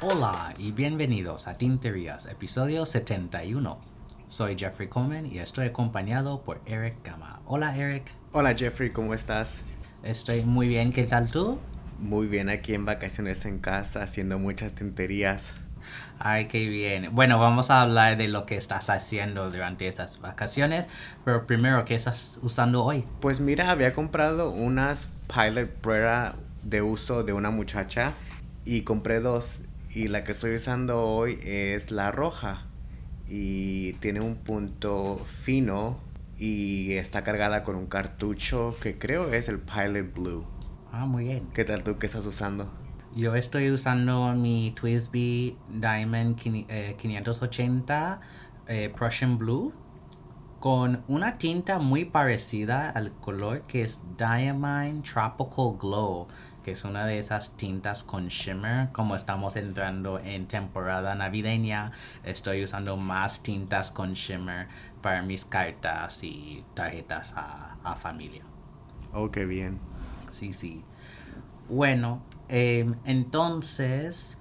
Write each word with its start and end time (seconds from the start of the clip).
Hola 0.00 0.54
y 0.56 0.72
bienvenidos 0.72 1.46
a 1.46 1.58
Tinterías, 1.58 2.24
episodio 2.26 2.86
71. 2.86 3.78
Soy 4.28 4.56
Jeffrey 4.58 4.88
Coleman 4.88 5.26
y 5.26 5.40
estoy 5.40 5.66
acompañado 5.66 6.42
por 6.42 6.62
Eric 6.64 7.04
Gama. 7.04 7.42
Hola 7.44 7.76
Eric. 7.76 8.04
Hola 8.32 8.54
Jeffrey, 8.54 8.90
¿cómo 8.90 9.12
estás? 9.12 9.62
Estoy 10.02 10.42
muy 10.42 10.68
bien, 10.68 10.90
¿qué 10.90 11.04
tal 11.04 11.30
tú? 11.30 11.58
Muy 11.98 12.28
bien, 12.28 12.48
aquí 12.48 12.72
en 12.72 12.86
vacaciones 12.86 13.44
en 13.44 13.58
casa, 13.58 14.04
haciendo 14.04 14.38
muchas 14.38 14.74
tinterías. 14.74 15.54
Ay, 16.18 16.46
qué 16.48 16.68
bien. 16.68 17.14
Bueno, 17.14 17.38
vamos 17.38 17.70
a 17.70 17.82
hablar 17.82 18.16
de 18.16 18.28
lo 18.28 18.46
que 18.46 18.56
estás 18.56 18.90
haciendo 18.90 19.50
durante 19.50 19.86
esas 19.86 20.20
vacaciones, 20.20 20.86
pero 21.24 21.46
primero, 21.46 21.84
¿qué 21.84 21.94
estás 21.94 22.38
usando 22.42 22.84
hoy? 22.84 23.04
Pues 23.20 23.40
mira, 23.40 23.70
había 23.70 23.94
comprado 23.94 24.50
unas 24.50 25.08
Pilot 25.32 25.82
Brera 25.82 26.34
de 26.62 26.82
uso 26.82 27.22
de 27.22 27.32
una 27.32 27.50
muchacha 27.50 28.14
y 28.64 28.82
compré 28.82 29.20
dos 29.20 29.60
y 29.94 30.08
la 30.08 30.24
que 30.24 30.32
estoy 30.32 30.54
usando 30.54 31.02
hoy 31.02 31.38
es 31.44 31.90
la 31.90 32.10
roja 32.10 32.64
y 33.28 33.94
tiene 33.94 34.20
un 34.20 34.36
punto 34.36 35.24
fino 35.26 35.98
y 36.38 36.92
está 36.92 37.24
cargada 37.24 37.62
con 37.62 37.76
un 37.76 37.86
cartucho 37.86 38.76
que 38.80 38.98
creo 38.98 39.32
es 39.32 39.48
el 39.48 39.58
Pilot 39.58 40.14
Blue. 40.14 40.44
Ah, 40.92 41.06
muy 41.06 41.24
bien. 41.24 41.48
¿Qué 41.52 41.64
tal 41.64 41.82
tú? 41.82 41.98
¿Qué 41.98 42.06
estás 42.06 42.26
usando? 42.26 42.70
Yo 43.18 43.34
estoy 43.34 43.72
usando 43.72 44.32
mi 44.32 44.70
Twisby 44.70 45.56
Diamond 45.70 46.36
580 46.36 48.20
eh, 48.68 48.84
eh, 48.84 48.90
Prussian 48.90 49.36
Blue 49.36 49.72
con 50.60 51.02
una 51.08 51.36
tinta 51.36 51.80
muy 51.80 52.04
parecida 52.04 52.90
al 52.90 53.10
color 53.10 53.62
que 53.62 53.82
es 53.82 54.00
Diamond 54.16 55.02
Tropical 55.02 55.76
Glow, 55.80 56.28
que 56.62 56.70
es 56.70 56.84
una 56.84 57.06
de 57.06 57.18
esas 57.18 57.56
tintas 57.56 58.04
con 58.04 58.28
shimmer. 58.28 58.92
Como 58.92 59.16
estamos 59.16 59.56
entrando 59.56 60.20
en 60.20 60.46
temporada 60.46 61.16
navideña, 61.16 61.90
estoy 62.22 62.62
usando 62.62 62.96
más 62.96 63.42
tintas 63.42 63.90
con 63.90 64.12
shimmer 64.12 64.68
para 65.02 65.22
mis 65.22 65.44
cartas 65.44 66.22
y 66.22 66.64
tarjetas 66.74 67.32
a, 67.34 67.78
a 67.82 67.96
familia. 67.96 68.44
Oh, 69.12 69.32
qué 69.32 69.44
bien. 69.44 69.80
Sí, 70.28 70.52
sí. 70.52 70.84
Bueno, 71.68 72.22
Em, 72.48 72.96
entonces, 73.04 74.38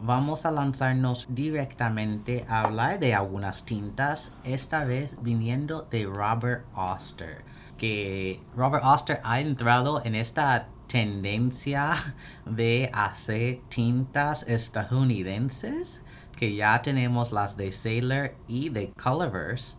vamos 0.00 0.46
a 0.46 0.50
lanzarnos 0.50 1.26
directamente 1.28 2.44
a 2.48 2.62
hablar 2.62 3.00
de 3.00 3.14
algunas 3.14 3.64
tintas, 3.64 4.32
esta 4.44 4.84
vez 4.84 5.16
viniendo 5.22 5.82
de 5.90 6.06
Robert 6.06 6.64
Oster. 6.74 7.44
Que 7.76 8.40
Robert 8.56 8.84
Oster 8.84 9.20
ha 9.24 9.40
entrado 9.40 10.02
en 10.04 10.14
esta 10.14 10.68
tendencia 10.86 11.92
de 12.46 12.90
hacer 12.92 13.60
tintas 13.68 14.44
estadounidenses, 14.44 16.02
que 16.36 16.54
ya 16.54 16.80
tenemos 16.82 17.32
las 17.32 17.56
de 17.56 17.72
Sailor 17.72 18.34
y 18.46 18.68
de 18.68 18.92
Colorverse. 18.92 19.76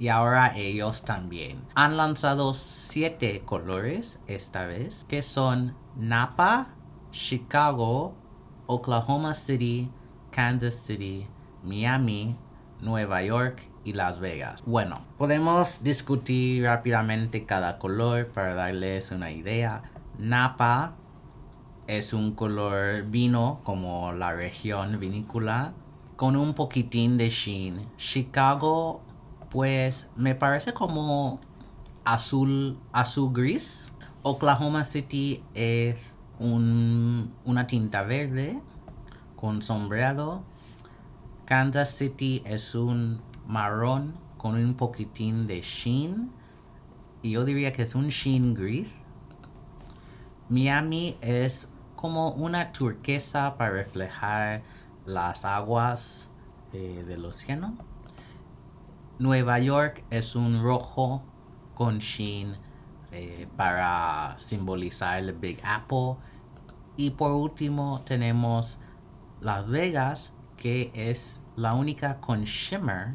Y 0.00 0.08
ahora 0.08 0.56
ellos 0.56 1.02
también. 1.02 1.60
Han 1.74 1.96
lanzado 1.96 2.54
siete 2.54 3.42
colores 3.44 4.20
esta 4.28 4.64
vez, 4.66 5.04
que 5.08 5.22
son 5.22 5.74
Napa, 5.96 6.77
Chicago, 7.12 8.14
Oklahoma 8.66 9.34
City, 9.34 9.90
Kansas 10.30 10.74
City, 10.74 11.26
Miami, 11.62 12.36
Nueva 12.80 13.22
York 13.22 13.68
y 13.84 13.92
Las 13.94 14.20
Vegas. 14.20 14.62
Bueno, 14.66 15.00
podemos 15.16 15.82
discutir 15.82 16.64
rápidamente 16.64 17.44
cada 17.44 17.78
color 17.78 18.28
para 18.28 18.54
darles 18.54 19.10
una 19.10 19.30
idea. 19.30 19.82
Napa 20.18 20.94
es 21.86 22.12
un 22.12 22.32
color 22.34 23.04
vino 23.04 23.60
como 23.64 24.12
la 24.12 24.32
región 24.32 25.00
vinícola 25.00 25.72
con 26.16 26.36
un 26.36 26.54
poquitín 26.54 27.16
de 27.16 27.30
sheen. 27.30 27.88
Chicago 27.96 29.00
pues 29.50 30.10
me 30.16 30.34
parece 30.34 30.74
como 30.74 31.40
azul 32.04 32.78
azul 32.92 33.32
gris. 33.32 33.92
Oklahoma 34.22 34.84
City 34.84 35.42
es 35.54 36.14
una 36.38 37.66
tinta 37.66 38.02
verde 38.02 38.60
con 39.36 39.62
sombreado. 39.62 40.42
Kansas 41.44 41.90
City 41.90 42.42
es 42.44 42.74
un 42.74 43.20
marrón 43.46 44.14
con 44.36 44.54
un 44.54 44.74
poquitín 44.74 45.46
de 45.46 45.60
sheen. 45.62 46.30
Y 47.22 47.32
yo 47.32 47.44
diría 47.44 47.72
que 47.72 47.82
es 47.82 47.94
un 47.94 48.08
sheen 48.08 48.54
gris. 48.54 48.92
Miami 50.48 51.16
es 51.20 51.68
como 51.96 52.30
una 52.30 52.72
turquesa 52.72 53.56
para 53.56 53.72
reflejar 53.72 54.62
las 55.04 55.44
aguas 55.44 56.30
eh, 56.72 57.04
del 57.06 57.24
océano. 57.24 57.76
Nueva 59.18 59.58
York 59.58 60.04
es 60.10 60.36
un 60.36 60.62
rojo 60.62 61.22
con 61.74 61.98
sheen 61.98 62.56
eh, 63.12 63.46
para 63.56 64.34
simbolizar 64.38 65.18
el 65.18 65.32
Big 65.32 65.60
Apple. 65.64 66.16
Y 66.96 67.10
por 67.10 67.32
último 67.32 68.02
tenemos 68.04 68.78
Las 69.40 69.68
Vegas, 69.68 70.34
que 70.56 70.90
es 70.94 71.40
la 71.56 71.74
única 71.74 72.20
con 72.20 72.44
shimmer, 72.44 73.14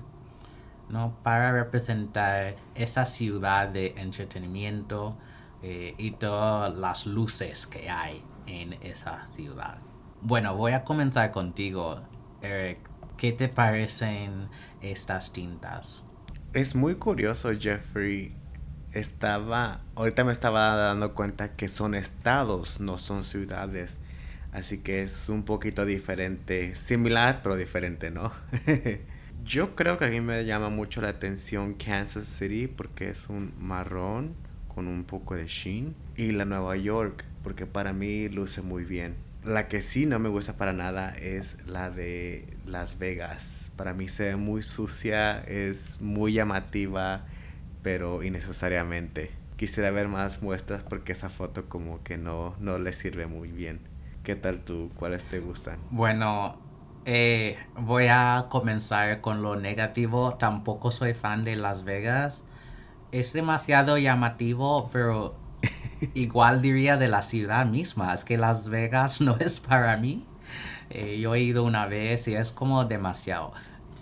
¿no? 0.90 1.18
Para 1.24 1.52
representar 1.52 2.56
esa 2.76 3.06
ciudad 3.06 3.70
de 3.70 3.94
entretenimiento 3.98 5.18
eh, 5.62 5.96
y 5.98 6.12
todas 6.12 6.76
las 6.76 7.06
luces 7.06 7.68
que 7.68 7.90
hay 7.90 8.24
en 8.48 8.74
esa 8.82 9.28
ciudad. 9.28 9.78
Bueno, 10.22 10.56
voy 10.56 10.74
a 10.74 10.84
comenzar 10.84 11.32
contigo, 11.32 12.02
Eric. 12.42 12.80
¿Qué 13.18 13.32
te 13.32 13.48
parecen 13.48 14.50
estas 14.82 15.32
tintas? 15.32 16.06
Es 16.53 16.76
muy 16.76 16.96
curioso, 16.96 17.52
Jeffrey, 17.58 18.36
estaba, 18.94 19.81
ahorita 19.96 20.24
me 20.24 20.31
estaba 20.31 20.76
dando 20.76 21.14
cuenta 21.14 21.56
que 21.56 21.68
son 21.68 21.96
estados, 21.96 22.80
no 22.80 22.98
son 22.98 23.24
ciudades. 23.24 24.00
Así 24.52 24.78
que 24.78 25.02
es 25.02 25.30
un 25.30 25.44
poquito 25.44 25.84
diferente, 25.86 26.76
similar 26.76 27.42
pero 27.42 27.56
diferente, 27.56 28.12
¿no? 28.12 28.32
Yo 29.44 29.76
creo 29.76 29.98
que 29.98 30.06
a 30.06 30.09
mí 30.09 30.22
me 30.22 30.46
llama 30.46 30.70
mucho 30.70 31.02
la 31.02 31.09
atención 31.09 31.74
Kansas 31.74 32.28
City 32.28 32.68
porque 32.68 33.09
es 33.09 33.28
un 33.30 33.53
marrón 33.59 34.36
con 34.68 34.88
un 34.88 35.03
poco 35.03 35.36
de 35.36 35.48
sheen. 35.48 35.96
Y 36.16 36.32
la 36.32 36.46
Nueva 36.46 36.78
York 36.78 37.26
porque 37.44 37.66
para 37.66 37.94
mí 37.94 38.30
luce 38.30 38.62
muy 38.62 38.86
bien. 38.86 39.16
La 39.44 39.68
que 39.68 39.82
sí 39.82 40.06
no 40.06 40.20
me 40.20 40.30
gusta 40.30 40.56
para 40.56 40.72
nada 40.72 41.09
es 41.09 41.58
la 41.66 41.90
de 41.90 42.46
Las 42.66 43.00
Vegas. 43.00 43.72
Para 43.76 43.94
mí 43.94 44.08
se 44.08 44.26
ve 44.26 44.36
muy 44.38 44.64
sucia, 44.64 45.42
es 45.42 46.00
muy 46.00 46.34
llamativa 46.34 47.26
pero 47.84 48.24
innecesariamente. 48.24 49.32
Quisiera 49.58 49.92
ver 49.92 50.08
más 50.08 50.42
muestras 50.42 50.82
porque 50.84 51.12
esa 51.12 51.30
foto 51.30 51.70
como 51.70 52.02
que 52.04 52.18
no, 52.18 52.56
no 52.60 52.80
le 52.80 52.92
sirve 52.94 53.28
muy 53.28 53.50
bien. 53.50 53.82
¿Qué 54.24 54.36
tal 54.36 54.64
tú? 54.64 54.90
¿Cuáles 54.96 55.26
te 55.26 55.40
gustan? 55.40 55.78
Bueno, 55.92 56.58
eh, 57.06 57.58
voy 57.76 58.08
a 58.10 58.48
comenzar 58.50 59.22
con 59.22 59.42
lo 59.44 59.56
negativo. 59.58 60.36
Tampoco 60.36 60.92
soy 60.92 61.14
fan 61.14 61.44
de 61.44 61.56
Las 61.58 61.84
Vegas. 61.84 62.46
Es 63.12 63.34
demasiado 63.34 63.98
llamativo, 63.98 64.90
pero 64.92 65.36
igual 66.14 66.62
diría 66.62 66.98
de 66.98 67.10
la 67.10 67.22
ciudad 67.22 67.66
misma. 67.66 68.14
Es 68.14 68.24
que 68.24 68.38
Las 68.38 68.70
Vegas 68.70 69.22
no 69.22 69.38
es 69.38 69.60
para 69.60 69.98
mí. 69.98 70.26
Eh, 70.90 71.20
yo 71.20 71.36
he 71.36 71.42
ido 71.42 71.64
una 71.64 71.86
vez 71.86 72.28
y 72.28 72.36
es 72.36 72.52
como 72.52 72.86
demasiado. 72.86 73.54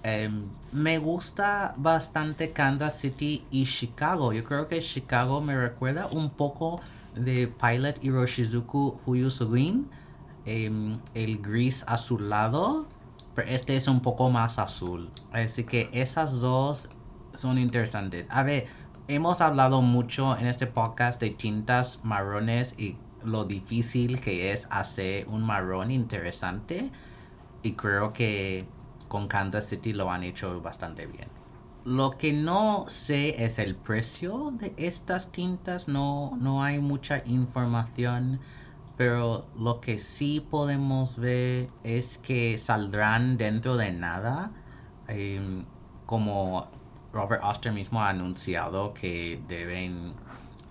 Em, 0.03 0.49
me 0.71 0.97
gusta 0.97 1.73
bastante 1.77 2.51
Kansas 2.51 2.99
City 2.99 3.45
y 3.51 3.65
Chicago. 3.65 4.33
Yo 4.33 4.43
creo 4.43 4.67
que 4.67 4.81
Chicago 4.81 5.41
me 5.41 5.55
recuerda 5.55 6.07
un 6.07 6.31
poco 6.31 6.81
de 7.15 7.47
Pilot 7.47 8.03
Hiroshizuku 8.03 8.99
Fuyusu 9.05 9.49
Green. 9.49 9.89
Em, 10.45 10.99
el 11.13 11.37
gris 11.37 11.83
azulado. 11.87 12.87
Pero 13.35 13.47
este 13.49 13.75
es 13.75 13.87
un 13.87 14.01
poco 14.01 14.29
más 14.29 14.59
azul. 14.59 15.09
Así 15.31 15.63
que 15.63 15.89
esas 15.93 16.41
dos 16.41 16.89
son 17.35 17.57
interesantes. 17.57 18.27
A 18.29 18.43
ver, 18.43 18.65
hemos 19.07 19.39
hablado 19.39 19.81
mucho 19.81 20.37
en 20.37 20.47
este 20.47 20.67
podcast 20.67 21.21
de 21.21 21.29
tintas 21.29 21.99
marrones 22.03 22.75
y 22.77 22.97
lo 23.23 23.45
difícil 23.45 24.19
que 24.19 24.51
es 24.51 24.67
hacer 24.71 25.27
un 25.27 25.43
marrón 25.43 25.91
interesante. 25.91 26.91
Y 27.63 27.73
creo 27.73 28.11
que 28.13 28.65
con 29.11 29.27
Kansas 29.27 29.65
City 29.65 29.91
lo 29.91 30.09
han 30.09 30.23
hecho 30.23 30.61
bastante 30.61 31.05
bien. 31.05 31.27
Lo 31.83 32.11
que 32.11 32.31
no 32.31 32.85
sé 32.87 33.43
es 33.43 33.59
el 33.59 33.75
precio 33.75 34.53
de 34.57 34.73
estas 34.77 35.33
tintas, 35.33 35.89
no, 35.89 36.37
no 36.39 36.63
hay 36.63 36.79
mucha 36.79 37.21
información, 37.25 38.39
pero 38.95 39.47
lo 39.59 39.81
que 39.81 39.99
sí 39.99 40.39
podemos 40.39 41.17
ver 41.17 41.67
es 41.83 42.19
que 42.19 42.57
saldrán 42.57 43.35
dentro 43.35 43.75
de 43.75 43.91
nada, 43.91 44.53
em, 45.09 45.65
como 46.05 46.69
Robert 47.11 47.43
Oster 47.43 47.73
mismo 47.73 48.01
ha 48.01 48.07
anunciado 48.07 48.93
que 48.93 49.43
deben 49.49 50.13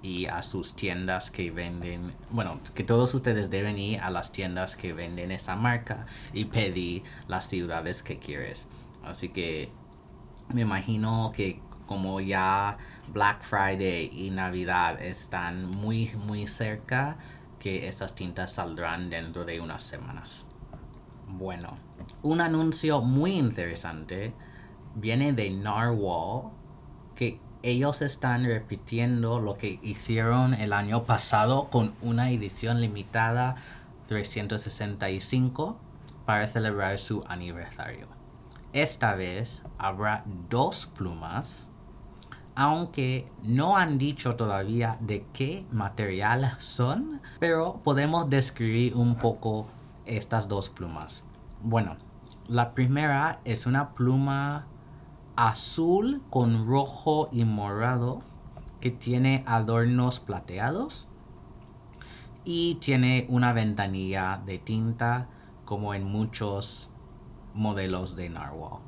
ir 0.03 0.31
a 0.31 0.43
sus 0.43 0.75
tiendas 0.75 1.31
que 1.31 1.51
venden, 1.51 2.13
bueno, 2.31 2.61
que 2.75 2.85
todos 2.85 3.13
ustedes 3.15 3.51
deben 3.51 3.79
ir 3.79 4.01
a 4.01 4.11
las 4.11 4.33
tiendas 4.33 4.77
que 4.77 4.93
venden 4.93 5.31
esa 5.31 5.57
marca 5.57 6.07
y 6.33 6.47
pedir 6.47 7.03
las 7.29 7.49
ciudades 7.49 8.03
que 8.03 8.19
quieres. 8.19 8.69
Así 9.03 9.29
que 9.29 9.71
me 10.49 10.63
imagino 10.63 11.33
que 11.35 11.61
como 11.87 12.21
ya 12.21 12.79
Black 13.13 13.43
Friday 13.43 14.11
y 14.13 14.31
Navidad 14.31 15.03
están 15.03 15.69
muy 15.69 16.13
muy 16.27 16.47
cerca, 16.47 17.19
que 17.59 17.89
esas 17.89 18.15
tintas 18.15 18.53
saldrán 18.53 19.11
dentro 19.11 19.45
de 19.45 19.61
unas 19.61 19.83
semanas. 19.83 20.47
Bueno, 21.29 21.77
un 22.23 22.41
anuncio 22.41 23.01
muy 23.03 23.33
interesante 23.33 24.33
viene 24.95 25.33
de 25.33 25.51
Narwhal, 25.51 26.51
que 27.15 27.41
ellos 27.63 28.03
están 28.03 28.45
repitiendo 28.45 29.41
lo 29.41 29.57
que 29.57 29.79
hicieron 29.83 30.55
el 30.55 30.73
año 30.73 31.05
pasado 31.05 31.69
con 31.71 31.95
una 32.03 32.31
edición 32.31 32.81
limitada 32.81 33.57
365 34.07 35.79
para 36.25 36.47
celebrar 36.47 36.99
su 36.99 37.25
aniversario. 37.29 38.09
Esta 38.73 39.15
vez 39.15 39.65
habrá 39.79 40.25
dos 40.49 40.87
plumas, 40.87 41.71
aunque 42.55 43.31
no 43.43 43.77
han 43.77 43.99
dicho 43.99 44.37
todavía 44.37 44.97
de 45.01 45.27
qué 45.33 45.67
material 45.71 46.57
son, 46.59 47.21
pero 47.41 47.81
podemos 47.83 48.31
describir 48.31 48.95
un 48.97 49.17
poco 49.17 49.67
estas 50.07 50.49
dos 50.49 50.69
plumas. 50.69 51.25
Bueno, 51.63 51.97
la 52.49 52.75
primera 52.75 53.41
es 53.45 53.67
una 53.67 53.91
pluma 53.95 54.67
azul 55.41 56.21
con 56.29 56.67
rojo 56.67 57.31
y 57.33 57.47
morado 57.47 58.21
que 58.79 58.91
tiene 58.91 59.43
adornos 59.47 60.21
plateados 60.21 61.09
y 62.45 62.75
tiene 62.75 63.25
una 63.31 63.55
ventanilla 63.55 64.43
de 64.45 64.59
tinta 64.59 65.29
como 65.65 65.95
en 65.95 66.05
muchos 66.05 66.91
modelos 67.55 68.17
de 68.17 68.29
narwhal. 68.29 68.81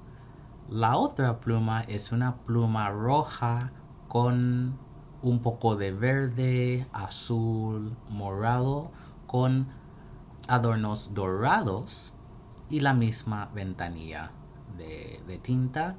La 0.68 0.98
otra 0.98 1.40
pluma 1.40 1.84
es 1.84 2.12
una 2.12 2.36
pluma 2.36 2.90
roja 2.90 3.72
con 4.08 4.78
un 5.22 5.38
poco 5.38 5.76
de 5.76 5.92
verde, 5.92 6.86
azul, 6.92 7.96
morado, 8.10 8.90
con 9.26 9.68
adornos 10.48 11.14
dorados 11.14 12.12
y 12.68 12.80
la 12.80 12.92
misma 12.92 13.48
ventanilla 13.54 14.32
de, 14.76 15.40
tinta. 15.42 15.96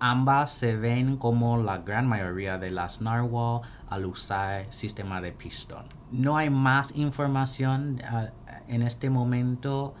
Ambas 0.00 0.50
se 0.50 0.76
ven 0.76 1.16
como 1.16 1.58
la 1.58 1.78
gran 1.78 2.06
mayoría 2.06 2.56
de 2.58 2.70
las 2.70 3.02
narwhal 3.02 3.60
al 3.88 4.06
usar 4.06 4.66
sistema 4.72 5.20
de 5.20 5.32
pistón. 5.32 5.84
No 6.10 6.38
hay 6.38 6.48
más 6.50 6.96
información 6.96 8.00
ah, 8.04 8.30
en 8.66 8.82
este 8.82 9.10
momento, 9.10 9.94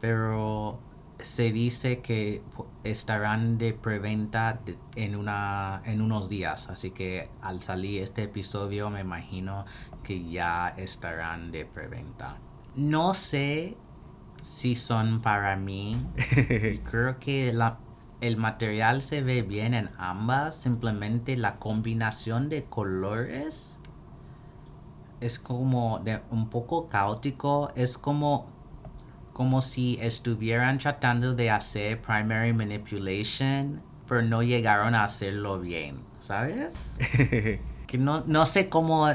pero 0.00 0.78
se 1.18 1.50
dice 1.52 2.00
que 2.00 2.42
estarán 2.84 3.56
de 3.58 3.72
preventa 3.72 4.60
en, 4.94 5.16
una, 5.16 5.80
en 5.84 6.02
unos 6.02 6.28
días. 6.28 6.68
Así 6.68 6.90
que 6.90 7.30
al 7.40 7.62
salir 7.62 8.02
este 8.02 8.24
episodio 8.24 8.90
me 8.90 9.00
imagino 9.00 9.64
que 10.02 10.28
ya 10.28 10.68
estarán 10.76 11.50
de 11.50 11.64
preventa. 11.64 12.36
No 12.74 13.14
sé 13.14 13.76
si 14.40 14.76
son 14.76 15.22
para 15.22 15.56
mí. 15.56 16.06
Creo 16.84 17.18
que 17.18 17.52
la, 17.52 17.78
el 18.26 18.36
material 18.36 19.02
se 19.02 19.22
ve 19.22 19.42
bien 19.42 19.74
en 19.74 19.90
ambas. 19.98 20.54
Simplemente 20.56 21.36
la 21.36 21.56
combinación 21.56 22.48
de 22.48 22.64
colores 22.64 23.78
es 25.20 25.38
como 25.38 25.98
de 26.00 26.20
un 26.30 26.48
poco 26.48 26.88
caótico. 26.88 27.72
Es 27.76 27.98
como 27.98 28.54
como 29.32 29.60
si 29.60 29.98
estuvieran 30.00 30.78
tratando 30.78 31.34
de 31.34 31.50
hacer 31.50 32.00
primary 32.00 32.54
manipulation, 32.54 33.82
pero 34.08 34.22
no 34.22 34.42
llegaron 34.42 34.94
a 34.94 35.04
hacerlo 35.04 35.60
bien, 35.60 35.98
¿sabes? 36.20 36.96
que 37.86 37.98
no, 37.98 38.24
no 38.26 38.46
sé 38.46 38.70
cómo 38.70 39.08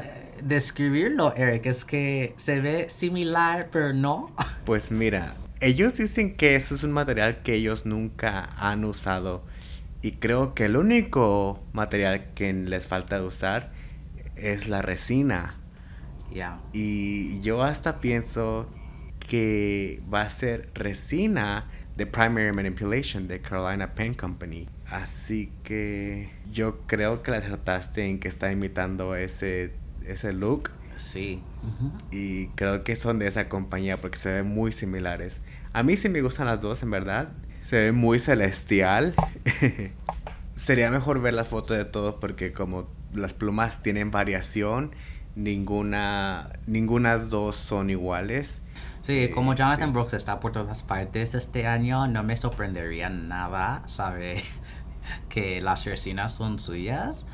describirlo, 0.43 1.33
Eric. 1.35 1.65
Es 1.65 1.85
que 1.85 2.35
se 2.37 2.59
ve 2.59 2.87
similar, 2.89 3.69
pero 3.71 3.93
no. 3.93 4.31
Pues 4.63 4.91
mira, 4.91 5.33
ellos 5.61 5.97
dicen 5.97 6.35
que 6.35 6.55
eso 6.55 6.75
es 6.75 6.83
un 6.83 6.91
material 6.91 7.41
que 7.43 7.53
ellos 7.53 7.85
nunca 7.85 8.49
han 8.57 8.83
usado. 8.85 9.43
Y 10.01 10.13
creo 10.13 10.53
que 10.55 10.65
el 10.65 10.75
único 10.75 11.63
material 11.73 12.33
que 12.33 12.51
les 12.51 12.87
falta 12.87 13.19
de 13.19 13.25
usar 13.25 13.71
es 14.35 14.67
la 14.67 14.81
resina. 14.81 15.55
Ya. 16.33 16.57
Y 16.73 17.41
yo 17.41 17.63
hasta 17.63 18.01
pienso 18.01 18.67
que 19.19 20.01
va 20.11 20.21
a 20.21 20.29
ser 20.29 20.69
resina 20.73 21.69
de 21.95 22.07
Primary 22.07 22.51
Manipulation 22.51 23.27
de 23.27 23.41
Carolina 23.41 23.93
Pen 23.93 24.15
Company. 24.15 24.67
Así 24.87 25.51
que 25.63 26.31
yo 26.51 26.81
creo 26.87 27.21
que 27.21 27.31
la 27.31 27.37
acertaste 27.37 28.05
en 28.09 28.19
que 28.19 28.27
está 28.27 28.51
imitando 28.51 29.15
ese 29.15 29.73
ese 30.05 30.33
look. 30.33 30.71
Sí. 30.95 31.41
Y 32.11 32.47
creo 32.49 32.83
que 32.83 32.95
son 32.95 33.19
de 33.19 33.27
esa 33.27 33.49
compañía 33.49 33.99
porque 33.99 34.17
se 34.17 34.31
ven 34.31 34.47
muy 34.47 34.71
similares. 34.71 35.41
A 35.73 35.83
mí 35.83 35.95
sí 35.95 36.09
me 36.09 36.21
gustan 36.21 36.47
las 36.47 36.61
dos, 36.61 36.83
en 36.83 36.91
verdad. 36.91 37.29
Se 37.61 37.77
ve 37.77 37.91
muy 37.91 38.19
celestial. 38.19 39.15
Sería 40.55 40.91
mejor 40.91 41.21
ver 41.21 41.33
las 41.33 41.47
fotos 41.47 41.77
de 41.77 41.85
todos 41.85 42.15
porque 42.15 42.53
como 42.53 42.87
las 43.13 43.33
plumas 43.33 43.81
tienen 43.81 44.11
variación, 44.11 44.91
ninguna, 45.35 46.59
ninguna 46.67 47.17
dos 47.17 47.55
son 47.55 47.89
iguales. 47.89 48.61
Sí, 49.01 49.29
como 49.33 49.53
eh, 49.53 49.55
Jonathan 49.55 49.93
Brooks 49.93 50.13
está 50.13 50.39
por 50.39 50.51
todas 50.51 50.83
partes 50.83 51.33
este 51.33 51.67
año, 51.67 52.07
no 52.07 52.23
me 52.23 52.37
sorprendería 52.37 53.09
nada 53.09 53.83
saber 53.87 54.43
que 55.29 55.61
las 55.61 55.85
resinas 55.85 56.33
son 56.33 56.59
suyas. 56.59 57.25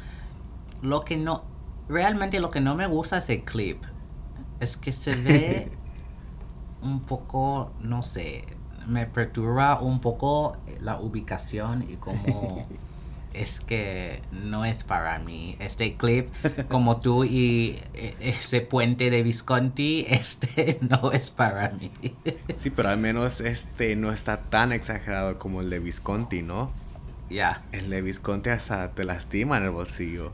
Lo 0.81 1.03
que 1.03 1.17
no, 1.17 1.43
realmente 1.89 2.39
lo 2.39 2.51
que 2.51 2.61
no 2.61 2.75
me 2.75 2.87
gusta 2.87 3.17
es 3.17 3.29
el 3.29 3.43
clip. 3.43 3.83
Es 4.59 4.77
que 4.77 4.91
se 4.91 5.15
ve 5.23 5.71
un 6.81 7.01
poco, 7.01 7.71
no 7.81 8.03
sé, 8.03 8.45
me 8.87 9.05
perturba 9.05 9.81
un 9.81 9.99
poco 9.99 10.57
la 10.81 10.99
ubicación 10.99 11.85
y 11.89 11.97
como 11.97 12.65
es 13.33 13.59
que 13.59 14.21
no 14.31 14.65
es 14.65 14.83
para 14.83 15.19
mí. 15.19 15.55
Este 15.59 15.95
clip, 15.95 16.29
como 16.69 16.97
tú 16.97 17.23
y 17.23 17.79
e, 17.93 18.15
ese 18.21 18.61
puente 18.61 19.09
de 19.09 19.23
Visconti, 19.23 20.05
este 20.09 20.79
no 20.81 21.11
es 21.11 21.29
para 21.29 21.69
mí. 21.71 21.91
Sí, 22.55 22.69
pero 22.69 22.89
al 22.89 22.97
menos 22.97 23.41
este 23.41 23.95
no 23.95 24.11
está 24.11 24.41
tan 24.43 24.71
exagerado 24.71 25.37
como 25.39 25.61
el 25.61 25.69
de 25.69 25.79
Visconti, 25.79 26.41
¿no? 26.41 26.71
Ya. 27.29 27.63
El 27.71 27.89
de 27.89 28.01
Visconti 28.01 28.49
hasta 28.49 28.91
te 28.91 29.03
lastima 29.03 29.57
en 29.57 29.63
el 29.63 29.71
bolsillo. 29.71 30.31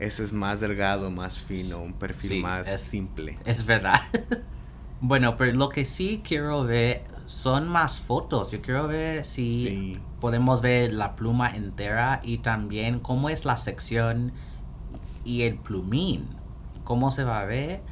Ese 0.00 0.24
es 0.24 0.32
más 0.32 0.60
delgado, 0.60 1.10
más 1.10 1.38
fino, 1.38 1.78
un 1.78 1.92
perfil 1.92 2.42
más 2.42 2.80
simple. 2.80 3.36
Es 3.46 3.64
verdad. 3.64 4.00
bueno, 5.06 5.36
pero 5.36 5.52
lo 5.52 5.68
que 5.68 5.84
sí 5.84 6.22
quiero 6.26 6.64
ver 6.64 7.04
son 7.26 7.68
más 7.68 8.00
fotos. 8.00 8.52
Yo 8.52 8.62
quiero 8.62 8.88
ver 8.88 9.26
si 9.26 10.00
podemos 10.18 10.62
ver 10.62 10.94
la 10.94 11.14
pluma 11.14 11.50
entera 11.50 12.20
y 12.22 12.38
también 12.38 13.00
cómo 13.00 13.28
es 13.28 13.44
la 13.44 13.58
sección 13.58 14.32
y 15.22 15.42
el 15.42 15.58
plumín. 15.58 16.30
Cómo 16.84 17.10
se 17.10 17.22
va 17.22 17.40
a 17.40 17.44
ver. 17.44 17.82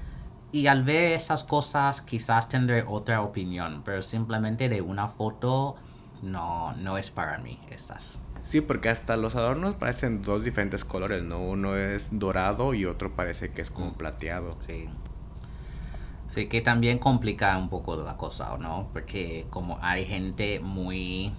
Y 0.52 0.68
al 0.68 0.84
ver 0.84 1.12
esas 1.12 1.44
cosas 1.44 2.00
quizás 2.00 2.48
tendré 2.48 2.82
otra 2.88 3.20
opinión, 3.20 3.82
pero 3.84 4.00
simplemente 4.00 4.70
de 4.70 4.80
una 4.80 5.08
foto 5.08 5.76
no, 6.22 6.72
no 6.76 6.96
es 6.96 7.10
para 7.10 7.36
mí 7.36 7.60
esas. 7.70 8.22
Sí, 8.40 8.62
porque 8.62 8.88
hasta 8.88 9.18
los 9.18 9.34
adornos 9.34 9.74
parecen 9.74 10.22
dos 10.22 10.44
diferentes 10.44 10.82
colores, 10.86 11.24
¿no? 11.24 11.42
Uno 11.42 11.76
es 11.76 12.08
dorado 12.10 12.72
y 12.72 12.86
otro 12.86 13.14
parece 13.14 13.52
que 13.52 13.60
es 13.60 13.70
como 13.70 13.90
mm. 13.90 13.94
plateado. 13.96 14.56
Sí. 14.60 14.88
Sí, 16.32 16.46
que 16.46 16.62
también 16.62 16.98
complica 16.98 17.58
un 17.58 17.68
poco 17.68 17.94
la 17.94 18.16
cosa, 18.16 18.56
¿no? 18.58 18.88
Porque 18.94 19.46
como 19.50 19.78
hay 19.82 20.06
gente 20.06 20.60
muy 20.60 21.30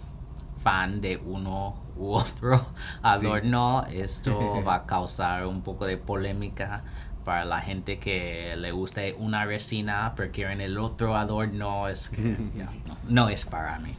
fan 0.59 1.01
de 1.01 1.17
uno 1.17 1.81
u 1.97 2.13
otro 2.13 2.63
adorno, 3.01 3.87
esto 3.91 4.63
va 4.67 4.75
a 4.75 4.85
causar 4.85 5.47
un 5.47 5.63
poco 5.63 5.87
de 5.87 5.97
polémica 5.97 6.83
para 7.25 7.43
la 7.43 7.61
gente 7.61 7.97
que 7.97 8.55
le 8.55 8.71
gusta 8.71 9.01
una 9.17 9.45
resina 9.45 10.13
pero 10.15 10.31
quieren 10.31 10.61
el 10.61 10.77
otro 10.77 11.15
adorno, 11.15 11.87
es 11.87 12.11
que 12.11 12.21
no, 12.85 12.97
no 13.07 13.29
es 13.29 13.45
para 13.45 13.79
mí. 13.79 13.97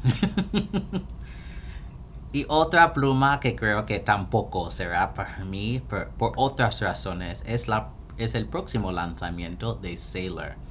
Y 2.32 2.46
otra 2.48 2.92
pluma 2.92 3.40
que 3.40 3.56
creo 3.56 3.84
que 3.84 3.98
tampoco 3.98 4.70
será 4.70 5.12
para 5.12 5.38
mí 5.38 5.82
por, 5.88 6.12
otras 6.36 6.80
razones 6.80 7.42
es, 7.48 7.66
la, 7.66 7.88
es 8.16 8.36
el 8.36 8.46
próximo 8.46 8.92
lanzamiento 8.92 9.74
de 9.74 9.96
Sailor. 9.96 10.63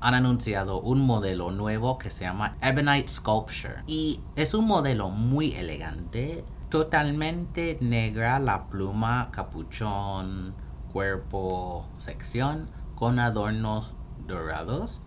Han 0.00 0.14
anunciado 0.14 0.80
un 0.80 1.04
modelo 1.04 1.50
nuevo 1.50 1.98
que 1.98 2.10
se 2.10 2.24
llama 2.24 2.56
Ebonite 2.60 3.08
Sculpture. 3.08 3.82
Y 3.86 4.20
es 4.36 4.54
un 4.54 4.66
modelo 4.66 5.10
muy 5.10 5.54
elegante, 5.54 6.44
totalmente 6.68 7.76
negra 7.80 8.38
la 8.38 8.68
pluma, 8.68 9.30
capuchón, 9.32 10.54
cuerpo, 10.92 11.88
sección, 11.96 12.70
con 12.94 13.18
adornos 13.18 13.92
dorados. 14.26 15.00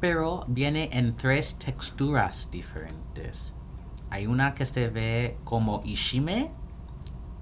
Pero 0.00 0.44
viene 0.48 0.88
en 0.92 1.16
tres 1.16 1.58
texturas 1.58 2.50
diferentes. 2.50 3.54
Hay 4.10 4.26
una 4.26 4.54
que 4.54 4.66
se 4.66 4.88
ve 4.88 5.38
como 5.44 5.82
ishime, 5.84 6.50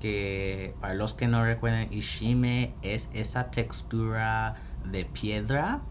que 0.00 0.74
para 0.80 0.94
los 0.94 1.14
que 1.14 1.28
no 1.28 1.42
recuerden, 1.44 1.92
ishime 1.92 2.74
es 2.82 3.08
esa 3.14 3.50
textura 3.50 4.56
de 4.84 5.04
piedra 5.04 5.82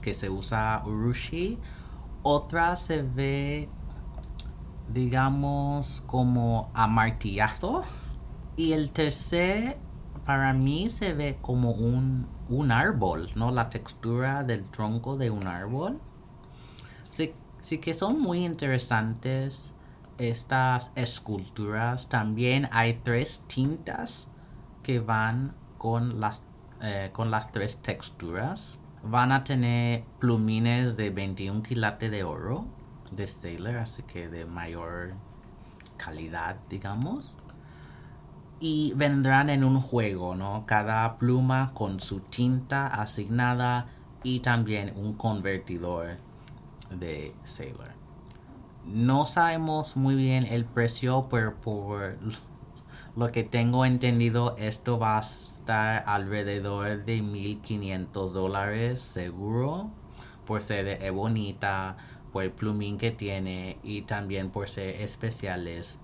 que, 0.00 0.14
se 0.14 0.28
usa 0.28 0.82
urushi. 0.84 1.58
Otra 2.22 2.76
se 2.76 3.02
ve, 3.02 3.68
digamos, 4.92 6.02
como 6.06 6.70
a 6.74 6.86
martillazo. 6.86 7.84
Y 8.56 8.72
el 8.72 8.90
tercer, 8.90 9.78
para 10.24 10.52
mí, 10.52 10.90
se 10.90 11.14
ve 11.14 11.38
como 11.40 11.72
un, 11.72 12.26
un 12.48 12.72
árbol, 12.72 13.30
¿no? 13.34 13.50
La 13.50 13.70
textura 13.70 14.44
del 14.44 14.64
tronco 14.64 15.16
de 15.16 15.30
un 15.30 15.46
árbol. 15.46 16.00
Sí, 17.10 17.32
sí 17.60 17.78
que 17.78 17.94
son 17.94 18.20
muy 18.20 18.44
interesantes 18.44 19.74
estas 20.18 20.92
esculturas. 20.94 22.08
También 22.08 22.68
hay 22.72 23.00
tres 23.02 23.44
tintas 23.46 24.28
que 24.82 25.00
van 25.00 25.54
con 25.78 26.20
las, 26.20 26.42
eh, 26.80 27.10
con 27.12 27.30
las 27.30 27.50
tres 27.52 27.82
texturas. 27.82 28.78
Van 29.06 29.32
a 29.32 29.44
tener 29.44 30.04
plumines 30.18 30.96
de 30.96 31.10
21 31.10 31.62
quilates 31.62 32.10
de 32.10 32.24
oro 32.24 32.66
de 33.10 33.26
Sailor, 33.26 33.76
así 33.76 34.02
que 34.02 34.28
de 34.28 34.46
mayor 34.46 35.12
calidad, 35.96 36.56
digamos. 36.68 37.36
Y 38.60 38.94
vendrán 38.94 39.50
en 39.50 39.62
un 39.62 39.80
juego, 39.80 40.34
¿no? 40.34 40.64
Cada 40.66 41.16
pluma 41.16 41.72
con 41.74 42.00
su 42.00 42.20
tinta 42.20 42.86
asignada 42.86 43.88
y 44.22 44.40
también 44.40 44.94
un 44.96 45.14
convertidor 45.14 46.16
de 46.90 47.34
Sailor. 47.44 47.92
No 48.86 49.26
sabemos 49.26 49.96
muy 49.96 50.14
bien 50.14 50.46
el 50.46 50.64
precio, 50.64 51.26
pero 51.30 51.60
por 51.60 52.16
lo 53.16 53.32
que 53.32 53.44
tengo 53.44 53.84
entendido, 53.84 54.56
esto 54.58 54.98
va 54.98 55.18
a 55.18 55.22
alrededor 55.68 57.04
de 57.04 57.22
1500 57.22 58.32
dólares 58.32 59.00
seguro, 59.00 59.90
por 60.46 60.62
ser 60.62 61.10
bonita, 61.12 61.96
por 62.32 62.42
el 62.42 62.50
plumín 62.50 62.98
que 62.98 63.10
tiene 63.10 63.78
y 63.82 64.02
también 64.02 64.50
por 64.50 64.68
ser 64.68 65.00
especiales. 65.00 66.00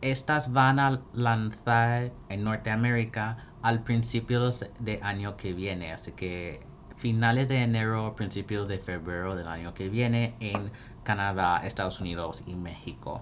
Estas 0.00 0.52
van 0.52 0.78
a 0.78 1.02
lanzar 1.14 2.12
en 2.28 2.44
Norteamérica 2.44 3.46
al 3.62 3.82
principio 3.82 4.50
de 4.78 4.98
año 5.02 5.36
que 5.36 5.52
viene, 5.52 5.92
así 5.92 6.12
que 6.12 6.66
finales 6.96 7.48
de 7.48 7.62
enero, 7.62 8.14
principios 8.16 8.68
de 8.68 8.78
febrero 8.78 9.34
del 9.34 9.48
año 9.48 9.72
que 9.72 9.88
viene 9.88 10.34
en 10.40 10.70
Canadá, 11.02 11.64
Estados 11.64 12.00
Unidos 12.00 12.42
y 12.46 12.54
México. 12.54 13.20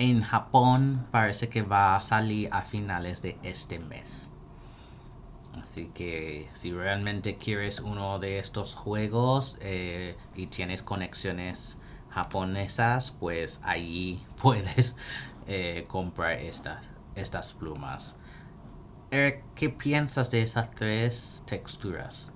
En 0.00 0.22
Japón 0.22 1.06
parece 1.10 1.50
que 1.50 1.60
va 1.60 1.94
a 1.94 2.00
salir 2.00 2.48
a 2.52 2.62
finales 2.62 3.20
de 3.20 3.36
este 3.42 3.78
mes. 3.78 4.30
Así 5.52 5.90
que 5.92 6.48
si 6.54 6.72
realmente 6.72 7.36
quieres 7.36 7.80
uno 7.80 8.18
de 8.18 8.38
estos 8.38 8.74
juegos 8.74 9.58
eh, 9.60 10.16
y 10.34 10.46
tienes 10.46 10.82
conexiones 10.82 11.76
japonesas, 12.08 13.10
pues 13.20 13.60
ahí 13.62 14.24
puedes 14.42 14.96
eh, 15.46 15.84
comprar 15.86 16.32
estas, 16.32 16.82
estas 17.14 17.52
plumas. 17.52 18.16
Eric, 19.10 19.44
¿qué 19.54 19.68
piensas 19.68 20.30
de 20.30 20.40
esas 20.40 20.70
tres 20.70 21.42
texturas? 21.44 22.32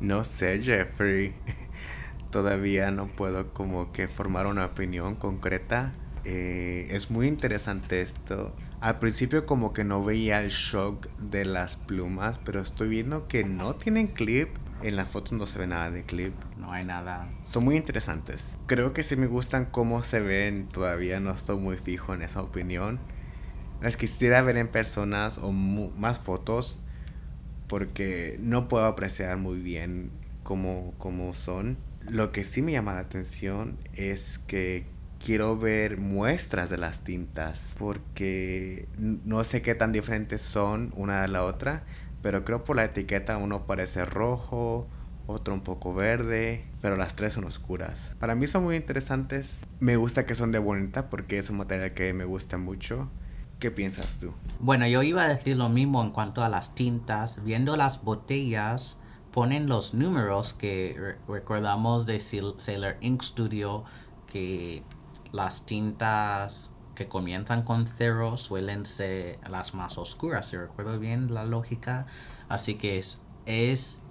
No 0.00 0.22
sé, 0.22 0.60
Jeffrey. 0.60 1.34
Todavía 2.30 2.90
no 2.90 3.06
puedo 3.06 3.54
como 3.54 3.90
que 3.90 4.06
formar 4.06 4.46
una 4.46 4.66
opinión 4.66 5.16
concreta. 5.16 5.92
Eh, 6.24 6.88
es 6.90 7.10
muy 7.10 7.26
interesante 7.26 8.02
esto. 8.02 8.54
Al 8.80 8.98
principio 8.98 9.46
como 9.46 9.72
que 9.72 9.84
no 9.84 10.02
veía 10.04 10.42
el 10.42 10.50
shock 10.50 11.08
de 11.18 11.44
las 11.44 11.76
plumas, 11.76 12.38
pero 12.38 12.60
estoy 12.60 12.88
viendo 12.88 13.28
que 13.28 13.44
no 13.44 13.74
tienen 13.74 14.08
clip. 14.08 14.48
En 14.82 14.96
las 14.96 15.12
fotos 15.12 15.32
no 15.32 15.46
se 15.46 15.58
ve 15.58 15.66
nada 15.66 15.90
de 15.90 16.04
clip. 16.04 16.32
No 16.56 16.72
hay 16.72 16.84
nada. 16.84 17.28
Son 17.42 17.64
muy 17.64 17.76
interesantes. 17.76 18.56
Creo 18.66 18.94
que 18.94 19.02
sí 19.02 19.16
me 19.16 19.26
gustan 19.26 19.66
cómo 19.66 20.02
se 20.02 20.20
ven. 20.20 20.64
Todavía 20.66 21.20
no 21.20 21.30
estoy 21.30 21.58
muy 21.58 21.76
fijo 21.76 22.14
en 22.14 22.22
esa 22.22 22.40
opinión. 22.40 22.98
Las 23.82 23.96
quisiera 23.96 24.40
ver 24.42 24.56
en 24.56 24.68
personas 24.68 25.38
o 25.38 25.52
más 25.52 26.18
fotos 26.18 26.78
porque 27.66 28.36
no 28.40 28.68
puedo 28.68 28.84
apreciar 28.86 29.36
muy 29.36 29.58
bien 29.58 30.10
cómo, 30.42 30.94
cómo 30.98 31.32
son. 31.32 31.78
Lo 32.08 32.32
que 32.32 32.44
sí 32.44 32.62
me 32.62 32.72
llama 32.72 32.94
la 32.94 33.00
atención 33.00 33.78
es 33.94 34.38
que 34.38 34.86
quiero 35.24 35.56
ver 35.56 35.98
muestras 35.98 36.70
de 36.70 36.78
las 36.78 37.00
tintas 37.00 37.74
porque 37.78 38.88
no 38.98 39.44
sé 39.44 39.62
qué 39.62 39.74
tan 39.74 39.92
diferentes 39.92 40.40
son 40.40 40.92
una 40.96 41.22
de 41.22 41.28
la 41.28 41.44
otra, 41.44 41.84
pero 42.22 42.44
creo 42.44 42.64
por 42.64 42.76
la 42.76 42.84
etiqueta 42.84 43.36
uno 43.36 43.66
parece 43.66 44.04
rojo, 44.04 44.88
otro 45.26 45.54
un 45.54 45.60
poco 45.60 45.94
verde, 45.94 46.64
pero 46.80 46.96
las 46.96 47.14
tres 47.14 47.34
son 47.34 47.44
oscuras. 47.44 48.14
Para 48.18 48.34
mí 48.34 48.46
son 48.46 48.64
muy 48.64 48.76
interesantes. 48.76 49.60
Me 49.78 49.96
gusta 49.96 50.26
que 50.26 50.34
son 50.34 50.52
de 50.52 50.58
bonita 50.58 51.08
porque 51.08 51.38
es 51.38 51.50
un 51.50 51.58
material 51.58 51.94
que 51.94 52.12
me 52.12 52.24
gusta 52.24 52.58
mucho. 52.58 53.08
¿Qué 53.58 53.70
piensas 53.70 54.14
tú? 54.14 54.32
Bueno, 54.58 54.86
yo 54.86 55.02
iba 55.02 55.22
a 55.22 55.28
decir 55.28 55.56
lo 55.56 55.68
mismo 55.68 56.02
en 56.02 56.10
cuanto 56.10 56.42
a 56.42 56.48
las 56.48 56.74
tintas. 56.74 57.44
Viendo 57.44 57.76
las 57.76 58.02
botellas, 58.02 58.98
ponen 59.32 59.68
los 59.68 59.92
números 59.92 60.54
que 60.54 61.16
recordamos 61.28 62.06
de 62.06 62.20
Sailor 62.20 62.96
Ink 63.02 63.22
Studio, 63.22 63.84
que 64.26 64.82
las 65.32 65.66
tintas 65.66 66.70
que 66.94 67.08
comienzan 67.08 67.62
con 67.62 67.86
cero 67.86 68.36
suelen 68.36 68.84
ser 68.84 69.38
las 69.48 69.74
más 69.74 69.96
oscuras, 69.98 70.46
si 70.48 70.56
recuerdo 70.56 70.98
bien 70.98 71.32
la 71.32 71.44
lógica. 71.44 72.06
Así 72.48 72.74
que 72.74 72.98
es, 72.98 73.20
es 73.46 74.02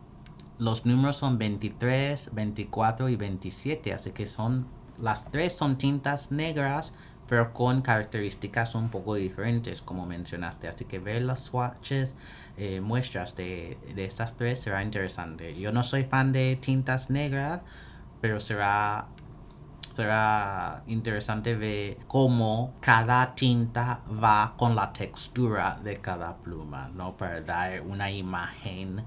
los 0.57 0.85
números 0.85 1.17
son 1.17 1.38
23, 1.38 2.31
24 2.33 3.09
y 3.09 3.15
27, 3.15 3.93
así 3.93 4.11
que 4.11 4.27
son 4.27 4.67
las 4.99 5.31
tres 5.31 5.55
son 5.55 5.77
tintas 5.77 6.31
negras 6.31 6.93
pero 7.29 7.53
con 7.53 7.83
características 7.83 8.73
un 8.73 8.89
poco 8.89 9.13
diferentes, 9.13 9.83
como 9.83 10.07
mencionaste. 10.07 10.67
Así 10.67 10.85
que 10.85 10.97
ver 10.97 11.21
los 11.21 11.41
swatches, 11.41 12.15
eh, 12.57 12.81
muestras 12.81 13.35
de, 13.35 13.77
de, 13.93 14.05
estas 14.05 14.35
tres 14.35 14.59
será 14.61 14.81
interesante. 14.81 15.55
Yo 15.55 15.71
no 15.71 15.83
soy 15.83 16.05
fan 16.05 16.31
de 16.31 16.57
tintas 16.59 17.11
negras, 17.11 17.61
pero 18.19 18.39
será, 18.39 19.09
será 20.00 20.82
interesante 20.88 21.56
ver 21.56 21.98
cómo 22.08 22.75
cada 22.79 23.36
tinta 23.36 24.00
va 24.08 24.53
con 24.56 24.74
la 24.74 24.94
textura 24.94 25.77
de 25.84 26.00
cada 26.00 26.38
pluma, 26.38 26.89
¿no? 26.96 27.18
Para 27.18 27.41
dar 27.41 27.82
una 27.82 28.10
imagen 28.10 29.03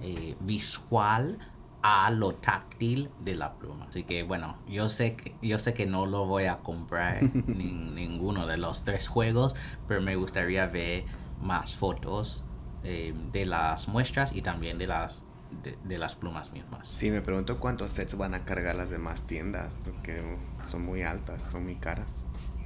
eh, 0.00 0.36
visual 0.40 1.38
a 1.80 2.10
lo 2.10 2.34
táctil 2.34 3.08
de 3.20 3.36
la 3.36 3.54
pluma. 3.54 3.86
Así 3.88 4.04
que 4.04 4.22
bueno, 4.22 4.58
yo 4.68 4.90
sé 4.90 5.16
que, 5.16 5.34
yo 5.40 5.58
sé 5.58 5.72
que 5.72 5.86
no 5.86 6.04
lo 6.04 6.26
voy 6.26 6.44
a 6.44 6.58
comprar 6.58 7.22
ninguno 7.46 8.46
de 8.46 8.58
los 8.58 8.84
tres 8.84 9.08
juegos, 9.08 9.54
pero 9.88 10.02
me 10.02 10.14
gustaría 10.14 10.66
ver 10.66 11.06
más 11.40 11.74
fotos 11.74 12.44
eh, 12.82 13.14
de 13.32 13.46
las 13.46 13.88
muestras 13.88 14.34
y 14.34 14.42
también 14.42 14.76
de 14.76 14.88
las 14.88 15.24
de, 15.62 15.98
las 15.98 16.16
plumas 16.16 16.52
mismas. 16.52 16.88
Sí, 16.88 17.10
me 17.10 17.20
pregunto 17.20 17.58
cuántos 17.58 17.92
sets 17.92 18.16
van 18.16 18.34
a 18.34 18.44
cargar 18.44 18.76
las 18.76 18.90
demás 18.90 19.22
tiendas, 19.22 19.72
porque 19.84 20.22
son 20.68 20.84
muy 20.84 21.02
altas, 21.02 21.42
son 21.50 21.64
muy 21.64 21.76
caras. 21.76 22.24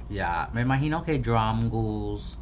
Ya, 0.09 0.49
me 0.53 0.61
imagino 0.61 1.03
que 1.03 1.19
Drum 1.19 1.69
Ghouls 1.69 2.39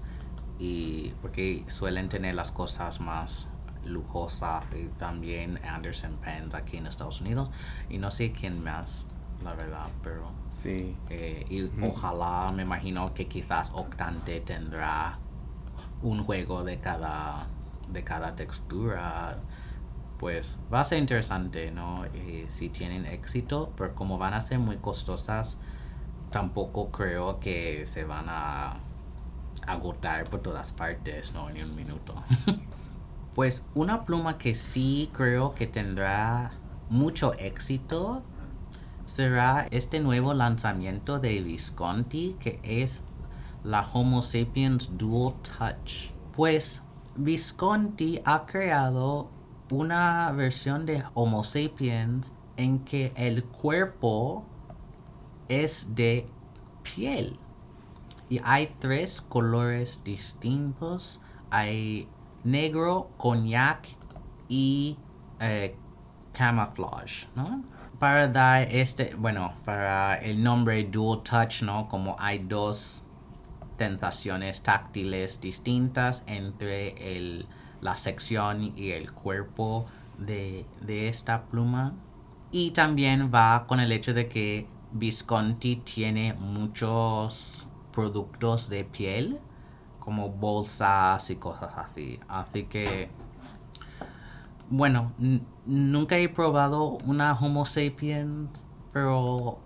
y 0.60 1.14
porque 1.22 1.64
suelen 1.68 2.10
tener 2.10 2.36
las 2.36 2.52
cosas 2.52 3.00
más 3.00 3.48
lujosa 3.86 4.64
y 4.76 4.88
también 4.88 5.60
Anderson 5.66 6.18
Pens 6.18 6.54
aquí 6.56 6.78
en 6.78 6.88
Estados 6.88 7.22
Unidos 7.22 7.50
y 7.90 7.98
no 7.98 8.12
sé 8.12 8.32
quién 8.32 8.64
más 8.64 9.06
la 9.44 9.54
verdad 9.54 9.88
pero 10.04 10.32
sí 10.52 10.98
eh, 11.10 11.46
y 11.50 11.70
ojalá 11.86 12.52
me 12.52 12.64
imagino 12.64 13.06
que 13.14 13.28
quizás 13.28 13.72
Octante 13.74 14.42
tendrá 14.42 15.20
un 16.02 16.24
juego 16.24 16.64
de 16.64 16.80
cada 16.80 17.48
de 17.90 18.04
cada 18.04 18.36
textura 18.36 19.38
pues 20.18 20.60
va 20.74 20.82
a 20.82 20.84
ser 20.84 21.00
interesante 21.00 21.72
no 21.72 22.06
eh, 22.06 22.46
si 22.48 22.70
tienen 22.70 23.06
éxito 23.06 23.74
pero 23.78 23.94
como 23.96 24.18
van 24.18 24.34
a 24.34 24.42
ser 24.42 24.60
muy 24.60 24.78
costosas 24.78 25.58
tampoco 26.32 26.92
creo 26.92 27.40
que 27.40 27.86
se 27.86 28.04
van 28.04 28.26
a 28.28 28.80
agotar 29.66 30.26
por 30.26 30.42
todas 30.42 30.72
partes 30.72 31.34
no 31.34 31.50
en 31.50 31.64
un 31.64 31.76
minuto. 31.76 32.16
Pues 33.34 33.64
una 33.76 34.04
pluma 34.04 34.40
que 34.40 34.56
sí 34.56 35.12
creo 35.14 35.54
que 35.54 35.68
tendrá 35.68 36.54
mucho 36.90 37.36
éxito 37.36 38.24
será 39.06 39.68
este 39.70 40.00
nuevo 40.00 40.34
lanzamiento 40.34 41.20
de 41.20 41.40
Visconti 41.42 42.36
que 42.40 42.60
es 42.64 43.02
la 43.64 43.88
Homo 43.94 44.24
sapiens 44.24 44.90
Dual 44.98 45.36
Touch. 45.44 46.10
Pues 46.36 46.82
Visconti 47.16 48.22
ha 48.26 48.48
creado 48.48 49.30
una 49.70 50.32
versión 50.32 50.86
de 50.86 51.04
Homo 51.14 51.44
sapiens 51.44 52.32
en 52.56 52.80
que 52.80 53.14
el 53.16 53.44
cuerpo 53.44 54.46
es 55.48 55.96
de 55.96 56.28
piel. 56.84 57.40
Y 58.30 58.40
hay 58.44 58.74
tres 58.80 59.22
colores 59.22 60.02
distintos. 60.04 61.22
Hay 61.50 62.10
negro, 62.44 63.10
cognac 63.18 63.88
y 64.50 64.98
eh, 65.40 65.76
camouflage, 66.34 67.28
¿no? 67.36 67.64
Para 68.00 68.28
dar 68.28 68.68
este, 68.72 69.16
bueno, 69.16 69.54
para 69.66 70.16
el 70.16 70.44
nombre 70.44 70.84
Dual 70.84 71.24
Touch, 71.24 71.64
¿no? 71.64 71.88
Como 71.88 72.16
hay 72.20 72.40
dos 72.40 73.04
tentaciones 73.78 74.62
táctiles 74.62 75.40
distintas 75.40 76.24
entre 76.28 77.18
el, 77.18 77.48
la 77.82 77.96
sección 77.96 78.74
y 78.76 78.92
el 78.92 79.12
cuerpo 79.12 79.86
de, 80.18 80.66
de 80.82 81.08
esta 81.10 81.46
pluma. 81.46 81.94
Y 82.52 82.72
también 82.72 83.32
va 83.34 83.66
con 83.68 83.80
el 83.80 83.92
hecho 83.92 84.14
de 84.14 84.28
que 84.28 84.68
Visconti 84.92 85.78
tiene 85.78 86.34
muchos 86.34 87.68
productos 87.92 88.70
de 88.70 88.86
piel, 88.86 89.40
como 90.00 90.30
bolsas 90.30 91.30
y 91.30 91.36
cosas 91.36 91.74
así. 91.76 92.20
Así 92.28 92.64
que, 92.64 93.10
bueno, 94.70 95.12
nunca 95.66 96.18
he 96.18 96.30
probado 96.30 96.98
una 97.06 97.34
Homo 97.34 97.66
sapiens, 97.66 98.64
pero 98.94 99.60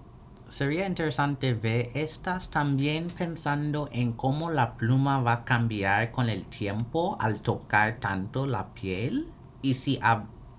sería 0.51 0.86
interesante 0.86 1.53
ver 1.53 1.89
estas 1.93 2.51
también 2.51 3.08
pensando 3.08 3.88
en 3.93 4.12
cómo 4.12 4.51
la 4.51 4.75
pluma 4.75 5.22
va 5.22 5.34
a 5.34 5.46
cambiar 5.46 6.12
con 6.12 6.29
el 6.29 6.43
tiempo 6.43 7.17
al 7.22 7.41
tocar 7.41 8.00
tanto 8.01 8.46
la 8.46 8.74
piel. 8.74 9.27
Y 9.62 9.75
si 9.75 10.00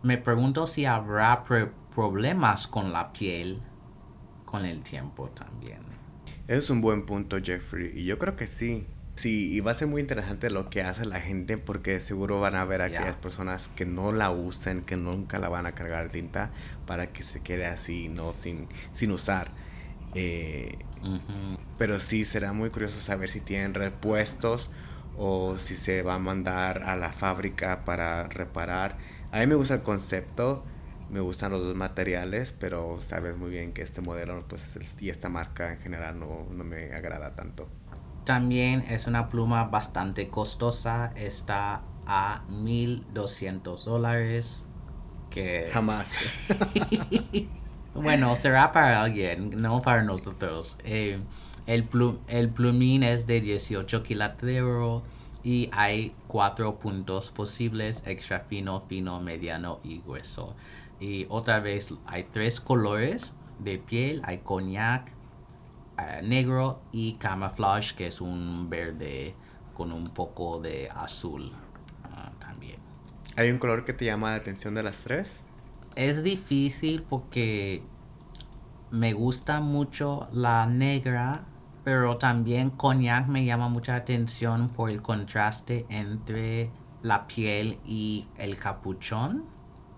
me 0.02 0.16
pregunto 0.16 0.66
si 0.66 0.86
habrá 0.86 1.44
problemas 1.94 2.66
con 2.66 2.92
la 2.92 3.12
piel 3.12 3.60
con 4.46 4.64
el 4.64 4.82
tiempo 4.82 5.28
también. 5.28 5.80
Es 6.48 6.70
un 6.70 6.80
buen 6.80 7.04
punto, 7.04 7.36
Jeffrey. 7.42 7.92
Y 7.94 8.04
yo 8.04 8.18
creo 8.18 8.34
que 8.34 8.46
sí. 8.46 8.86
Sí, 9.14 9.52
y 9.52 9.60
va 9.60 9.72
a 9.72 9.74
ser 9.74 9.88
muy 9.88 10.00
interesante 10.00 10.48
lo 10.48 10.70
que 10.70 10.82
hace 10.82 11.04
la 11.04 11.20
gente 11.20 11.58
porque 11.58 12.00
seguro 12.00 12.40
van 12.40 12.54
a 12.54 12.64
ver 12.64 12.80
a 12.80 12.86
aquellas 12.86 13.16
personas 13.16 13.68
que 13.68 13.84
no 13.84 14.10
la 14.10 14.30
usen, 14.30 14.80
que 14.80 14.96
nunca 14.96 15.38
la 15.38 15.50
van 15.50 15.66
a 15.66 15.72
cargar 15.72 16.08
tinta 16.08 16.50
para 16.86 17.12
que 17.12 17.22
se 17.22 17.40
quede 17.40 17.66
así, 17.66 18.08
no 18.08 18.32
sin, 18.32 18.68
sin 18.94 19.12
usar. 19.12 19.50
Eh, 20.14 20.78
pero 21.78 21.98
sí, 22.00 22.24
será 22.24 22.52
muy 22.52 22.70
curioso 22.70 23.00
saber 23.00 23.28
si 23.28 23.40
tienen 23.40 23.74
repuestos 23.74 24.70
o 25.16 25.58
si 25.58 25.74
se 25.76 26.02
va 26.02 26.14
a 26.14 26.18
mandar 26.18 26.84
a 26.84 26.96
la 26.96 27.12
fábrica 27.12 27.84
para 27.84 28.28
reparar. 28.28 28.98
A 29.30 29.40
mí 29.40 29.46
me 29.46 29.54
gusta 29.54 29.74
el 29.74 29.82
concepto, 29.82 30.64
me 31.10 31.20
gustan 31.20 31.52
los 31.52 31.62
dos 31.64 31.74
materiales, 31.74 32.54
pero 32.58 33.00
sabes 33.00 33.36
muy 33.36 33.50
bien 33.50 33.72
que 33.72 33.82
este 33.82 34.00
modelo 34.00 34.40
pues, 34.48 34.78
y 35.00 35.10
esta 35.10 35.28
marca 35.28 35.72
en 35.72 35.80
general 35.80 36.18
no, 36.18 36.46
no 36.50 36.64
me 36.64 36.94
agrada 36.94 37.34
tanto. 37.34 37.68
También 38.24 38.84
es 38.88 39.06
una 39.06 39.28
pluma 39.28 39.64
bastante 39.64 40.28
costosa, 40.28 41.12
está 41.16 41.82
a 42.06 42.44
1200 42.48 43.84
dólares. 43.84 44.64
Que 45.30 45.68
jamás. 45.72 46.14
bueno, 47.94 48.36
será 48.36 48.72
para 48.72 49.02
alguien, 49.02 49.50
no 49.60 49.82
para 49.82 50.02
nosotros. 50.02 50.78
Eh, 50.84 51.22
el, 51.66 51.88
el 52.28 52.48
plumín 52.50 53.02
es 53.02 53.26
de 53.26 53.40
18 53.40 54.02
quilateros 54.02 55.02
y 55.44 55.70
hay 55.72 56.14
cuatro 56.26 56.78
puntos 56.78 57.30
posibles, 57.30 58.02
extra 58.06 58.40
fino, 58.40 58.80
fino, 58.80 59.20
mediano 59.20 59.80
y 59.82 60.00
grueso. 60.00 60.54
Y 61.00 61.26
otra 61.28 61.60
vez 61.60 61.92
hay 62.06 62.24
tres 62.24 62.60
colores 62.60 63.34
de 63.58 63.78
piel, 63.78 64.22
hay 64.24 64.38
cognac, 64.38 65.12
eh, 65.98 66.20
negro 66.22 66.80
y 66.92 67.14
camouflage, 67.14 67.94
que 67.94 68.06
es 68.06 68.20
un 68.20 68.70
verde 68.70 69.34
con 69.74 69.92
un 69.92 70.04
poco 70.04 70.60
de 70.60 70.88
azul 70.90 71.52
ah, 72.04 72.30
también. 72.38 72.78
¿Hay 73.36 73.50
un 73.50 73.58
color 73.58 73.84
que 73.84 73.92
te 73.92 74.04
llama 74.04 74.30
la 74.30 74.36
atención 74.36 74.74
de 74.74 74.82
las 74.82 74.98
tres? 74.98 75.41
Es 75.96 76.22
difícil 76.22 77.02
porque 77.02 77.82
me 78.90 79.12
gusta 79.12 79.60
mucho 79.60 80.28
la 80.32 80.66
negra, 80.66 81.44
pero 81.84 82.16
también 82.18 82.70
cognac 82.70 83.26
me 83.26 83.44
llama 83.44 83.68
mucha 83.68 83.94
atención 83.94 84.68
por 84.70 84.90
el 84.90 85.02
contraste 85.02 85.86
entre 85.90 86.70
la 87.02 87.26
piel 87.26 87.78
y 87.84 88.28
el 88.38 88.58
capuchón, 88.58 89.44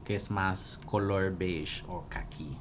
que 0.04 0.16
es 0.16 0.30
más 0.30 0.80
color 0.86 1.36
beige 1.36 1.84
o 1.86 2.04
kaki. 2.08 2.58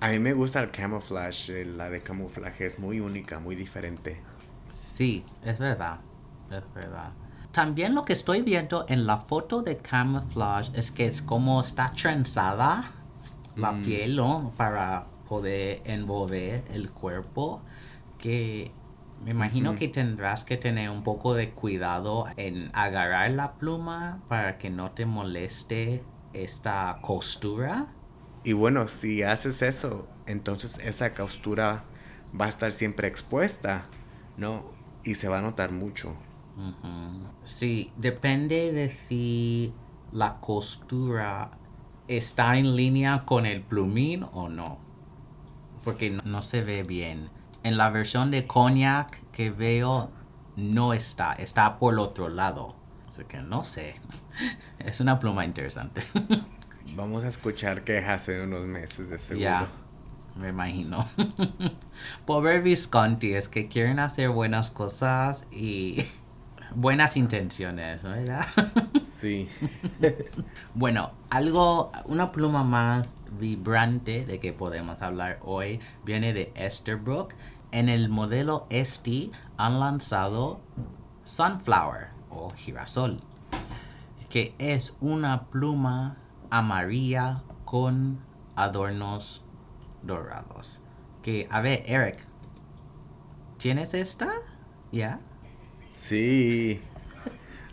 A 0.00 0.10
mí 0.10 0.18
me 0.18 0.32
gusta 0.32 0.60
el 0.60 0.70
camouflage, 0.70 1.64
la 1.64 1.90
de 1.90 2.02
camuflaje 2.02 2.66
es 2.66 2.78
muy 2.78 3.00
única, 3.00 3.40
muy 3.40 3.56
diferente. 3.56 4.20
Sí, 4.68 5.24
es 5.42 5.58
verdad, 5.58 5.98
es 6.50 6.62
verdad. 6.74 7.12
También 7.58 7.96
lo 7.96 8.02
que 8.02 8.12
estoy 8.12 8.42
viendo 8.42 8.86
en 8.88 9.04
la 9.04 9.16
foto 9.16 9.62
de 9.62 9.78
camouflage 9.78 10.70
es 10.78 10.92
que 10.92 11.08
es 11.08 11.22
como 11.22 11.60
está 11.60 11.90
trenzada 11.90 12.84
la 13.56 13.72
mm. 13.72 13.82
piel, 13.82 14.14
¿no? 14.14 14.52
Para 14.56 15.08
poder 15.28 15.82
envolver 15.84 16.62
el 16.72 16.88
cuerpo, 16.88 17.60
que 18.16 18.70
me 19.24 19.32
imagino 19.32 19.74
que 19.74 19.88
tendrás 19.88 20.44
que 20.44 20.56
tener 20.56 20.88
un 20.88 21.02
poco 21.02 21.34
de 21.34 21.50
cuidado 21.50 22.26
en 22.36 22.70
agarrar 22.74 23.32
la 23.32 23.54
pluma 23.54 24.20
para 24.28 24.56
que 24.56 24.70
no 24.70 24.92
te 24.92 25.04
moleste 25.04 26.04
esta 26.34 27.00
costura 27.02 27.88
y 28.44 28.52
bueno, 28.52 28.86
si 28.86 29.24
haces 29.24 29.62
eso, 29.62 30.06
entonces 30.26 30.78
esa 30.78 31.12
costura 31.12 31.82
va 32.40 32.46
a 32.46 32.48
estar 32.50 32.72
siempre 32.72 33.08
expuesta, 33.08 33.86
¿no? 34.36 34.70
Y 35.02 35.14
se 35.14 35.26
va 35.26 35.40
a 35.40 35.42
notar 35.42 35.72
mucho. 35.72 36.14
Sí, 37.44 37.92
depende 37.96 38.72
de 38.72 38.90
si 38.90 39.72
la 40.12 40.40
costura 40.40 41.50
está 42.08 42.56
en 42.58 42.74
línea 42.74 43.24
con 43.24 43.46
el 43.46 43.62
plumín 43.62 44.26
o 44.32 44.48
no. 44.48 44.78
Porque 45.84 46.10
no, 46.24 46.42
se 46.42 46.62
ve 46.62 46.82
bien. 46.82 47.30
En 47.62 47.76
la 47.76 47.90
versión 47.90 48.30
de 48.30 48.46
cognac 48.46 49.22
que 49.30 49.50
veo 49.50 50.10
no 50.56 50.92
está, 50.92 51.32
está 51.34 51.78
por 51.78 51.94
el 51.94 52.00
otro 52.00 52.28
lado. 52.28 52.74
Así 53.06 53.24
que 53.24 53.38
no 53.38 53.64
sé. 53.64 53.94
Es 54.78 55.00
una 55.00 55.18
pluma 55.18 55.44
interesante. 55.44 56.02
Vamos 56.96 57.24
a 57.24 57.28
escuchar 57.28 57.84
quejas 57.84 58.22
hace 58.22 58.42
unos 58.42 58.66
meses 58.66 59.10
de 59.10 59.18
seguro. 59.18 59.44
Ya, 59.44 59.68
me 60.36 60.48
imagino. 60.48 61.08
Pobre 62.26 62.60
Visconti, 62.60 63.34
es 63.34 63.48
que 63.48 63.68
quieren 63.68 63.98
hacer 63.98 64.30
buenas 64.30 64.70
cosas 64.70 65.46
y 65.50 66.06
buenas 66.74 67.16
intenciones, 67.16 68.04
¿verdad? 68.04 68.46
Sí. 69.04 69.48
bueno, 70.74 71.12
algo, 71.30 71.90
una 72.06 72.30
pluma 72.30 72.62
más 72.62 73.16
vibrante 73.38 74.24
de 74.24 74.38
que 74.38 74.52
podemos 74.52 75.02
hablar 75.02 75.40
hoy 75.42 75.80
viene 76.04 76.32
de 76.32 76.52
Esterbrook. 76.54 77.34
En 77.72 77.88
el 77.88 78.08
modelo 78.08 78.66
ST 78.70 79.30
han 79.56 79.80
lanzado 79.80 80.60
Sunflower 81.24 82.08
o 82.30 82.50
girasol, 82.50 83.20
que 84.30 84.54
es 84.58 84.96
una 85.00 85.46
pluma 85.46 86.16
amarilla 86.50 87.42
con 87.64 88.20
adornos 88.56 89.42
dorados. 90.02 90.80
Que, 91.22 91.48
a 91.50 91.60
ver, 91.60 91.82
Eric, 91.86 92.18
¿tienes 93.58 93.94
esta? 93.94 94.30
¿Ya? 94.92 95.20
Sí. 95.98 96.80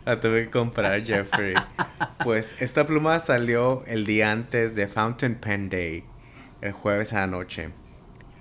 La 0.04 0.20
tuve 0.20 0.44
que 0.44 0.50
comprar, 0.50 1.02
Jeffrey. 1.04 1.54
Pues 2.22 2.60
esta 2.60 2.86
pluma 2.86 3.18
salió 3.20 3.84
el 3.86 4.04
día 4.04 4.30
antes 4.30 4.74
de 4.74 4.88
Fountain 4.88 5.36
Pen 5.36 5.70
Day, 5.70 6.04
el 6.60 6.72
jueves 6.72 7.12
a 7.12 7.20
la 7.20 7.26
noche. 7.28 7.70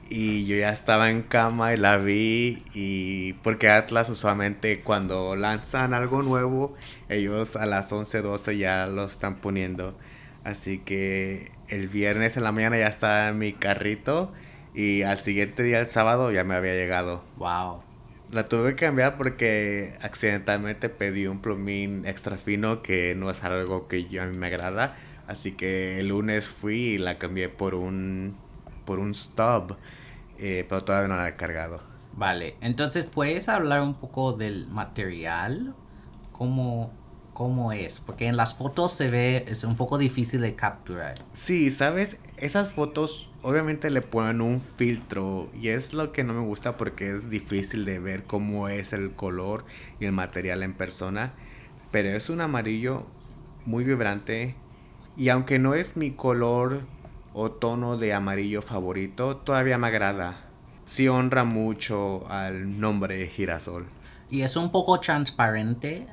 Y 0.09 0.45
yo 0.45 0.55
ya 0.57 0.71
estaba 0.71 1.09
en 1.09 1.23
cama 1.23 1.73
y 1.73 1.77
la 1.77 1.97
vi 1.97 2.63
y 2.73 3.33
porque 3.41 3.69
Atlas 3.69 4.09
usualmente 4.09 4.81
cuando 4.81 5.35
lanzan 5.35 5.93
algo 5.93 6.21
nuevo, 6.21 6.75
ellos 7.09 7.55
a 7.55 7.65
las 7.65 7.91
11, 7.91 8.21
12 8.21 8.57
ya 8.57 8.87
lo 8.87 9.05
están 9.05 9.37
poniendo. 9.37 9.97
Así 10.43 10.79
que 10.79 11.51
el 11.69 11.87
viernes 11.87 12.37
en 12.37 12.43
la 12.43 12.51
mañana 12.51 12.77
ya 12.77 12.87
estaba 12.87 13.29
en 13.29 13.39
mi 13.39 13.53
carrito 13.53 14.31
y 14.75 15.03
al 15.03 15.17
siguiente 15.17 15.63
día, 15.63 15.79
el 15.79 15.87
sábado, 15.87 16.31
ya 16.31 16.43
me 16.43 16.53
había 16.55 16.73
llegado. 16.73 17.23
Wow. 17.37 17.94
La 18.31 18.45
tuve 18.45 18.75
que 18.75 18.85
cambiar 18.85 19.17
porque 19.17 19.95
accidentalmente 20.01 20.89
pedí 20.89 21.27
un 21.27 21.41
plumín 21.41 22.05
extra 22.05 22.37
fino 22.37 22.81
que 22.81 23.15
no 23.15 23.29
es 23.29 23.43
algo 23.43 23.87
que 23.87 24.05
yo 24.05 24.23
a 24.23 24.25
mí 24.25 24.35
me 24.35 24.47
agrada. 24.47 24.97
Así 25.27 25.53
que 25.53 25.99
el 25.99 26.09
lunes 26.09 26.47
fui 26.47 26.75
y 26.75 26.97
la 26.97 27.17
cambié 27.17 27.49
por 27.49 27.75
un 27.75 28.35
por 28.85 28.99
un 28.99 29.13
stub, 29.13 29.75
eh, 30.37 30.65
pero 30.69 30.83
todavía 30.83 31.07
no 31.07 31.17
la 31.17 31.27
he 31.27 31.35
cargado. 31.35 31.81
Vale, 32.13 32.55
entonces 32.61 33.03
puedes 33.03 33.49
hablar 33.49 33.81
un 33.81 33.95
poco 33.95 34.33
del 34.33 34.67
material, 34.67 35.75
cómo, 36.31 36.93
cómo 37.33 37.73
es, 37.73 37.99
porque 37.99 38.27
en 38.27 38.37
las 38.37 38.55
fotos 38.55 38.93
se 38.93 39.09
ve, 39.09 39.43
es 39.47 39.63
un 39.65 39.75
poco 39.75 39.97
difícil 39.97 40.39
de 40.39 40.55
capturar. 40.55 41.15
Sí, 41.33 41.71
sabes, 41.71 42.17
esas 42.37 42.71
fotos 42.71 43.27
obviamente 43.45 43.91
le 43.91 44.01
ponen 44.01 44.41
un 44.41 44.59
filtro 44.59 45.51
y 45.53 45.67
es 45.67 45.93
lo 45.93 46.11
que 46.11 46.23
no 46.23 46.33
me 46.33 46.41
gusta 46.41 46.77
porque 46.77 47.13
es 47.13 47.29
difícil 47.29 47.85
de 47.85 47.99
ver 47.99 48.23
cómo 48.23 48.69
es 48.69 48.91
el 48.91 49.11
color 49.11 49.65
y 49.99 50.05
el 50.05 50.13
material 50.13 50.63
en 50.63 50.73
persona, 50.73 51.33
pero 51.91 52.09
es 52.09 52.31
un 52.31 52.41
amarillo 52.41 53.05
muy 53.67 53.83
vibrante 53.83 54.55
y 55.15 55.29
aunque 55.29 55.59
no 55.59 55.75
es 55.75 55.95
mi 55.95 56.09
color 56.09 56.87
o 57.33 57.51
tono 57.51 57.97
de 57.97 58.15
amarillo 58.15 58.63
favorito, 58.63 59.37
todavía 59.37 59.77
me 59.77 59.87
agrada. 59.87 60.49
Sí 60.85 61.07
honra 61.07 61.43
mucho 61.43 62.27
al 62.27 62.79
nombre 62.79 63.15
de 63.17 63.27
girasol. 63.27 63.85
Y 64.31 64.41
es 64.41 64.55
un 64.55 64.71
poco 64.71 64.99
transparente, 64.99 66.07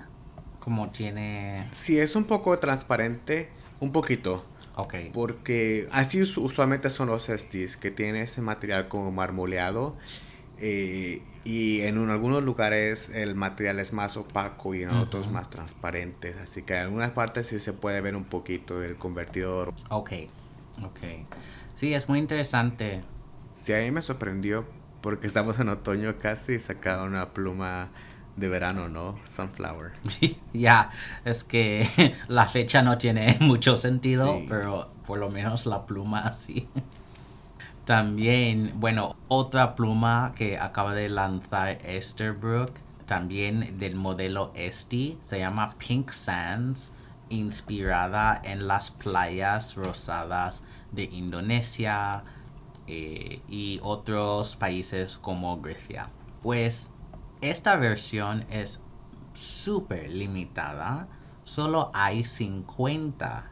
como 0.60 0.90
tiene... 0.90 1.66
Sí, 1.70 1.98
es 1.98 2.14
un 2.14 2.24
poco 2.24 2.58
transparente, 2.58 3.48
un 3.80 3.90
poquito. 3.90 4.44
Ok. 4.76 4.94
Porque 5.12 5.88
así 5.92 6.22
usualmente 6.22 6.90
son 6.90 7.08
los 7.08 7.28
estis, 7.28 7.76
que 7.76 7.90
tienen 7.90 8.16
ese 8.22 8.40
material 8.40 8.88
como 8.88 9.10
marmoleado. 9.10 9.96
Eh, 10.58 11.22
y 11.44 11.80
en 11.80 12.08
algunos 12.08 12.44
lugares 12.44 13.08
el 13.08 13.34
material 13.34 13.80
es 13.80 13.92
más 13.92 14.16
opaco 14.16 14.74
y 14.74 14.82
en 14.82 14.90
otros 14.90 15.30
más 15.30 15.50
transparentes. 15.50 16.36
Así 16.36 16.62
que 16.62 16.74
en 16.74 16.80
algunas 16.82 17.10
partes 17.10 17.48
sí 17.48 17.58
se 17.58 17.72
puede 17.72 18.00
ver 18.00 18.14
un 18.14 18.24
poquito 18.24 18.78
del 18.78 18.96
convertidor. 18.96 19.74
Ok, 19.90 20.12
ok. 20.84 21.00
Sí, 21.74 21.94
es 21.94 22.08
muy 22.08 22.20
interesante. 22.20 23.02
Sí, 23.56 23.72
a 23.72 23.78
mí 23.78 23.90
me 23.90 24.02
sorprendió 24.02 24.64
porque 25.00 25.26
estamos 25.26 25.58
en 25.58 25.68
otoño 25.68 26.18
casi 26.18 26.54
y 26.54 26.58
sacaron 26.60 27.08
una 27.10 27.32
pluma 27.34 27.90
de 28.36 28.48
verano, 28.48 28.88
¿no? 28.88 29.18
Sunflower. 29.24 29.92
Sí, 30.08 30.38
ya, 30.52 30.90
es 31.24 31.44
que 31.44 32.14
la 32.28 32.46
fecha 32.46 32.82
no 32.82 32.98
tiene 32.98 33.36
mucho 33.40 33.76
sentido, 33.76 34.40
pero 34.48 34.90
por 35.06 35.18
lo 35.18 35.30
menos 35.30 35.66
la 35.66 35.86
pluma 35.86 36.32
sí. 36.32 36.68
También, 37.84 38.72
bueno, 38.76 39.16
otra 39.28 39.74
pluma 39.74 40.32
que 40.36 40.56
acaba 40.58 40.94
de 40.94 41.08
lanzar 41.08 41.78
Esterbrook, 41.84 42.70
también 43.06 43.78
del 43.78 43.96
modelo 43.96 44.52
Esti, 44.54 45.18
se 45.20 45.40
llama 45.40 45.74
Pink 45.78 46.10
Sands, 46.10 46.92
inspirada 47.28 48.40
en 48.44 48.68
las 48.68 48.90
playas 48.90 49.74
rosadas 49.74 50.62
de 50.92 51.04
Indonesia 51.04 52.22
eh, 52.86 53.40
y 53.48 53.80
otros 53.82 54.54
países 54.54 55.16
como 55.16 55.60
Grecia. 55.60 56.10
Pues 56.40 56.91
esta 57.42 57.76
versión 57.76 58.46
es 58.50 58.80
súper 59.34 60.10
limitada, 60.10 61.08
solo 61.42 61.90
hay 61.92 62.24
50 62.24 63.50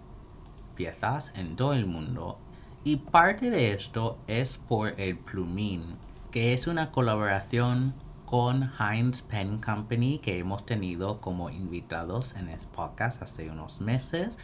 piezas 0.77 1.33
en 1.35 1.57
todo 1.57 1.75
el 1.75 1.87
mundo. 1.87 2.39
Y 2.85 2.97
parte 2.97 3.51
de 3.51 3.73
esto 3.73 4.19
es 4.29 4.59
por 4.59 4.99
el 4.99 5.19
plumín, 5.19 5.83
que 6.31 6.55
es 6.55 6.69
una 6.69 6.93
colaboración 6.93 7.95
con 8.25 8.71
Heinz 8.79 9.23
Pen 9.23 9.59
Company 9.59 10.21
que 10.21 10.39
hemos 10.39 10.65
tenido 10.65 11.21
como 11.21 11.51
invitados 11.51 12.37
en 12.37 12.49
el 12.49 12.61
podcast 12.69 13.21
hace 13.23 13.51
unos 13.51 13.81
meses, 13.81 14.39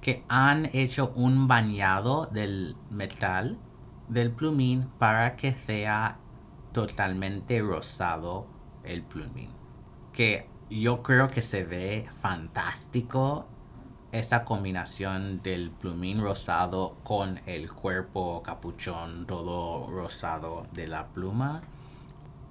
que 0.00 0.24
han 0.28 0.68
hecho 0.72 1.12
un 1.14 1.46
bañado 1.46 2.26
del 2.26 2.76
metal 2.90 3.56
del 4.08 4.32
plumín 4.32 4.90
para 4.98 5.36
que 5.36 5.52
sea 5.52 6.18
totalmente 6.72 7.62
rosado 7.62 8.53
el 8.84 9.02
plumín. 9.02 9.50
Que 10.12 10.46
yo 10.70 11.02
creo 11.02 11.28
que 11.28 11.42
se 11.42 11.64
ve 11.64 12.08
fantástico 12.20 13.46
esta 14.12 14.44
combinación 14.44 15.42
del 15.42 15.70
plumín 15.70 16.20
rosado 16.20 16.96
con 17.02 17.40
el 17.46 17.72
cuerpo 17.72 18.42
capuchón 18.44 19.26
todo 19.26 19.90
rosado 19.90 20.66
de 20.72 20.86
la 20.86 21.08
pluma. 21.08 21.62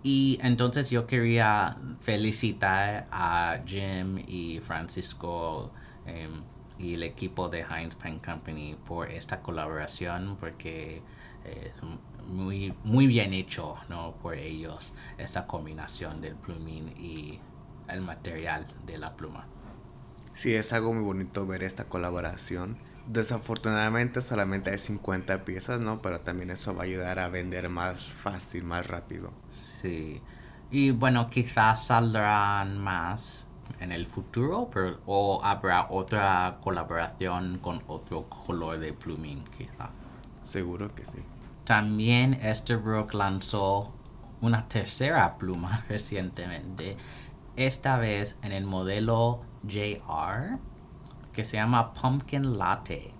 Y 0.03 0.37
entonces 0.41 0.89
yo 0.89 1.07
quería 1.07 1.77
felicitar 2.01 3.07
a 3.11 3.59
Jim 3.65 4.17
y 4.27 4.59
Francisco 4.59 5.71
em, 6.05 6.43
y 6.77 6.95
el 6.95 7.03
equipo 7.03 7.47
de 7.47 7.61
Heinz 7.61 7.95
Pen 7.95 8.19
Company 8.19 8.75
por 8.85 9.09
esta 9.09 9.41
colaboración 9.41 10.35
porque 10.37 11.01
es 11.45 11.81
muy, 12.27 12.73
muy 12.83 13.07
bien 13.07 13.33
hecho 13.33 13.75
¿no? 13.89 14.15
por 14.21 14.35
ellos 14.35 14.93
esta 15.17 15.47
combinación 15.47 16.21
del 16.21 16.35
plumín 16.35 16.89
y 16.97 17.39
el 17.87 18.01
material 18.01 18.65
de 18.85 18.97
la 18.97 19.07
pluma. 19.15 19.47
Sí, 20.33 20.53
es 20.53 20.73
algo 20.73 20.93
muy 20.93 21.03
bonito 21.03 21.45
ver 21.45 21.63
esta 21.63 21.85
colaboración. 21.85 22.77
Desafortunadamente 23.07 24.21
solamente 24.21 24.71
hay 24.71 24.77
50 24.77 25.45
piezas, 25.45 25.81
¿no? 25.81 26.01
Pero 26.01 26.21
también 26.21 26.49
eso 26.49 26.73
va 26.73 26.81
a 26.81 26.85
ayudar 26.85 27.19
a 27.19 27.29
vender 27.29 27.69
más 27.69 28.05
fácil, 28.05 28.63
más 28.63 28.87
rápido. 28.87 29.31
Sí. 29.49 30.21
Y 30.71 30.91
bueno, 30.91 31.29
quizás 31.29 31.87
saldrán 31.87 32.79
más 32.79 33.47
en 33.79 33.91
el 33.91 34.07
futuro, 34.07 34.69
pero 34.73 34.99
o 35.05 35.43
habrá 35.43 35.87
otra 35.89 36.57
colaboración 36.63 37.59
con 37.59 37.83
otro 37.87 38.27
color 38.29 38.79
de 38.79 38.93
plumín, 38.93 39.43
quizá. 39.55 39.91
Seguro 40.43 40.93
que 40.95 41.05
sí. 41.05 41.19
También 41.63 42.33
Esterbrook 42.41 43.13
lanzó 43.13 43.93
una 44.41 44.67
tercera 44.67 45.37
pluma 45.37 45.85
recientemente, 45.89 46.97
esta 47.55 47.97
vez 47.97 48.37
en 48.41 48.51
el 48.51 48.65
modelo 48.65 49.41
JR 49.63 50.59
que 51.31 51.43
se 51.43 51.57
llama 51.57 51.93
Pumpkin 51.93 52.57
Latte. 52.57 53.13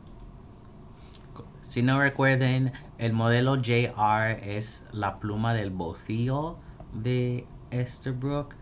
Si 1.61 1.81
no 1.81 1.99
recuerden, 1.99 2.73
el 2.97 3.13
modelo 3.13 3.55
JR 3.55 4.31
es 4.31 4.83
la 4.91 5.19
pluma 5.19 5.53
del 5.53 5.71
bolsillo 5.71 6.57
de 6.93 7.47
Esterbrook. 7.71 8.53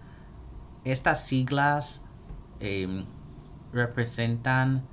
Estas 0.85 1.25
siglas 1.25 2.03
em, 2.59 3.05
representan 3.73 4.87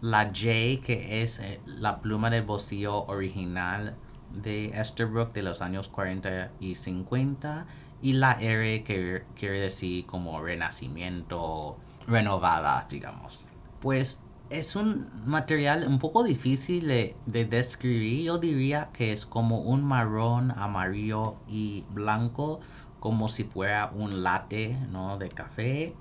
la 0.00 0.26
J, 0.26 0.80
que 0.84 1.22
es 1.22 1.38
eh, 1.38 1.60
la 1.66 2.00
pluma 2.00 2.30
del 2.30 2.42
bolsillo 2.42 3.04
original 3.06 3.96
de 4.32 4.66
Esterbrook 4.66 5.32
de 5.32 5.42
los 5.42 5.60
años 5.60 5.88
40 5.88 6.52
y 6.60 6.74
50, 6.74 7.66
y 8.02 8.14
la 8.14 8.32
R, 8.32 8.82
que 8.82 9.24
quiere 9.34 9.60
decir 9.60 10.06
como 10.06 10.40
renacimiento 10.40 11.76
renovada, 12.06 12.86
digamos. 12.88 13.44
Pues 13.80 14.20
es 14.50 14.74
un 14.74 15.08
material 15.26 15.86
un 15.86 15.98
poco 15.98 16.24
difícil 16.24 16.88
de, 16.88 17.14
describir. 17.26 18.24
Yo 18.24 18.38
diría 18.38 18.90
que 18.92 19.12
es 19.12 19.26
como 19.26 19.60
un 19.60 19.84
marrón, 19.84 20.50
amarillo 20.50 21.36
y 21.46 21.84
blanco, 21.90 22.60
como 22.98 23.28
si 23.28 23.44
fuera 23.44 23.90
un 23.94 24.22
latte 24.22 24.76
¿no? 24.90 25.18
de 25.18 25.28
café. 25.28 25.94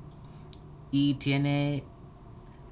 Y 0.91 1.15
tiene 1.15 1.83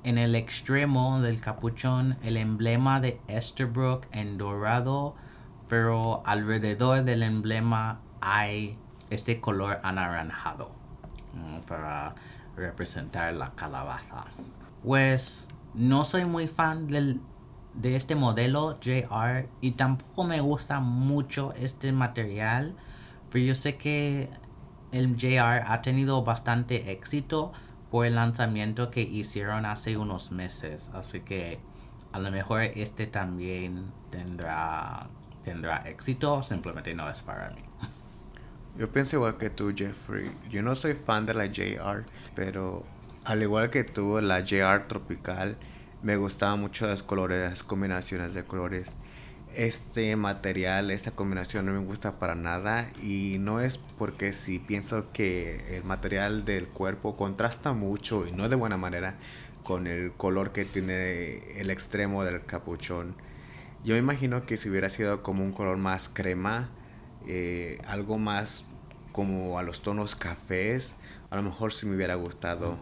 en 0.07 0.17
el 0.17 0.35
extremo 0.35 1.19
del 1.19 1.41
capuchón 1.41 2.15
el 2.23 2.37
emblema 2.37 3.01
de 3.01 3.19
Esterbrook 3.27 4.05
en 4.13 4.37
dorado, 4.37 5.15
pero 5.67 6.23
alrededor 6.25 7.03
del 7.03 7.23
emblema 7.23 7.99
hay 8.21 8.77
este 9.09 9.41
color 9.41 9.81
anaranjado 9.83 10.71
para 11.67 12.15
representar 12.55 13.33
la 13.33 13.51
calabaza. 13.51 14.23
Pues 14.81 15.49
no 15.73 16.05
soy 16.05 16.23
muy 16.23 16.47
fan 16.47 16.87
del, 16.87 17.19
de 17.73 17.97
este 17.97 18.15
modelo 18.15 18.77
JR 18.79 19.49
y 19.59 19.71
tampoco 19.71 20.23
me 20.23 20.39
gusta 20.39 20.79
mucho 20.79 21.51
este 21.57 21.91
material, 21.91 22.77
pero 23.29 23.43
yo 23.43 23.55
sé 23.55 23.75
que 23.75 24.29
el 24.93 25.17
JR 25.17 25.63
ha 25.67 25.81
tenido 25.81 26.23
bastante 26.23 26.93
éxito 26.93 27.51
por 27.91 28.05
el 28.05 28.15
lanzamiento 28.15 28.91
que 28.91 29.01
hicieron 29.01 29.65
hace 29.65 29.97
unos 29.97 30.31
meses, 30.31 30.91
así 30.93 31.21
que 31.21 31.59
a 32.11 32.19
lo 32.19 32.31
mejor 32.31 32.63
este 32.63 33.07
también 33.07 33.91
tendrá 34.09 35.07
tendrá 35.47 35.77
éxito, 35.87 36.43
simplemente 36.43 36.93
no 36.93 37.09
es 37.09 37.21
para 37.21 37.49
mí. 37.51 37.61
Yo 38.77 38.91
pienso 38.91 39.15
igual 39.15 39.37
que 39.37 39.49
tú, 39.49 39.73
Jeffrey. 39.73 40.29
Yo 40.49 40.61
no 40.61 40.75
soy 40.75 40.93
fan 40.93 41.25
de 41.25 41.33
la 41.33 41.45
JR, 41.45 42.03
pero 42.35 42.83
al 43.23 43.41
igual 43.41 43.69
que 43.69 43.85
tú, 43.85 44.19
la 44.19 44.41
JR 44.41 44.87
tropical, 44.87 45.57
me 46.03 46.17
gustaban 46.17 46.59
mucho 46.59 46.85
los 46.85 47.01
colores, 47.01 47.49
las 47.49 47.63
combinaciones 47.63 48.33
de 48.33 48.43
colores. 48.43 48.97
Este 49.57 50.15
material, 50.15 50.91
esta 50.91 51.09
combinación 51.09 51.65
no 51.65 51.71
me 51.71 51.79
gusta 51.79 52.19
para 52.19 52.35
nada 52.35 52.91
y 53.01 53.37
no 53.39 53.59
es 53.59 53.79
porque 53.79 54.31
si 54.31 54.59
pienso 54.59 55.11
que 55.11 55.75
el 55.75 55.83
material 55.83 56.45
del 56.45 56.67
cuerpo 56.67 57.17
contrasta 57.17 57.73
mucho 57.73 58.27
y 58.27 58.31
no 58.31 58.49
de 58.49 58.55
buena 58.55 58.77
manera 58.77 59.15
con 59.63 59.87
el 59.87 60.11
color 60.11 60.51
que 60.51 60.63
tiene 60.63 61.59
el 61.59 61.71
extremo 61.71 62.23
del 62.23 62.45
capuchón. 62.45 63.15
Yo 63.83 63.95
me 63.95 63.99
imagino 63.99 64.45
que 64.45 64.57
si 64.57 64.69
hubiera 64.69 64.91
sido 64.91 65.23
como 65.23 65.43
un 65.43 65.53
color 65.53 65.77
más 65.77 66.07
crema, 66.07 66.69
eh, 67.25 67.79
algo 67.87 68.19
más 68.19 68.63
como 69.11 69.57
a 69.57 69.63
los 69.63 69.81
tonos 69.81 70.13
cafés, 70.13 70.93
a 71.31 71.35
lo 71.35 71.41
mejor 71.41 71.73
sí 71.73 71.87
me 71.87 71.95
hubiera 71.95 72.13
gustado, 72.13 72.77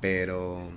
pero 0.00 0.70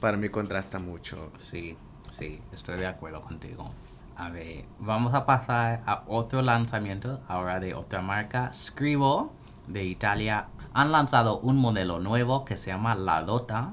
para 0.00 0.16
mí 0.16 0.28
contrasta 0.28 0.80
mucho. 0.80 1.30
Sí, 1.36 1.76
sí, 2.10 2.40
estoy 2.52 2.80
de 2.80 2.88
acuerdo 2.88 3.22
contigo. 3.22 3.72
A 4.20 4.28
ver, 4.28 4.66
vamos 4.78 5.14
a 5.14 5.24
pasar 5.24 5.82
a 5.86 6.04
otro 6.06 6.42
lanzamiento, 6.42 7.22
ahora 7.26 7.58
de 7.58 7.72
otra 7.72 8.02
marca, 8.02 8.52
Scrivo, 8.52 9.32
de 9.66 9.86
Italia. 9.86 10.48
Han 10.74 10.92
lanzado 10.92 11.38
un 11.38 11.56
modelo 11.56 12.00
nuevo 12.00 12.44
que 12.44 12.58
se 12.58 12.66
llama 12.70 12.94
La 12.94 13.22
Dota. 13.22 13.72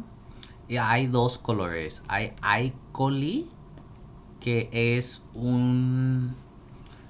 Y 0.69 0.77
hay 0.77 1.07
dos 1.07 1.37
colores. 1.37 2.01
Hay 2.07 2.33
Icoli, 2.63 3.49
que 4.39 4.69
es 4.71 5.21
un, 5.33 6.33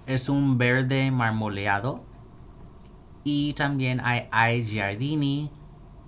es 0.07 0.29
un 0.29 0.57
verde 0.57 1.11
marmoleado. 1.11 2.03
Y 3.23 3.53
también 3.53 4.01
hay 4.03 4.29
I 4.31 4.63
Giardini, 4.63 5.51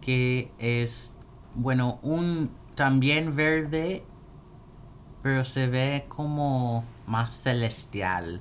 que 0.01 0.51
es, 0.57 1.13
bueno, 1.53 1.99
un 2.01 2.49
también 2.73 3.35
verde, 3.35 4.03
pero 5.21 5.43
se 5.43 5.67
ve 5.67 6.05
como 6.09 6.85
más 7.09 7.33
celestial, 7.33 8.39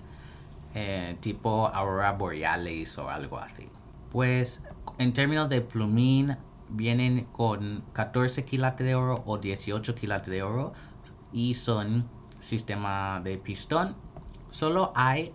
eh, 0.74 1.16
tipo 1.20 1.66
aurora 1.68 2.12
borealis 2.12 2.98
o 2.98 3.10
algo 3.10 3.38
así. 3.38 3.68
Pues 4.12 4.62
en 4.98 5.12
términos 5.12 5.48
de 5.48 5.60
plumín, 5.60 6.36
vienen 6.68 7.24
con 7.32 7.82
14 7.92 8.44
quilates 8.44 8.86
de 8.86 8.94
oro 8.94 9.22
o 9.26 9.38
18 9.38 9.94
quilates 9.94 10.28
de 10.28 10.42
oro 10.42 10.72
y 11.32 11.54
son 11.54 12.08
sistema 12.40 13.20
de 13.24 13.38
pistón. 13.38 13.96
Solo 14.50 14.92
hay 14.94 15.32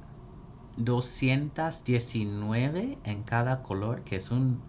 219 0.78 2.98
en 3.04 3.24
cada 3.24 3.64
color, 3.64 4.04
que 4.04 4.18
es 4.18 4.30
un 4.32 4.62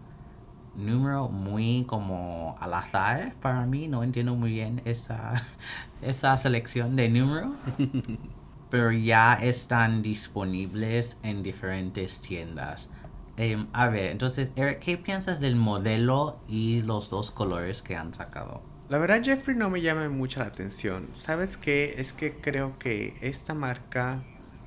número 0.77 1.29
muy 1.29 1.85
como 1.85 2.57
al 2.61 2.75
azar 2.75 3.35
para 3.41 3.65
mí. 3.67 3.89
No 3.89 4.03
entiendo 4.03 4.35
muy 4.35 4.51
bien 4.51 4.83
esa, 4.85 5.35
esa 6.03 6.37
selección 6.37 6.97
de 6.97 7.09
número. 7.09 7.55
Pero 8.75 8.91
ya 8.91 9.35
están 9.35 10.03
disponibles 10.03 11.21
en 11.23 11.45
diferentes 11.45 12.21
tiendas. 12.21 12.91
Em, 13.37 13.69
a 13.73 13.89
ver, 13.89 14.11
entonces, 14.11 14.51
Eric, 14.57 14.81
¿qué 14.81 14.99
piensas 14.99 15.39
del 15.39 15.55
modelo 15.55 16.43
y 16.49 16.83
los 16.83 17.09
dos 17.09 17.31
colores 17.31 17.83
que 17.83 17.95
han 17.95 18.13
sacado? 18.13 18.65
La 18.89 18.99
verdad, 18.99 19.23
Jeffrey 19.23 19.57
no 19.57 19.71
me 19.71 19.81
llama 19.81 20.09
mucho 20.09 20.41
la 20.41 20.47
atención. 20.47 21.09
¿Sabes 21.13 21.57
qué? 21.57 21.95
Es 21.99 22.13
que 22.13 22.41
creo 22.41 22.77
que 22.81 23.15
esta 23.21 23.55
marca 23.55 24.25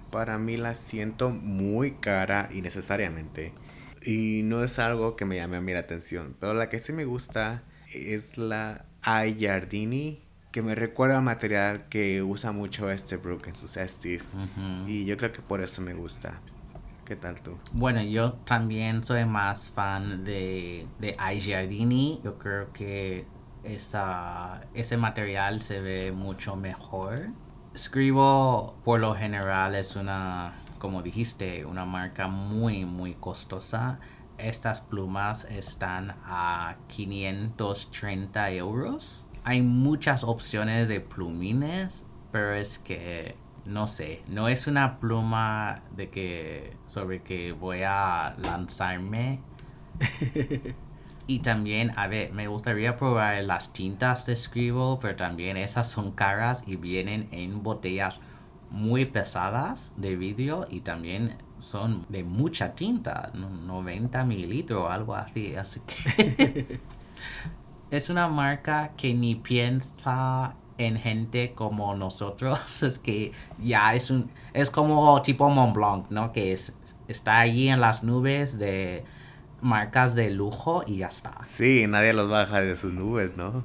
para 0.10 0.38
mí 0.38 0.56
la 0.56 0.74
siento 0.74 1.30
muy 1.30 1.96
cara 1.96 2.48
innecesariamente. 2.54 3.52
Y 4.06 4.44
no 4.46 4.64
es 4.64 4.80
algo 4.80 5.18
que 5.18 5.26
me 5.26 5.36
llame 5.36 5.58
a 5.58 5.62
mí 5.62 5.74
la 5.74 5.80
atención. 5.80 6.38
Pero 6.40 6.54
la 6.54 6.70
que 6.70 6.80
sí 6.80 6.94
me 6.94 7.04
gusta 7.04 7.66
es 7.94 8.38
la 8.38 8.86
I 9.06 9.34
Giardini, 9.34 10.27
que 10.58 10.64
me 10.64 10.74
recuerda 10.74 11.18
al 11.18 11.22
material 11.22 11.88
que 11.88 12.24
usa 12.24 12.52
mucho 12.52 12.90
Esterbrook 12.90 13.46
en 13.46 13.54
sus 13.54 13.78
estis. 13.78 14.34
Ujú. 14.34 14.90
Y 14.90 15.06
yo 15.06 15.16
creo 15.16 15.32
que 15.32 15.44
por 15.44 15.62
eso 15.62 15.84
me 15.84 15.94
gusta. 15.94 16.42
¿Qué 17.06 17.16
tal 17.16 17.40
tú? 17.40 17.60
Bueno, 17.74 18.02
yo 18.02 18.34
también 18.44 19.04
soy 19.04 19.24
más 19.26 19.70
fan 19.70 20.24
de, 20.24 20.88
de 20.98 21.10
I 21.10 21.40
Giardini. 21.40 22.22
Yo 22.24 22.40
creo 22.40 22.74
que 22.74 23.28
esa, 23.64 24.62
ese 24.74 24.98
material 24.98 25.62
se 25.62 25.80
ve 25.80 26.12
mucho 26.12 26.56
mejor. 26.56 27.20
Scribo, 27.78 28.80
por 28.84 29.00
lo 29.00 29.14
general, 29.14 29.76
es 29.76 29.96
una, 29.96 30.56
como 30.80 31.04
dijiste, 31.04 31.66
una 31.66 31.86
marca 31.86 32.30
muy, 32.30 32.84
muy 32.84 33.14
costosa. 33.14 34.00
Estas 34.40 34.82
plumas 34.82 35.46
están 35.52 36.16
a 36.26 36.78
530 36.88 38.52
euros. 38.54 39.27
Hay 39.48 39.62
muchas 39.62 40.26
opciones 40.26 40.90
de 40.90 41.00
plumines, 41.00 42.06
pero 42.34 42.54
es 42.54 42.80
que 42.80 43.36
no 43.64 43.88
sé, 43.88 44.22
no 44.28 44.50
es 44.50 44.68
una 44.68 45.00
pluma 45.00 45.84
de 45.96 46.10
que 46.10 46.76
sobre 46.86 47.22
que 47.24 47.54
voy 47.54 47.84
a 47.86 48.36
lanzarme. 48.44 49.40
y 51.28 51.40
también, 51.40 51.94
a 51.96 52.08
ver, 52.08 52.34
me 52.34 52.50
gustaría 52.50 52.98
probar 52.98 53.42
las 53.46 53.72
tintas 53.72 54.26
de 54.26 54.36
Scribo, 54.36 55.00
pero 55.00 55.16
también 55.16 55.56
esas 55.56 55.90
son 55.90 56.12
caras 56.12 56.64
y 56.68 56.76
vienen 56.76 57.30
en 57.32 57.64
botellas 57.64 58.20
muy 58.70 59.06
pesadas 59.06 59.94
de 59.96 60.18
vidrio 60.18 60.68
y 60.70 60.82
también 60.82 61.38
son 61.60 62.06
de 62.10 62.26
mucha 62.26 62.76
tinta, 62.76 63.32
no- 63.34 63.50
90 63.50 64.26
mililitros 64.26 64.82
o 64.84 64.90
algo 64.90 65.16
así, 65.16 65.56
así 65.56 65.80
que 65.88 66.82
es 67.92 68.10
una 68.10 68.28
marca 68.28 68.92
que 68.98 69.14
ni 69.14 69.36
piensa 69.36 70.56
en 70.78 70.98
gente 70.98 71.54
como 71.56 71.96
nosotros, 71.96 72.84
es 72.84 73.00
que 73.00 73.32
ya 73.60 73.96
es 73.96 74.12
un 74.12 74.30
es 74.54 74.70
como 74.70 75.22
tipo 75.22 75.50
Montblanc, 75.50 76.10
¿no? 76.10 76.32
Que 76.32 76.52
es, 76.52 76.74
está 77.08 77.40
allí 77.40 77.70
en 77.70 77.82
las 77.82 78.04
nubes 78.04 78.60
de 78.60 79.04
marcas 79.62 80.16
de 80.16 80.30
lujo 80.30 80.84
y 80.86 80.98
ya 80.98 81.08
está. 81.08 81.34
Sí, 81.46 81.86
nadie 81.88 82.14
los 82.14 82.30
baja 82.30 82.62
de 82.62 82.76
sus 82.76 82.94
nubes, 82.94 83.36
¿no? 83.36 83.64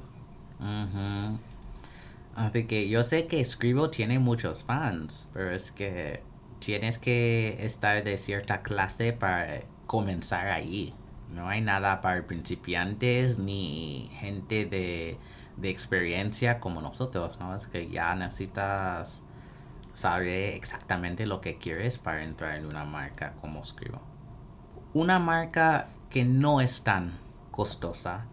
Así 2.35 2.63
que 2.65 2.89
yo 2.89 3.03
sé 3.03 3.27
que 3.27 3.43
Scribo 3.43 3.89
tiene 3.89 4.17
muchos 4.17 4.63
fans, 4.63 5.29
pero 5.33 5.51
es 5.51 5.71
que 5.71 6.23
tienes 6.59 6.97
que 6.97 7.57
estar 7.59 8.03
de 8.03 8.17
cierta 8.17 8.61
clase 8.61 9.13
para 9.13 9.61
comenzar 9.85 10.47
ahí. 10.47 10.93
No 11.33 11.49
hay 11.49 11.61
nada 11.61 12.01
para 12.01 12.25
principiantes 12.27 13.39
ni 13.39 14.09
gente 14.19 14.65
de, 14.65 15.17
de 15.57 15.69
experiencia 15.69 16.59
como 16.59 16.81
nosotros, 16.81 17.39
¿no? 17.39 17.55
Es 17.55 17.67
que 17.67 17.89
ya 17.89 18.15
necesitas 18.15 19.23
saber 19.93 20.55
exactamente 20.55 21.25
lo 21.25 21.39
que 21.41 21.57
quieres 21.57 21.97
para 21.97 22.23
entrar 22.23 22.55
en 22.55 22.65
una 22.65 22.85
marca 22.85 23.33
como 23.41 23.63
Scribo. 23.63 24.01
Una 24.93 25.19
marca 25.19 25.87
que 26.09 26.25
no 26.25 26.61
es 26.61 26.83
tan 26.83 27.13
costosa 27.51 28.25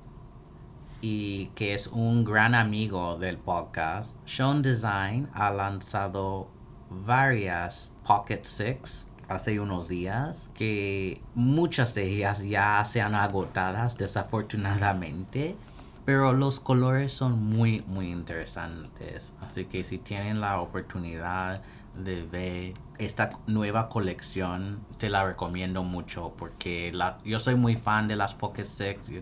y 1.01 1.47
que 1.55 1.75
es 1.75 1.87
un 1.87 2.25
gran 2.25 2.55
amigo 2.55 3.19
del 3.19 3.39
podcast, 3.39 4.17
Sean 4.27 4.63
Design 4.63 5.31
ha 5.33 5.51
lanzado 5.51 6.49
varias 6.91 7.95
Pocket 8.07 8.45
Six 8.45 9.10
hace 9.31 9.61
unos 9.61 9.88
días 9.88 10.51
que 10.55 11.23
muchas 11.35 11.95
de 11.95 12.05
ellas 12.05 12.45
ya 12.45 12.85
se 12.85 13.01
han 13.01 13.14
agotadas 13.14 13.97
desafortunadamente 13.97 15.57
pero 16.05 16.33
los 16.33 16.59
colores 16.59 17.12
son 17.12 17.40
muy 17.45 17.83
muy 17.87 18.11
interesantes. 18.11 19.35
Así 19.40 19.66
que 19.66 19.85
si 19.85 19.99
tienen 19.99 20.40
la 20.40 20.61
oportunidad 20.61 21.62
de 21.95 22.23
ver 22.23 22.75
esta 22.99 23.31
nueva 23.47 23.88
colección 23.88 24.81
te 24.99 25.09
la 25.09 25.25
recomiendo 25.25 25.83
mucho 25.83 26.33
porque 26.37 26.90
la, 26.93 27.19
yo 27.25 27.38
soy 27.40 27.55
muy 27.55 27.77
fan 27.77 28.09
de 28.09 28.16
las 28.16 28.35
Pocket 28.35 28.64
Six 28.64 29.12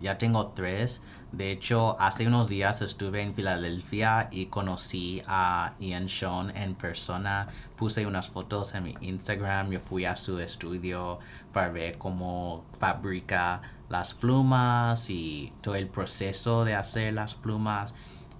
ya 0.00 0.18
tengo 0.18 0.48
tres. 0.48 1.02
De 1.32 1.50
hecho 1.50 2.00
hace 2.00 2.26
unos 2.26 2.48
días 2.48 2.82
estuve 2.82 3.22
en 3.22 3.34
Filadelfia 3.34 4.28
y 4.30 4.46
conocí 4.46 5.22
a 5.26 5.74
Ian 5.80 6.08
Sean 6.08 6.56
en 6.56 6.74
persona. 6.74 7.48
Puse 7.76 8.06
unas 8.06 8.28
fotos 8.28 8.74
en 8.74 8.84
mi 8.84 8.94
Instagram 9.00 9.70
yo 9.70 9.80
fui 9.80 10.04
a 10.04 10.16
su 10.16 10.38
estudio 10.38 11.18
para 11.52 11.68
ver 11.68 11.98
cómo 11.98 12.64
fabrica 12.78 13.60
las 13.88 14.14
plumas 14.14 15.10
y 15.10 15.52
todo 15.60 15.74
el 15.74 15.88
proceso 15.88 16.64
de 16.64 16.74
hacer 16.74 17.14
las 17.14 17.34
plumas. 17.34 17.94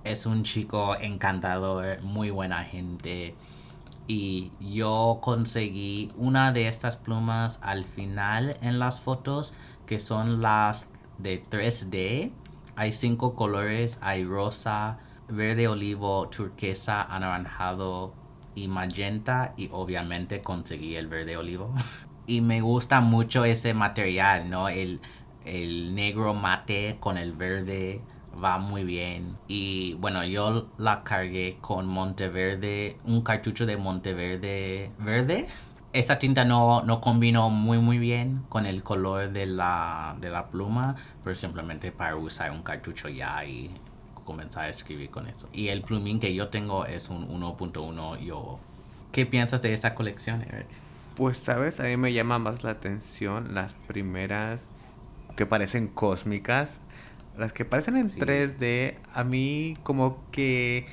Es 0.04 0.26
un 0.26 0.44
chico 0.44 0.96
encantador 0.96 2.02
muy 2.02 2.30
buena 2.30 2.64
gente. 2.64 3.34
Y 4.08 4.52
yo 4.60 5.18
conseguí 5.20 6.08
una 6.16 6.52
de 6.52 6.68
estas 6.68 6.96
plumas 6.96 7.58
al 7.60 7.84
final 7.84 8.56
en 8.62 8.78
las 8.78 9.00
fotos 9.00 9.52
que 9.84 9.98
son 9.98 10.40
las 10.42 10.88
de 11.18 11.42
3D. 11.42 12.32
Hay 12.76 12.92
cinco 12.92 13.34
colores, 13.34 13.98
hay 14.02 14.24
rosa, 14.24 14.98
verde 15.28 15.68
olivo, 15.68 16.28
turquesa, 16.28 17.02
anaranjado 17.02 18.12
y 18.54 18.68
magenta 18.68 19.54
y 19.56 19.68
obviamente 19.72 20.40
conseguí 20.40 20.96
el 20.96 21.08
verde 21.08 21.36
olivo. 21.36 21.72
y 22.26 22.40
me 22.40 22.60
gusta 22.60 23.00
mucho 23.00 23.44
ese 23.44 23.74
material, 23.74 24.50
¿no? 24.50 24.68
El, 24.68 25.00
el 25.44 25.94
negro 25.94 26.34
mate 26.34 26.96
con 27.00 27.18
el 27.18 27.32
verde 27.32 28.02
va 28.42 28.58
muy 28.58 28.84
bien. 28.84 29.36
Y 29.48 29.94
bueno, 29.94 30.24
yo 30.24 30.68
la 30.78 31.02
cargué 31.02 31.58
con 31.60 31.86
Monteverde, 31.86 32.98
un 33.04 33.22
cartucho 33.22 33.66
de 33.66 33.76
Monteverde 33.76 34.90
verde. 34.98 35.46
Esa 35.96 36.18
tinta 36.18 36.44
no, 36.44 36.82
no 36.82 37.00
combinó 37.00 37.48
muy 37.48 37.78
muy 37.78 37.98
bien 37.98 38.42
con 38.50 38.66
el 38.66 38.82
color 38.82 39.32
de 39.32 39.46
la, 39.46 40.14
de 40.20 40.28
la 40.28 40.48
pluma, 40.48 40.94
pero 41.24 41.34
simplemente 41.34 41.90
para 41.90 42.16
usar 42.16 42.50
un 42.50 42.62
cartucho 42.62 43.08
ya 43.08 43.42
y 43.46 43.70
comenzar 44.26 44.64
a 44.64 44.68
escribir 44.68 45.08
con 45.08 45.26
eso. 45.26 45.48
Y 45.54 45.68
el 45.68 45.80
plumín 45.80 46.20
que 46.20 46.34
yo 46.34 46.48
tengo 46.48 46.84
es 46.84 47.08
un 47.08 47.26
1.1 47.28 48.18
yo. 48.18 48.58
¿Qué 49.10 49.24
piensas 49.24 49.62
de 49.62 49.72
esa 49.72 49.94
colección, 49.94 50.42
Eric? 50.42 50.66
Pues, 51.14 51.38
sabes, 51.38 51.80
a 51.80 51.84
mí 51.84 51.96
me 51.96 52.12
llama 52.12 52.38
más 52.38 52.62
la 52.62 52.72
atención 52.72 53.54
las 53.54 53.72
primeras 53.72 54.60
que 55.34 55.46
parecen 55.46 55.88
cósmicas. 55.88 56.78
Las 57.38 57.54
que 57.54 57.64
parecen 57.64 57.96
en 57.96 58.08
3D, 58.08 58.96
a 59.14 59.24
mí 59.24 59.78
como 59.82 60.18
que, 60.30 60.86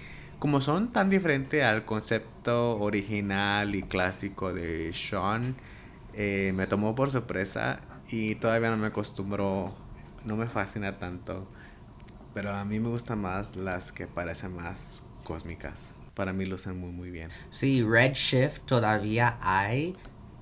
como 0.44 0.60
son 0.60 0.92
tan 0.92 1.10
diferentes 1.10 1.64
al 1.64 1.86
concepto 1.86 2.78
original 2.78 3.76
y 3.76 3.82
clásico 3.82 4.54
de 4.54 4.92
Sean, 4.92 5.56
eh, 6.14 6.52
me 6.54 6.68
tomó 6.68 6.96
por 6.96 7.12
sorpresa 7.12 7.80
y 8.10 8.36
todavía 8.36 8.70
no 8.70 8.76
me 8.76 8.88
acostumbro, 8.88 9.74
no 10.26 10.36
me 10.36 10.48
fascina 10.48 10.98
tanto. 10.98 11.48
Pero 12.34 12.52
a 12.52 12.66
mí 12.66 12.82
me 12.82 12.90
gustan 12.90 13.22
más 13.22 13.56
las 13.56 13.94
que 13.94 14.06
parecen 14.06 14.54
más 14.54 15.06
cósmicas. 15.24 15.94
Para 16.14 16.34
mí 16.34 16.46
lucen 16.46 16.78
muy 16.78 16.92
muy 16.92 17.10
bien. 17.10 17.30
Sí, 17.50 17.82
Redshift 17.82 18.66
todavía 18.66 19.38
hay. 19.40 19.94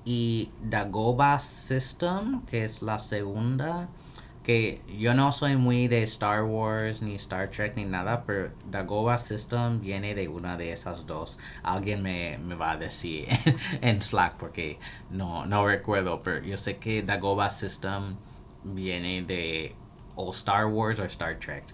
Y 0.04 0.50
Dagoba 0.64 1.38
System, 1.38 2.44
que 2.46 2.64
es 2.64 2.82
la 2.82 2.98
segunda. 2.98 3.88
Que 4.42 4.82
yo 4.98 5.14
no 5.14 5.30
soy 5.30 5.56
muy 5.56 5.86
de 5.86 6.02
Star 6.02 6.42
Wars 6.42 7.00
ni 7.00 7.14
Star 7.14 7.48
Trek 7.48 7.76
ni 7.76 7.84
nada, 7.84 8.24
pero 8.26 8.50
Dagoba 8.70 9.16
System 9.18 9.80
viene 9.80 10.14
de 10.14 10.26
una 10.28 10.56
de 10.56 10.72
esas 10.72 11.06
dos. 11.06 11.38
Alguien 11.62 12.02
me, 12.02 12.38
me 12.38 12.56
va 12.56 12.72
a 12.72 12.76
decir 12.76 13.28
en 13.80 14.02
Slack 14.02 14.36
porque 14.36 14.78
no, 15.10 15.46
no 15.46 15.66
recuerdo, 15.66 16.22
pero 16.22 16.44
yo 16.44 16.56
sé 16.56 16.78
que 16.78 17.02
Dagoba 17.02 17.50
System 17.50 18.16
viene 18.64 19.22
de 19.22 19.76
o 20.16 20.30
Star 20.30 20.66
Wars 20.66 20.98
o 21.00 21.04
Star 21.04 21.38
Trek. 21.38 21.64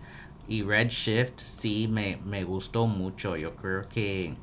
Y 0.46 0.62
Redshift 0.62 1.40
sí 1.40 1.88
me, 1.88 2.18
me 2.24 2.44
gustó 2.44 2.86
mucho. 2.86 3.36
Yo 3.36 3.54
creo 3.54 3.88
que 3.88 4.34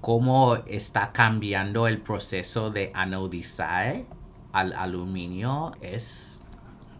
cómo 0.00 0.56
está 0.66 1.12
cambiando 1.12 1.86
el 1.86 2.00
proceso 2.00 2.70
de 2.70 2.90
anodizar 2.94 4.02
al 4.52 4.72
aluminio 4.72 5.72
es 5.80 6.31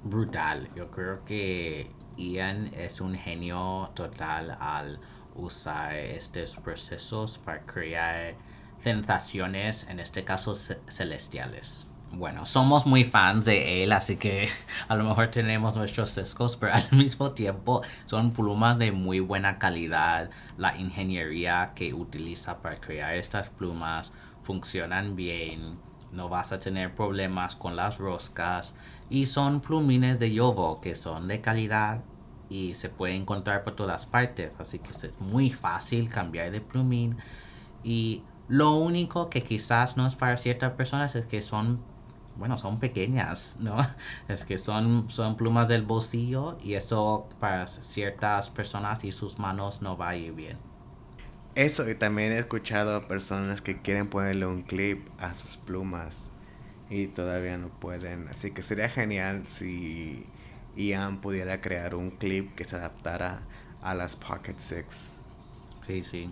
brutal. 0.04 0.68
Yo 0.74 0.90
creo 0.90 1.24
que 1.24 1.90
Ian 2.16 2.70
es 2.74 3.00
un 3.00 3.14
genio 3.14 3.90
total 3.94 4.56
al 4.60 5.00
usar 5.34 5.94
estos 5.94 6.56
procesos 6.56 7.38
para 7.38 7.62
crear 7.62 8.34
sensaciones, 8.82 9.86
en 9.88 10.00
este 10.00 10.24
caso 10.24 10.54
celestiales 10.54 11.86
bueno, 12.14 12.44
somos 12.44 12.86
muy 12.86 13.04
fans 13.04 13.46
de 13.46 13.82
él, 13.82 13.92
así 13.92 14.16
que 14.16 14.48
a 14.88 14.94
lo 14.94 15.04
mejor 15.04 15.28
tenemos 15.28 15.74
nuestros 15.76 16.10
sesgos, 16.10 16.56
pero 16.56 16.74
al 16.74 16.86
mismo 16.92 17.32
tiempo 17.32 17.82
son 18.04 18.32
plumas 18.32 18.78
de 18.78 18.92
muy 18.92 19.20
buena 19.20 19.58
calidad. 19.58 20.30
La 20.58 20.76
ingeniería 20.76 21.72
que 21.74 21.94
utiliza 21.94 22.60
para 22.60 22.80
crear 22.80 23.14
estas 23.14 23.48
plumas 23.48 24.12
funcionan 24.42 25.16
bien. 25.16 25.78
No 26.12 26.28
vas 26.28 26.52
a 26.52 26.58
tener 26.58 26.94
problemas 26.94 27.56
con 27.56 27.74
las 27.76 27.96
roscas. 27.96 28.76
Y 29.12 29.27
son 29.27 29.61
plumines 29.61 30.18
de 30.18 30.33
Yovo 30.33 30.81
que 30.81 30.94
son 30.94 31.29
de 31.29 31.42
calidad 31.42 32.03
y 32.48 32.72
se 32.72 32.88
pueden 32.88 33.22
encontrar 33.22 33.62
por 33.62 33.77
todas 33.77 34.07
partes. 34.07 34.57
Así 34.59 34.79
que 34.79 34.90
es 34.90 35.20
muy 35.20 35.51
fácil 35.51 36.09
cambiar 36.09 36.51
de 36.51 36.62
plumín. 36.62 37.18
Y 37.85 38.22
lo 38.48 38.72
único 38.72 39.29
que 39.29 39.42
quizás 39.42 39.98
no 39.98 40.07
es 40.07 40.16
para 40.16 40.38
ciertas 40.38 40.72
personas 40.72 41.14
es 41.14 41.27
que 41.27 41.42
son 41.42 41.81
bueno, 42.37 42.57
son 42.57 42.81
pequeñas, 42.81 43.59
¿no? 43.61 43.77
Es 44.29 44.46
que 44.46 44.57
son, 44.57 45.11
son 45.11 45.37
plumas 45.37 45.68
del 45.68 45.83
bolsillo 45.83 46.57
y 46.62 46.72
eso 46.72 47.29
para 47.38 47.68
ciertas 47.68 48.48
personas 48.48 49.05
y 49.05 49.12
sus 49.12 49.38
manos 49.38 49.83
no 49.83 49.98
va 49.98 50.11
a 50.11 50.16
ir 50.16 50.33
bien. 50.33 50.57
Eso, 51.55 51.87
y 51.87 51.94
también 51.94 52.33
he 52.33 52.38
escuchado 52.38 53.07
personas 53.07 53.61
que 53.61 53.83
quieren 53.83 54.09
ponerle 54.09 54.46
un 54.46 54.62
clip 54.62 55.07
a 55.18 55.35
sus 55.35 55.59
plumas 55.59 56.31
y 56.92 57.07
todavía 57.07 57.57
no 57.59 57.68
pueden. 57.68 58.28
Así 58.28 58.50
que 58.50 58.62
sería 58.62 58.88
genial 58.88 59.46
si 59.46 60.26
Ian 60.76 61.20
pudiera 61.20 61.61
crear 61.61 61.94
un 61.94 62.11
clip 62.11 62.55
que 62.55 62.64
se 62.64 62.76
adaptara 62.76 63.42
a 63.83 63.94
las 63.94 64.16
Pocket 64.16 64.59
Six. 64.59 65.12
Sí, 65.87 66.02
sí 66.05 66.31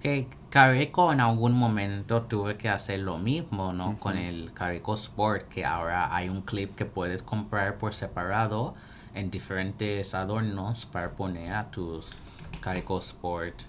que 0.00 0.28
Carico 0.50 1.12
en 1.12 1.20
algún 1.20 1.52
momento 1.52 2.22
tuve 2.22 2.56
que 2.56 2.68
hacer 2.68 3.00
lo 3.00 3.18
mismo, 3.18 3.72
¿no? 3.72 3.98
Con 3.98 4.16
el 4.16 4.52
Carico 4.52 4.94
Sport, 4.94 5.48
que 5.48 5.64
ahora 5.64 6.14
hay 6.14 6.28
un 6.28 6.42
clip 6.42 6.74
que 6.74 6.84
puedes 6.84 7.22
comprar 7.22 7.78
por 7.78 7.94
separado 7.94 8.74
en 9.14 9.30
diferentes 9.30 10.14
adornos 10.14 10.86
para 10.86 11.12
poner 11.12 11.52
a 11.52 11.70
tus 11.70 12.16
Carico 12.60 12.98
Sport. 12.98 13.62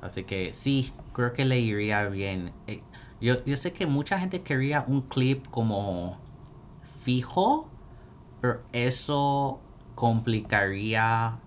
Así 0.00 0.24
que 0.24 0.52
sí, 0.52 0.92
creo 1.12 1.32
que 1.32 1.44
le 1.44 1.60
iría 1.60 2.08
bien. 2.08 2.52
Eh, 2.66 2.80
yo, 3.20 3.44
yo 3.44 3.56
sé 3.56 3.72
que 3.72 3.86
mucha 3.86 4.18
gente 4.18 4.42
quería 4.42 4.84
un 4.86 5.02
clip 5.02 5.46
como 5.50 6.18
fijo, 7.02 7.68
pero 8.40 8.62
eso 8.72 9.60
complicaría 9.94 11.38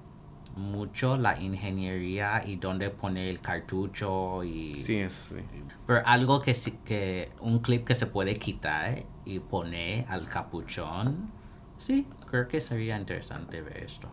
mucho 0.55 1.17
la 1.17 1.39
ingeniería 1.39 2.43
y 2.45 2.57
dónde 2.57 2.89
poner 2.89 3.27
el 3.29 3.41
cartucho 3.41 4.43
y... 4.43 4.81
Sí, 4.81 4.97
eso 4.97 5.35
sí. 5.35 5.43
Pero 5.87 6.05
algo 6.05 6.41
que, 6.41 6.53
que 6.85 7.31
un 7.41 7.59
clip 7.59 7.85
que 7.85 7.95
se 7.95 8.07
puede 8.07 8.35
quitar 8.35 9.03
y 9.25 9.39
poner 9.39 10.05
al 10.09 10.27
capuchón, 10.27 11.31
sí, 11.77 12.07
creo 12.29 12.47
que 12.47 12.61
sería 12.61 12.97
interesante 12.97 13.61
ver 13.61 13.83
esto. 13.83 14.09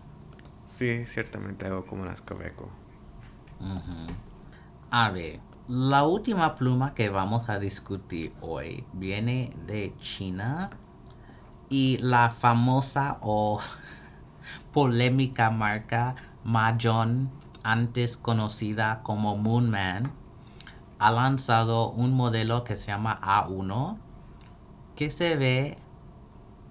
Sí, 0.68 1.04
ciertamente 1.06 1.66
algo 1.66 1.86
como 1.86 2.04
las 2.04 2.22
Cobeco. 2.22 2.68
A 4.90 5.10
ver, 5.10 5.40
la 5.68 6.04
última 6.04 6.54
pluma 6.54 6.94
que 6.94 7.08
vamos 7.08 7.48
a 7.48 7.58
discutir 7.58 8.32
hoy 8.40 8.84
viene 8.92 9.52
de 9.66 9.92
China 9.98 10.70
y 11.68 11.98
la 11.98 12.30
famosa 12.30 13.18
o 13.20 13.60
polémica 14.72 15.50
marca 15.50 16.14
Mahjong, 16.44 17.30
antes 17.64 18.16
conocida 18.16 19.00
como 19.02 19.36
Moonman, 19.36 20.12
ha 21.00 21.10
lanzado 21.10 21.90
un 21.90 22.14
modelo 22.14 22.62
que 22.62 22.76
se 22.76 22.92
llama 22.92 23.18
A1 23.20 23.96
que 24.94 25.10
se 25.10 25.34
ve 25.34 25.78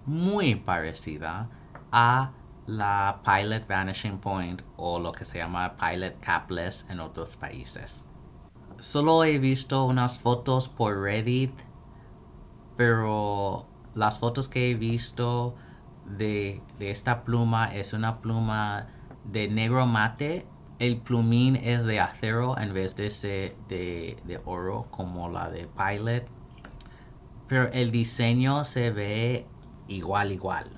muy 0.05 0.55
parecida 0.55 1.49
a 1.91 2.31
la 2.65 3.19
Pilot 3.25 3.67
Vanishing 3.67 4.19
Point 4.19 4.61
o 4.77 4.99
lo 4.99 5.11
que 5.11 5.25
se 5.25 5.39
llama 5.39 5.75
Pilot 5.75 6.17
Capless 6.21 6.87
en 6.89 7.01
otros 7.01 7.35
países. 7.35 8.04
Solo 8.79 9.23
he 9.23 9.39
visto 9.39 9.85
unas 9.85 10.19
fotos 10.19 10.69
por 10.69 11.01
Reddit, 11.01 11.53
pero 12.77 13.65
las 13.93 14.19
fotos 14.19 14.47
que 14.47 14.71
he 14.71 14.75
visto 14.75 15.55
de, 16.05 16.61
de 16.79 16.91
esta 16.91 17.23
pluma 17.23 17.73
es 17.73 17.93
una 17.93 18.21
pluma 18.21 18.87
de 19.23 19.47
negro 19.47 19.85
mate, 19.85 20.45
el 20.79 20.97
plumín 20.97 21.55
es 21.55 21.85
de 21.85 21.99
acero 21.99 22.57
en 22.57 22.73
vez 22.73 22.95
de 22.95 23.09
ser 23.09 23.55
de, 23.69 24.17
de 24.25 24.41
oro 24.45 24.87
como 24.91 25.29
la 25.29 25.49
de 25.49 25.67
Pilot. 25.67 26.27
Pero 27.47 27.71
el 27.71 27.91
diseño 27.91 28.63
se 28.63 28.91
ve 28.91 29.45
igual, 29.87 30.31
igual. 30.31 30.69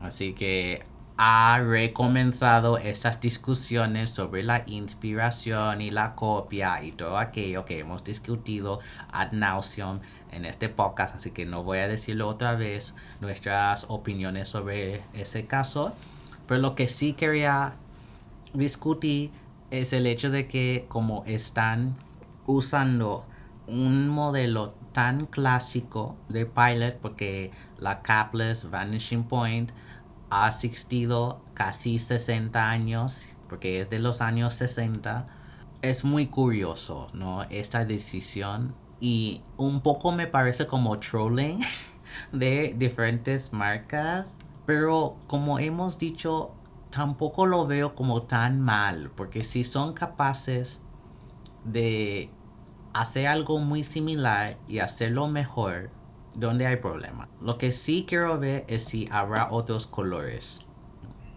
Así 0.00 0.32
que 0.32 0.84
ha 1.16 1.60
recomenzado 1.60 2.76
esas 2.78 3.20
discusiones 3.20 4.10
sobre 4.10 4.42
la 4.42 4.64
inspiración 4.66 5.80
y 5.80 5.90
la 5.90 6.16
copia 6.16 6.82
y 6.82 6.90
todo 6.90 7.18
aquello 7.18 7.64
que 7.64 7.78
hemos 7.78 8.02
discutido 8.02 8.80
ad 9.12 9.30
nauseum 9.30 10.00
en 10.32 10.44
este 10.44 10.68
podcast, 10.68 11.14
así 11.14 11.30
que 11.30 11.46
no 11.46 11.62
voy 11.62 11.78
a 11.78 11.88
decirlo 11.88 12.26
otra 12.26 12.56
vez 12.56 12.94
nuestras 13.20 13.86
opiniones 13.88 14.48
sobre 14.48 15.02
ese 15.12 15.46
caso. 15.46 15.94
Pero 16.48 16.60
lo 16.60 16.74
que 16.74 16.88
sí 16.88 17.12
quería 17.12 17.74
discutir 18.52 19.30
es 19.70 19.92
el 19.92 20.06
hecho 20.06 20.30
de 20.30 20.48
que 20.48 20.86
como 20.88 21.22
están 21.26 21.96
usando 22.46 23.24
un 23.68 24.08
modelo 24.08 24.74
tan 24.92 25.26
clásico 25.26 26.16
de 26.28 26.46
pilot, 26.46 26.96
porque 26.96 27.52
la 27.78 28.02
capless 28.02 28.68
vanishing 28.70 29.24
point 29.24 29.70
ha 30.42 30.48
existido 30.48 31.42
casi 31.54 31.98
60 31.98 32.70
años, 32.70 33.36
porque 33.48 33.80
es 33.80 33.90
de 33.90 33.98
los 33.98 34.20
años 34.20 34.54
60, 34.54 35.26
es 35.82 36.04
muy 36.04 36.26
curioso, 36.26 37.08
¿no? 37.12 37.42
Esta 37.44 37.84
decisión 37.84 38.74
y 39.00 39.42
un 39.56 39.80
poco 39.80 40.12
me 40.12 40.26
parece 40.26 40.66
como 40.66 40.98
trolling 40.98 41.60
de 42.32 42.74
diferentes 42.76 43.52
marcas 43.52 44.38
pero 44.66 45.16
como 45.26 45.58
hemos 45.58 45.98
dicho, 45.98 46.52
tampoco 46.90 47.46
lo 47.46 47.66
veo 47.66 47.94
como 47.94 48.22
tan 48.22 48.60
mal, 48.60 49.10
porque 49.14 49.44
si 49.44 49.64
son 49.64 49.92
capaces 49.92 50.80
de 51.64 52.30
hacer 52.92 53.26
algo 53.26 53.58
muy 53.58 53.84
similar 53.84 54.56
y 54.68 54.78
hacerlo 54.78 55.28
mejor, 55.28 55.90
¿dónde 56.34 56.66
hay 56.66 56.76
problema? 56.76 57.28
Lo 57.40 57.58
que 57.58 57.72
sí 57.72 58.04
quiero 58.08 58.38
ver 58.38 58.64
es 58.68 58.84
si 58.84 59.08
habrá 59.10 59.50
otros 59.50 59.86
colores. 59.86 60.60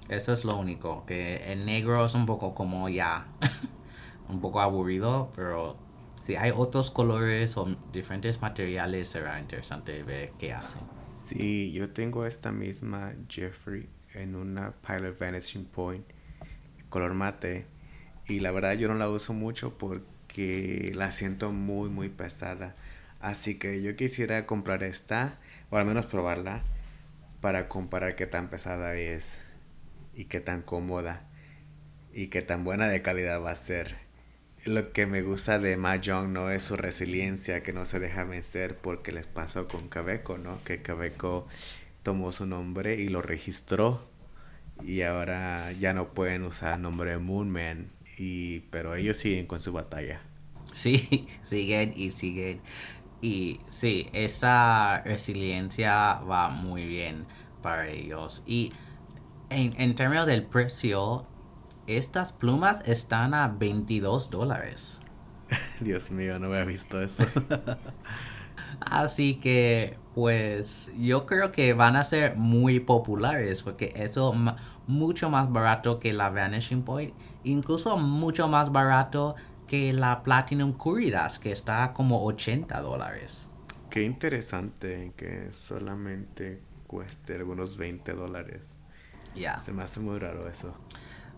Eso 0.10 0.34
es 0.34 0.46
lo 0.46 0.58
único, 0.58 1.06
que 1.06 1.52
el 1.52 1.66
negro 1.66 2.06
es 2.06 2.16
un 2.16 2.26
poco 2.26 2.56
como 2.56 2.88
ya, 2.88 3.28
un 4.30 4.40
poco 4.40 4.62
aburrido, 4.62 5.32
pero 5.36 5.76
si 6.22 6.36
hay 6.36 6.52
otros 6.56 6.92
colores 6.92 7.58
o 7.58 7.68
diferentes 7.92 8.42
materiales 8.42 9.10
será 9.10 9.40
interesante 9.40 10.04
ver 10.04 10.32
qué 10.40 10.54
hacen. 10.54 10.82
Sí, 11.26 11.74
yo 11.74 11.90
tengo 11.90 12.26
esta 12.26 12.52
misma 12.54 13.14
Jeffrey 13.28 13.90
en 14.14 14.36
una 14.36 14.72
Pilot 14.72 15.20
Vanishing 15.20 15.66
Point 15.66 16.06
color 16.90 17.14
mate 17.14 17.66
y 18.28 18.40
la 18.40 18.52
verdad 18.52 18.74
yo 18.74 18.88
no 18.88 18.96
la 18.96 19.10
uso 19.10 19.34
mucho 19.34 19.78
porque 19.78 20.92
la 20.96 21.12
siento 21.12 21.52
muy 21.52 21.90
muy 21.90 22.10
pesada. 22.10 22.76
Así 23.20 23.56
que 23.56 23.82
yo 23.82 23.96
quisiera 23.96 24.46
comprar 24.46 24.84
esta 24.84 25.40
o 25.70 25.78
al 25.78 25.86
menos 25.86 26.06
probarla 26.06 26.64
para 27.42 27.68
comparar 27.68 28.16
qué 28.16 28.28
tan 28.28 28.50
pesada 28.50 28.96
es 28.96 29.40
y 30.14 30.26
qué 30.26 30.40
tan 30.40 30.62
cómoda 30.62 31.28
y 32.14 32.28
qué 32.28 32.42
tan 32.42 32.64
buena 32.64 32.88
de 32.88 33.02
calidad 33.02 33.42
va 33.42 33.52
a 33.52 33.56
ser. 33.56 33.96
Lo 34.66 34.92
que 34.92 35.06
me 35.06 35.22
gusta 35.22 35.60
de 35.60 35.78
Mahjong 35.78 36.34
no 36.34 36.50
es 36.50 36.64
su 36.64 36.76
resiliencia, 36.76 37.64
que 37.64 37.74
no 37.74 37.86
se 37.86 38.00
deja 38.00 38.24
vencer 38.24 38.76
porque 38.76 39.12
les 39.12 39.28
pasó 39.28 39.68
con 39.68 39.88
Cabeco, 39.88 40.38
¿no? 40.38 40.62
Que 40.64 40.82
Cabeco 40.82 41.48
tomó 42.04 42.32
su 42.32 42.46
nombre 42.46 42.96
y 42.96 43.08
lo 43.08 43.22
registró 43.22 44.02
y 44.84 45.02
ahora 45.02 45.72
ya 45.74 45.94
no 45.94 46.14
pueden 46.14 46.44
usar 46.44 46.80
nombre 46.80 47.18
Moonman, 47.18 47.90
y, 48.18 48.62
pero 48.72 48.96
ellos 48.96 49.18
siguen 49.18 49.46
con 49.46 49.60
su 49.60 49.72
batalla. 49.72 50.22
Sí, 50.74 51.28
siguen 51.42 51.94
y 51.96 52.12
siguen. 52.12 52.62
Y 53.22 53.62
sí, 53.68 54.10
esa 54.14 55.02
resiliencia 55.02 56.16
va 56.30 56.50
muy 56.50 56.86
bien 56.86 57.26
para 57.62 57.88
ellos. 57.88 58.44
Y 58.46 58.74
en, 59.50 59.80
en 59.80 59.96
términos 59.96 60.28
del 60.28 60.44
precio, 60.44 61.26
estas 61.88 62.34
plumas 62.34 62.82
están 62.86 63.34
a 63.34 63.48
22 63.48 64.30
dólares. 64.30 65.02
Dios 65.80 66.12
mío, 66.12 66.38
no 66.40 66.48
había 66.48 66.66
visto 66.66 67.02
eso. 67.02 67.24
Así 68.80 69.36
que, 69.36 69.98
pues, 70.14 70.92
yo 71.00 71.26
creo 71.26 71.52
que 71.52 71.74
van 71.74 71.96
a 71.96 72.04
ser 72.04 72.36
muy 72.36 72.80
populares 72.80 73.64
porque 73.64 73.94
eso 73.96 74.34
mucho 74.86 75.30
más 75.30 75.52
barato 75.52 76.00
que 76.00 76.14
la 76.14 76.30
Vanishing 76.30 76.84
Point, 76.84 77.14
incluso 77.44 77.98
mucho 77.98 78.48
más 78.48 78.72
barato 78.72 79.36
que 79.68 79.94
la 79.94 80.24
Platinum 80.24 80.74
Curidas, 80.74 81.38
que 81.40 81.52
está 81.52 81.94
como 81.94 82.24
80 82.26 82.82
dólares. 82.82 83.48
Qué 83.90 84.04
interesante 84.04 85.14
que 85.16 85.50
solamente 85.52 86.62
cueste 86.88 87.36
algunos 87.36 87.78
20 87.78 88.14
dólares. 88.14 88.78
Ya. 89.36 89.62
Se 89.64 89.72
me 89.72 89.84
hace 89.84 90.00
muy 90.00 90.18
raro 90.18 90.48
eso. 90.50 90.74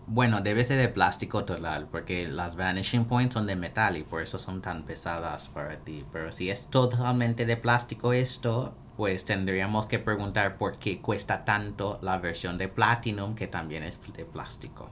Bueno, 0.06 0.40
debe 0.40 0.64
ser 0.64 0.78
de 0.78 0.88
plástico 0.88 1.44
total, 1.44 1.88
porque 1.88 2.26
las 2.26 2.56
Vanishing 2.56 3.04
Points 3.04 3.34
son 3.34 3.46
de 3.46 3.54
metal 3.54 3.96
y 3.96 4.02
por 4.02 4.22
eso 4.22 4.38
son 4.38 4.62
tan 4.62 4.84
pesadas 4.84 5.48
para 5.48 5.76
ti. 5.78 6.04
Pero 6.12 6.32
si 6.32 6.50
es 6.50 6.68
totalmente 6.68 7.46
de 7.46 7.56
plástico 7.56 8.12
esto, 8.12 8.74
pues 8.96 9.24
tendríamos 9.24 9.86
que 9.86 9.98
preguntar 9.98 10.56
por 10.56 10.78
qué 10.78 11.00
cuesta 11.00 11.44
tanto 11.44 11.98
la 12.02 12.18
versión 12.18 12.58
de 12.58 12.68
Platinum, 12.68 13.34
que 13.34 13.46
también 13.46 13.84
es 13.84 14.00
de 14.12 14.24
plástico. 14.24 14.90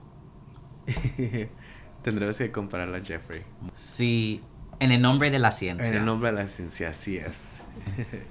Tendremos 2.01 2.37
que 2.37 2.51
compararla, 2.51 3.01
Jeffrey. 3.01 3.43
Sí, 3.73 4.41
en 4.79 4.91
el 4.91 5.01
nombre 5.01 5.31
de 5.31 5.39
la 5.39 5.51
ciencia. 5.51 5.87
En 5.87 5.95
el 5.95 6.05
nombre 6.05 6.31
de 6.31 6.37
la 6.37 6.47
ciencia, 6.47 6.89
así 6.89 7.17
es. 7.17 7.61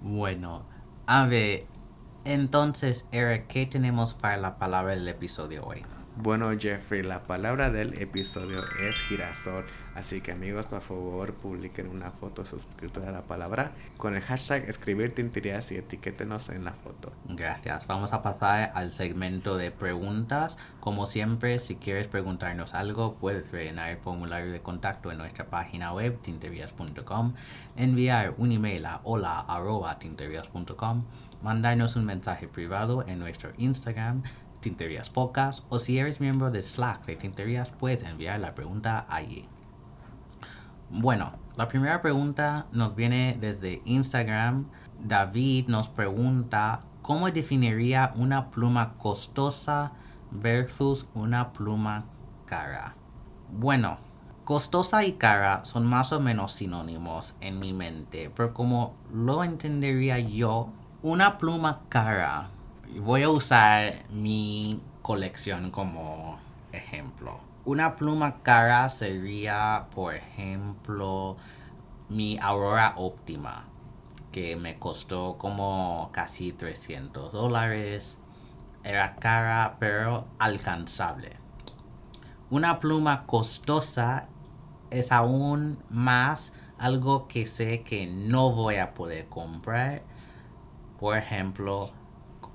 bueno, 0.00 0.64
a 1.06 1.26
ver, 1.26 1.66
entonces, 2.24 3.06
Eric, 3.12 3.46
¿qué 3.46 3.66
tenemos 3.66 4.14
para 4.14 4.36
la 4.36 4.58
palabra 4.58 4.94
del 4.94 5.08
episodio 5.08 5.64
hoy? 5.64 5.84
Bueno, 6.16 6.50
Jeffrey, 6.58 7.02
la 7.02 7.22
palabra 7.22 7.70
del 7.70 8.00
episodio 8.00 8.60
es 8.86 8.96
girasol. 9.08 9.64
Así 9.94 10.20
que 10.20 10.32
amigos, 10.32 10.66
por 10.66 10.82
favor, 10.82 11.32
publiquen 11.34 11.88
una 11.88 12.10
foto 12.12 12.44
suscrita 12.44 13.08
a 13.08 13.12
la 13.12 13.22
palabra 13.22 13.72
con 13.96 14.14
el 14.14 14.22
hashtag 14.22 14.68
escribir 14.68 15.12
tinterías 15.14 15.72
y 15.72 15.76
etiquétenos 15.76 16.48
en 16.48 16.64
la 16.64 16.72
foto. 16.72 17.12
Gracias. 17.28 17.88
Vamos 17.88 18.12
a 18.12 18.22
pasar 18.22 18.70
al 18.74 18.92
segmento 18.92 19.56
de 19.56 19.72
preguntas. 19.72 20.58
Como 20.78 21.06
siempre, 21.06 21.58
si 21.58 21.74
quieres 21.76 22.06
preguntarnos 22.06 22.74
algo, 22.74 23.16
puedes 23.16 23.50
rellenar 23.50 23.90
el 23.90 23.98
formulario 23.98 24.52
de 24.52 24.60
contacto 24.60 25.10
en 25.10 25.18
nuestra 25.18 25.46
página 25.46 25.92
web 25.92 26.20
tinterías.com, 26.20 27.34
enviar 27.76 28.34
un 28.38 28.52
email 28.52 28.86
a 28.86 29.00
hola.tinterías.com, 29.02 31.04
mandarnos 31.42 31.96
un 31.96 32.06
mensaje 32.06 32.46
privado 32.46 33.04
en 33.06 33.18
nuestro 33.18 33.50
Instagram 33.58 34.22
Tinterías 34.60 35.08
Podcast 35.08 35.64
o 35.70 35.78
si 35.78 35.98
eres 35.98 36.20
miembro 36.20 36.50
de 36.50 36.60
Slack 36.60 37.06
de 37.06 37.16
Tinterías 37.16 37.70
puedes 37.70 38.02
enviar 38.02 38.40
la 38.40 38.54
pregunta 38.54 39.06
allí. 39.08 39.48
Bueno, 40.90 41.32
la 41.56 41.68
primera 41.68 42.02
pregunta 42.02 42.66
nos 42.72 42.96
viene 42.96 43.36
desde 43.40 43.80
Instagram. 43.84 44.66
David 44.98 45.68
nos 45.68 45.88
pregunta 45.88 46.82
cómo 47.00 47.30
definiría 47.30 48.12
una 48.16 48.50
pluma 48.50 48.94
costosa 48.98 49.92
versus 50.30 51.06
una 51.14 51.52
pluma 51.52 52.06
cara. 52.44 52.96
Bueno, 53.52 53.98
costosa 54.44 55.04
y 55.04 55.12
cara 55.12 55.64
son 55.64 55.86
más 55.86 56.12
o 56.12 56.20
menos 56.20 56.52
sinónimos 56.52 57.36
en 57.40 57.58
mi 57.60 57.72
mente, 57.72 58.30
pero 58.34 58.52
como 58.52 58.96
lo 59.12 59.44
entendería 59.44 60.18
yo, 60.18 60.70
una 61.02 61.38
pluma 61.38 61.82
cara 61.88 62.50
voy 62.98 63.22
a 63.22 63.30
usar 63.30 63.94
mi 64.10 64.80
colección 65.02 65.70
como 65.70 66.38
ejemplo. 66.72 67.49
Una 67.66 67.94
pluma 67.94 68.42
cara 68.42 68.88
sería, 68.88 69.88
por 69.94 70.14
ejemplo, 70.14 71.36
mi 72.08 72.38
Aurora 72.40 72.94
Óptima, 72.96 73.66
que 74.32 74.56
me 74.56 74.78
costó 74.78 75.36
como 75.36 76.08
casi 76.10 76.52
300 76.52 77.32
dólares. 77.32 78.18
Era 78.82 79.16
cara, 79.16 79.76
pero 79.78 80.26
alcanzable. 80.38 81.36
Una 82.48 82.80
pluma 82.80 83.26
costosa 83.26 84.26
es 84.88 85.12
aún 85.12 85.84
más 85.90 86.54
algo 86.78 87.28
que 87.28 87.46
sé 87.46 87.82
que 87.82 88.06
no 88.06 88.52
voy 88.52 88.76
a 88.76 88.94
poder 88.94 89.26
comprar. 89.28 90.02
Por 90.98 91.18
ejemplo, 91.18 91.90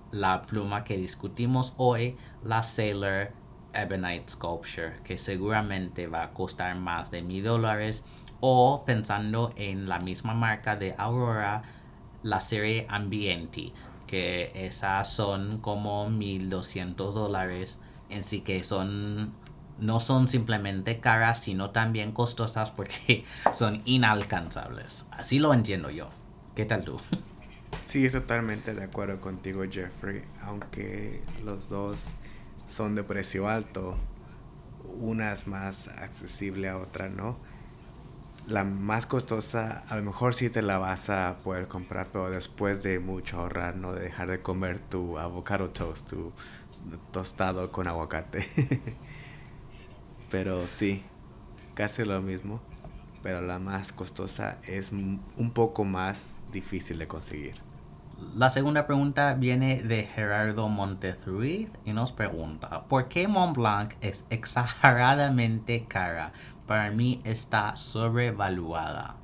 la 0.10 0.42
pluma 0.42 0.84
que 0.84 0.98
discutimos 0.98 1.76
hoy, 1.78 2.18
la 2.44 2.64
Sailor 2.64 3.45
Ebonite 3.76 4.30
Sculpture, 4.30 4.98
que 5.04 5.18
seguramente 5.18 6.08
va 6.08 6.24
a 6.24 6.32
costar 6.32 6.76
más 6.76 7.12
de 7.12 7.22
mil 7.22 7.44
dólares. 7.44 8.06
O 8.40 8.84
pensando 8.86 9.52
en 9.56 9.88
la 9.88 10.00
misma 10.00 10.34
marca 10.34 10.76
de 10.76 10.94
Aurora, 10.98 11.64
la 12.22 12.42
serie 12.42 12.86
Ambienti, 12.90 13.74
que 14.08 14.52
esas 14.56 15.12
son 15.12 15.60
como 15.60 16.10
1200 16.10 17.16
dólares. 17.16 17.80
En 18.10 18.24
sí 18.24 18.42
que 18.42 18.64
son 18.64 19.34
no 19.80 20.00
son 20.00 20.28
simplemente 20.28 21.00
caras, 21.00 21.42
sino 21.42 21.72
también 21.72 22.12
costosas 22.12 22.72
porque 22.72 23.24
son 23.54 23.82
inalcanzables. 23.86 25.08
Así 25.12 25.40
lo 25.40 25.54
entiendo 25.54 25.90
yo. 25.90 26.10
¿Qué 26.56 26.66
tal 26.66 26.84
tú? 26.84 27.00
Sí, 27.88 28.10
totalmente 28.10 28.74
de 28.74 28.84
acuerdo 28.84 29.22
contigo, 29.22 29.64
Jeffrey. 29.70 30.22
Aunque 30.42 31.22
los 31.44 31.70
dos 31.70 32.16
son 32.68 32.96
de 32.96 33.04
precio 33.04 33.48
alto, 33.48 33.98
una 35.00 35.34
es 35.34 35.48
más 35.48 35.88
accesible 35.88 36.70
a 36.70 36.78
otra, 36.78 37.10
¿no? 37.10 37.38
La 38.48 38.64
más 38.64 39.06
costosa, 39.06 39.84
a 39.90 39.96
lo 39.96 40.04
mejor 40.04 40.36
sí 40.36 40.50
te 40.50 40.62
la 40.62 40.78
vas 40.78 41.10
a 41.10 41.38
poder 41.44 41.68
comprar, 41.68 42.10
pero 42.12 42.30
después 42.30 42.84
de 42.84 43.00
mucho 43.00 43.40
ahorrar, 43.40 43.76
¿no? 43.76 43.94
De 43.94 44.02
dejar 44.02 44.30
de 44.30 44.42
comer 44.42 44.80
tu 44.80 45.18
avocado 45.18 45.72
toast, 45.72 46.08
tu 46.08 46.32
tostado 47.12 47.72
con 47.72 47.88
aguacate. 47.88 48.48
pero 50.32 50.68
sí, 50.68 51.04
casi 51.74 52.06
lo 52.06 52.22
mismo. 52.22 52.62
Pero 53.24 53.42
la 53.42 53.58
más 53.58 53.92
costosa 53.92 54.60
es 54.68 54.92
un 54.92 55.52
poco 55.56 55.84
más 55.84 56.36
difícil 56.52 57.00
de 57.00 57.08
conseguir. 57.08 57.65
La 58.18 58.50
segunda 58.50 58.88
pregunta 58.88 59.34
viene 59.34 59.82
de 59.82 60.04
Gerardo 60.04 60.70
Montes 60.70 61.26
Ruiz 61.26 61.70
y 61.84 61.92
nos 61.92 62.14
pregunta, 62.14 62.84
¿por 62.84 63.10
qué 63.10 63.28
Mont 63.28 63.58
Blanc 63.58 63.94
es 64.00 64.26
exageradamente 64.30 65.86
cara? 65.86 66.32
Para 66.66 66.92
mí 66.92 67.22
está 67.26 67.76
sobrevaluada. 67.76 69.16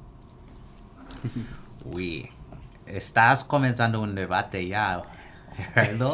Uy, 1.86 2.30
estás 2.86 3.46
comenzando 3.46 4.02
un 4.02 4.14
debate 4.14 4.68
ya, 4.68 5.04
Gerardo. 5.56 6.14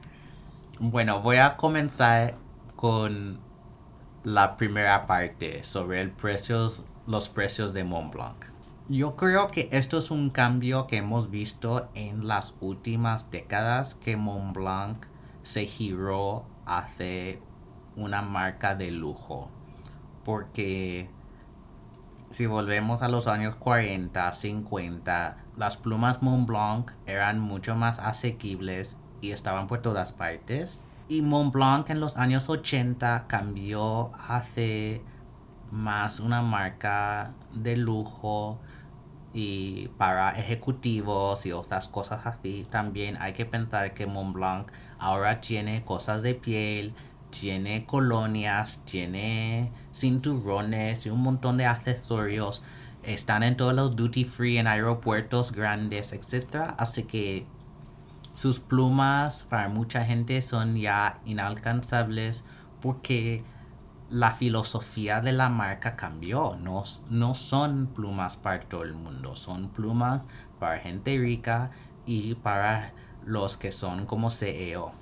bueno, 0.78 1.22
voy 1.22 1.36
a 1.36 1.56
comenzar 1.56 2.34
con 2.76 3.40
la 4.22 4.56
primera 4.58 5.06
parte 5.06 5.64
sobre 5.64 6.02
el 6.02 6.10
precios, 6.10 6.84
los 7.06 7.30
precios 7.30 7.72
de 7.72 7.84
Mont 7.84 8.12
Blanc. 8.12 8.55
Yo 8.88 9.16
creo 9.16 9.50
que 9.50 9.68
esto 9.72 9.98
es 9.98 10.12
un 10.12 10.30
cambio 10.30 10.86
que 10.86 10.98
hemos 10.98 11.28
visto 11.28 11.88
en 11.94 12.28
las 12.28 12.54
últimas 12.60 13.32
décadas 13.32 13.96
que 13.96 14.16
Montblanc 14.16 15.06
se 15.42 15.66
giró 15.66 16.44
hacia 16.66 17.40
una 17.96 18.22
marca 18.22 18.76
de 18.76 18.92
lujo. 18.92 19.50
Porque 20.24 21.10
si 22.30 22.46
volvemos 22.46 23.02
a 23.02 23.08
los 23.08 23.26
años 23.26 23.56
40, 23.56 24.32
50, 24.32 25.36
las 25.56 25.76
plumas 25.76 26.22
Montblanc 26.22 26.92
eran 27.06 27.40
mucho 27.40 27.74
más 27.74 27.98
asequibles 27.98 28.96
y 29.20 29.32
estaban 29.32 29.66
por 29.66 29.82
todas 29.82 30.12
partes. 30.12 30.80
Y 31.08 31.22
Montblanc 31.22 31.90
en 31.90 31.98
los 31.98 32.16
años 32.16 32.48
80 32.48 33.24
cambió 33.26 34.12
hacia 34.28 35.00
más 35.72 36.20
una 36.20 36.42
marca 36.42 37.32
de 37.52 37.76
lujo 37.76 38.60
y 39.36 39.88
para 39.98 40.30
ejecutivos 40.30 41.44
y 41.44 41.52
otras 41.52 41.88
cosas 41.88 42.26
así. 42.26 42.66
También 42.70 43.16
hay 43.20 43.34
que 43.34 43.44
pensar 43.44 43.92
que 43.92 44.06
Montblanc 44.06 44.70
ahora 44.98 45.40
tiene 45.40 45.84
cosas 45.84 46.22
de 46.22 46.34
piel, 46.34 46.94
tiene 47.30 47.84
colonias, 47.84 48.82
tiene 48.86 49.70
cinturones 49.92 51.04
y 51.06 51.10
un 51.10 51.20
montón 51.20 51.58
de 51.58 51.66
accesorios. 51.66 52.62
Están 53.02 53.42
en 53.42 53.56
todos 53.56 53.74
los 53.74 53.94
duty 53.94 54.24
free 54.24 54.56
en 54.56 54.66
aeropuertos 54.66 55.52
grandes, 55.52 56.12
etc. 56.12 56.74
Así 56.78 57.04
que 57.04 57.46
sus 58.34 58.58
plumas 58.58 59.46
para 59.48 59.68
mucha 59.68 60.04
gente 60.04 60.40
son 60.40 60.76
ya 60.76 61.20
inalcanzables 61.26 62.44
porque 62.80 63.44
la 64.10 64.32
filosofía 64.32 65.20
de 65.20 65.32
la 65.32 65.48
marca 65.48 65.96
cambió. 65.96 66.56
No, 66.60 66.84
no 67.10 67.34
son 67.34 67.88
plumas 67.88 68.36
para 68.36 68.60
todo 68.60 68.82
el 68.82 68.94
mundo, 68.94 69.36
son 69.36 69.68
plumas 69.68 70.24
para 70.58 70.78
gente 70.78 71.18
rica 71.18 71.70
y 72.06 72.34
para 72.36 72.92
los 73.24 73.56
que 73.56 73.72
son 73.72 74.06
como 74.06 74.30
CEO. 74.30 74.92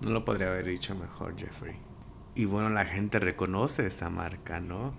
No 0.00 0.10
lo 0.10 0.24
podría 0.24 0.48
haber 0.48 0.64
dicho 0.64 0.94
mejor, 0.94 1.36
Jeffrey. 1.36 1.76
Y 2.34 2.44
bueno, 2.44 2.68
la 2.68 2.84
gente 2.84 3.18
reconoce 3.18 3.86
esa 3.86 4.10
marca, 4.10 4.60
¿no? 4.60 4.92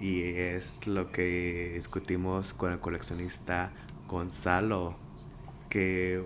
Y 0.00 0.22
es 0.22 0.86
lo 0.86 1.10
que 1.10 1.72
discutimos 1.74 2.54
con 2.54 2.72
el 2.72 2.78
coleccionista 2.78 3.72
Gonzalo, 4.06 4.96
que 5.68 6.22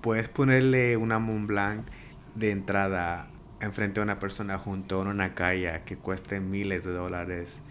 puedes 0.00 0.30
ponerle 0.30 0.96
una 0.96 1.18
Montblanc 1.18 1.86
de 2.34 2.50
entrada 2.50 3.28
enfrente 3.60 4.00
a 4.00 4.02
una 4.02 4.18
persona 4.18 4.58
junto 4.58 5.00
a 5.00 5.04
una 5.04 5.34
calle 5.34 5.82
que 5.84 5.96
cueste 5.96 6.40
miles 6.40 6.84
de 6.84 6.92
dólares 6.92 7.62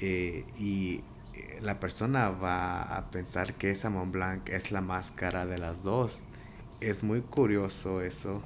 eh, 0.00 0.44
y 0.56 1.02
eh, 1.34 1.58
la 1.62 1.80
persona 1.80 2.30
va 2.30 2.82
a 2.82 3.10
pensar 3.10 3.54
que 3.54 3.70
esa 3.70 3.90
Montblanc 3.90 4.48
es 4.48 4.72
la 4.72 4.80
más 4.80 5.10
cara 5.10 5.46
de 5.46 5.58
las 5.58 5.82
dos. 5.82 6.22
Es 6.80 7.02
muy 7.02 7.22
curioso 7.22 8.00
eso 8.00 8.42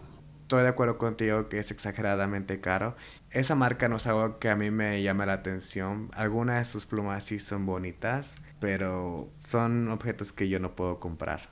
estoy 0.49 0.63
de 0.63 0.69
acuerdo 0.69 0.97
contigo 0.97 1.51
que 1.51 1.59
es 1.59 1.71
exageradamente 1.71 2.59
caro. 2.59 2.97
Esa 3.31 3.55
marca 3.55 3.87
no 3.91 3.97
es 3.97 4.07
algo 4.07 4.39
que 4.39 4.49
a 4.49 4.57
mí 4.57 4.71
me 4.71 5.03
llama 5.03 5.27
la 5.27 5.35
atención. 5.35 6.09
Algunas 6.15 6.57
de 6.57 6.65
sus 6.65 6.87
plumas 6.87 7.23
sí 7.25 7.39
son 7.39 7.67
bonitas, 7.67 8.37
pero 8.59 9.29
son 9.37 9.91
objetos 9.91 10.33
que 10.33 10.49
yo 10.49 10.59
no 10.59 10.75
puedo 10.75 11.01
comprar. 11.01 11.51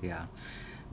Ya. 0.00 0.30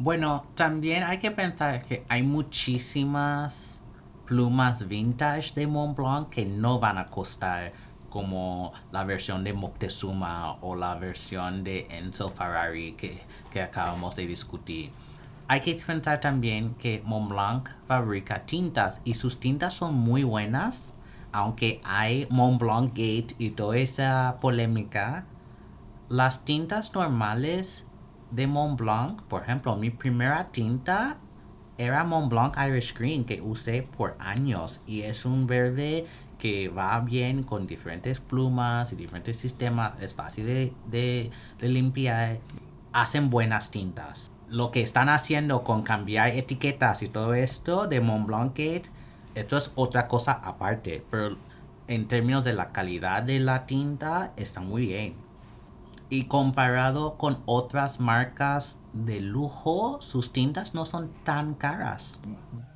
Bueno, 0.03 0.47
también 0.55 1.03
hay 1.03 1.19
que 1.19 1.29
pensar 1.29 1.85
que 1.85 2.03
hay 2.09 2.23
muchísimas 2.23 3.83
plumas 4.25 4.87
vintage 4.87 5.53
de 5.53 5.67
Montblanc 5.67 6.27
que 6.29 6.43
no 6.43 6.79
van 6.79 6.97
a 6.97 7.05
costar 7.05 7.71
como 8.09 8.73
la 8.91 9.03
versión 9.03 9.43
de 9.43 9.53
Moctezuma 9.53 10.53
o 10.61 10.75
la 10.75 10.95
versión 10.95 11.63
de 11.63 11.85
Enzo 11.91 12.31
Ferrari 12.31 12.93
que, 12.93 13.21
que 13.51 13.61
acabamos 13.61 14.15
de 14.15 14.25
discutir 14.25 14.91
hay 15.47 15.61
que 15.61 15.75
pensar 15.75 16.19
también 16.19 16.73
que 16.73 17.03
Montblanc 17.05 17.69
fabrica 17.85 18.43
tintas 18.47 19.01
y 19.03 19.13
sus 19.13 19.39
tintas 19.39 19.75
son 19.75 19.93
muy 19.93 20.23
buenas, 20.23 20.93
aunque 21.31 21.79
hay 21.83 22.25
Montblanc 22.31 22.89
Gate 22.89 23.35
y 23.37 23.51
toda 23.51 23.77
esa 23.77 24.37
polémica. 24.41 25.25
Las 26.09 26.43
tintas 26.45 26.95
normales 26.95 27.85
de 28.31 28.47
Montblanc, 28.47 29.21
por 29.23 29.43
ejemplo, 29.43 29.75
mi 29.75 29.89
primera 29.89 30.51
tinta 30.51 31.17
era 31.77 32.03
Montblanc 32.03 32.55
Irish 32.57 32.93
Green 32.93 33.23
que 33.23 33.41
usé 33.41 33.83
por 33.83 34.15
años 34.19 34.81
y 34.85 35.01
es 35.01 35.25
un 35.25 35.47
verde 35.47 36.05
que 36.37 36.69
va 36.69 36.99
bien 37.01 37.43
con 37.43 37.67
diferentes 37.67 38.19
plumas 38.19 38.91
y 38.93 38.95
diferentes 38.95 39.37
sistemas, 39.37 39.93
es 40.01 40.13
fácil 40.13 40.45
de, 40.45 41.31
de 41.59 41.67
limpiar, 41.67 42.39
hacen 42.93 43.29
buenas 43.29 43.69
tintas. 43.71 44.31
Lo 44.49 44.71
que 44.71 44.81
están 44.81 45.07
haciendo 45.07 45.63
con 45.63 45.83
cambiar 45.83 46.29
etiquetas 46.29 47.03
y 47.03 47.07
todo 47.07 47.33
esto 47.33 47.87
de 47.87 48.01
Montblanc 48.01 48.57
Gate, 48.57 48.89
esto 49.35 49.57
es 49.57 49.71
otra 49.75 50.07
cosa 50.07 50.33
aparte, 50.43 51.05
pero 51.09 51.37
en 51.87 52.07
términos 52.07 52.43
de 52.43 52.53
la 52.53 52.71
calidad 52.71 53.23
de 53.23 53.39
la 53.39 53.65
tinta 53.65 54.33
está 54.35 54.61
muy 54.61 54.87
bien. 54.87 55.30
Y 56.11 56.25
comparado 56.25 57.17
con 57.17 57.41
otras 57.47 57.99
marcas 57.99 58.77
de 58.93 59.21
lujo, 59.21 59.99
sus 60.01 60.31
tintas 60.31 60.75
no 60.75 60.85
son 60.85 61.11
tan 61.23 61.55
caras. 61.55 62.19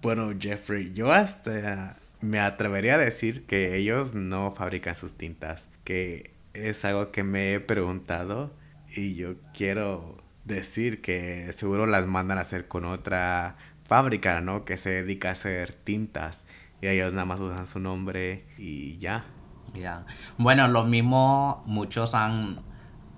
Bueno, 0.02 0.32
Jeffrey, 0.40 0.94
yo 0.94 1.12
hasta 1.12 1.98
me 2.22 2.40
atrevería 2.40 2.96
a 2.96 2.98
decir 2.98 3.46
que 3.46 3.76
ellos 3.76 4.16
no 4.16 4.52
fabrican 4.52 4.96
sus 4.96 5.14
tintas, 5.14 5.70
que 5.84 6.34
es 6.54 6.84
algo 6.86 7.12
que 7.12 7.24
me 7.24 7.54
he 7.54 7.60
preguntado 7.60 8.52
y 8.96 9.16
yo 9.16 9.36
quiero 9.54 10.24
decir 10.46 11.02
que 11.02 11.52
seguro 11.54 11.86
las 11.86 12.08
mandan 12.08 12.38
a 12.38 12.42
hacer 12.42 12.68
con 12.68 12.86
otra 12.86 13.58
fábrica, 13.84 14.42
¿no? 14.42 14.66
Que 14.66 14.78
se 14.78 14.90
dedica 14.90 15.30
a 15.30 15.32
hacer 15.34 15.74
tintas 15.74 16.46
y 16.82 16.88
ellos 16.88 17.14
nada 17.14 17.26
más 17.26 17.40
usan 17.40 17.68
su 17.68 17.80
nombre 17.80 18.46
y 18.58 18.98
ya. 18.98 19.26
Ya. 19.74 20.06
Bueno, 20.38 20.68
lo 20.68 20.84
mismo 20.84 21.64
muchos 21.66 22.14
han, 22.14 22.62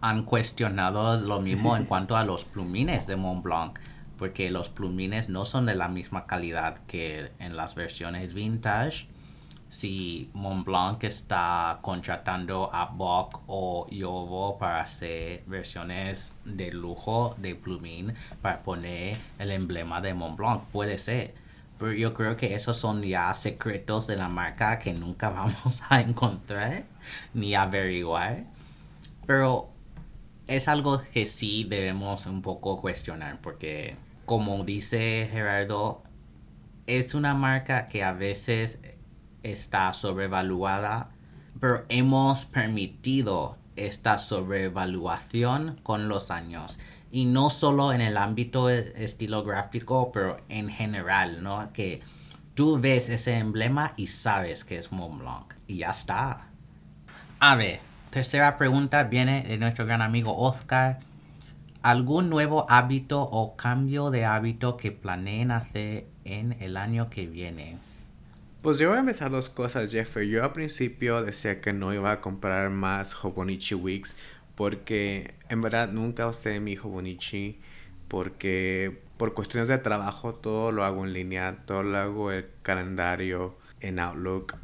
han 0.02 0.24
cuestionado 0.24 1.20
lo 1.20 1.42
mismo 1.42 1.76
en 1.76 1.86
cuanto 1.86 2.16
a 2.16 2.24
los 2.24 2.46
plumines 2.46 3.08
de 3.08 3.16
Montblanc, 3.16 3.80
porque 4.18 4.50
los 4.50 4.70
plumines 4.70 5.30
no 5.30 5.46
son 5.46 5.66
de 5.66 5.76
la 5.76 5.88
misma 5.88 6.26
calidad 6.26 6.80
que 6.88 7.32
en 7.40 7.58
las 7.58 7.76
versiones 7.76 8.34
vintage 8.34 9.08
si 9.70 10.30
Montblanc 10.34 11.04
está 11.04 11.80
contratando 11.82 12.70
a 12.74 12.86
Bock 12.86 13.42
o 13.48 13.88
Yovo 13.90 14.58
para 14.58 14.82
hacer 14.82 15.44
versiones 15.46 16.36
de 16.46 16.72
lujo 16.72 17.36
de 17.38 17.56
plumín 17.56 18.14
para 18.42 18.64
poner 18.64 19.18
el 19.40 19.52
emblema 19.52 20.02
de 20.02 20.14
Montblanc. 20.14 20.64
Puede 20.72 20.98
ser. 20.98 21.34
Pero 21.78 21.92
yo 21.92 22.14
creo 22.14 22.36
que 22.38 22.56
esos 22.56 22.78
son 22.78 23.04
ya 23.04 23.32
secretos 23.34 24.08
de 24.08 24.16
la 24.16 24.30
marca 24.30 24.80
que 24.80 24.94
nunca 24.94 25.30
vamos 25.32 25.82
a 25.90 26.02
encontrar 26.02 26.86
ni 27.34 27.54
averiguar. 27.54 28.46
Pero 29.26 29.70
es 30.48 30.68
algo 30.68 31.02
que 31.14 31.26
sí 31.26 31.66
debemos 31.66 32.26
un 32.26 32.42
poco 32.42 32.82
cuestionar 32.82 33.40
porque 33.42 33.98
como 34.26 34.64
dice 34.66 35.30
Gerardo, 35.32 36.04
es 36.86 37.14
una 37.14 37.34
marca 37.34 37.88
que 37.88 38.04
a 38.04 38.12
veces 38.12 38.80
está 39.42 39.94
sobrevaluada, 39.94 41.12
pero 41.62 41.86
hemos 41.88 42.44
permitido 42.46 43.58
esta 43.78 44.18
sobrevaluación 44.18 45.80
con 45.82 46.10
los 46.10 46.30
años. 46.30 46.80
Y 47.10 47.24
no 47.24 47.50
solo 47.50 47.94
en 47.94 48.02
el 48.02 48.18
ámbito 48.18 48.70
estilográfico, 48.70 50.12
pero 50.12 50.42
en 50.50 50.68
general, 50.68 51.42
¿no? 51.42 51.72
Que 51.72 52.02
tú 52.54 52.80
ves 52.80 53.08
ese 53.08 53.38
emblema 53.38 53.94
y 53.96 54.08
sabes 54.08 54.66
que 54.66 54.78
es 54.78 54.92
Montblanc. 54.92 55.54
Y 55.68 55.78
ya 55.78 55.92
está. 55.92 56.50
A 57.40 57.56
ver, 57.56 57.80
tercera 58.18 58.58
pregunta 58.58 59.04
viene 59.04 59.44
de 59.44 59.60
nuestro 59.60 59.86
gran 59.86 60.02
amigo 60.02 60.36
Oscar. 60.36 60.98
¿Algún 61.84 62.32
nuevo 62.32 62.66
hábito 62.68 63.22
o 63.22 63.56
cambio 63.56 64.10
de 64.10 64.26
hábito 64.26 64.76
que 64.76 64.92
planeen 64.92 65.52
hacer 65.52 66.08
en 66.26 66.54
el 66.60 66.78
año 66.78 67.12
que 67.12 67.28
viene? 67.28 67.78
Pues 68.64 68.80
yo 68.80 68.90
voy 68.90 68.98
a 68.98 69.02
empezar 69.02 69.30
dos 69.30 69.50
cosas, 69.50 69.92
Jeffrey. 69.92 70.32
Yo 70.32 70.44
al 70.44 70.52
principio 70.52 71.22
decía 71.22 71.62
que 71.62 71.74
no 71.74 71.94
iba 71.94 72.12
a 72.12 72.20
comprar 72.20 72.72
más 72.72 73.14
Hobonichi 73.14 73.76
Weeks 73.76 74.16
porque 74.56 75.36
en 75.50 75.62
verdad 75.62 75.90
nunca 75.90 76.28
usé 76.28 76.60
mi 76.60 76.76
Hobonichi 76.76 77.60
porque 78.08 79.00
por 79.18 79.36
cuestiones 79.36 79.70
de 79.70 79.78
trabajo 79.78 80.34
todo 80.34 80.72
lo 80.72 80.84
hago 80.84 81.06
en 81.06 81.14
línea, 81.14 81.60
todo 81.68 81.84
lo 81.84 81.96
hago 82.00 82.32
el 82.32 82.48
calendario 82.64 83.56
en 83.80 84.00
Outlook. 84.00 84.56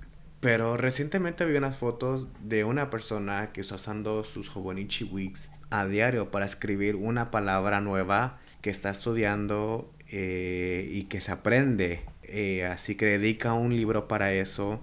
Pero 0.43 0.77
recientemente 0.77 1.45
vi 1.45 1.55
unas 1.55 1.77
fotos 1.77 2.27
de 2.41 2.65
una 2.65 2.91
persona 2.91 3.51
que 3.53 3.61
está 3.61 3.75
usando 3.75 4.23
sus 4.23 4.55
Hobonichi 4.55 5.05
Weeks 5.05 5.49
a 5.69 5.87
diario 5.87 6.29
para 6.29 6.45
escribir 6.45 6.97
una 6.97 7.31
palabra 7.31 7.81
nueva 7.81 8.39
que 8.61 8.69
está 8.69 8.91
estudiando 8.91 9.91
eh, 10.11 10.87
y 10.91 11.05
que 11.05 11.21
se 11.21 11.31
aprende 11.31 12.01
eh, 12.23 12.65
así 12.65 12.95
que 12.95 13.05
dedica 13.05 13.53
un 13.53 13.75
libro 13.75 14.07
para 14.07 14.33
eso 14.33 14.81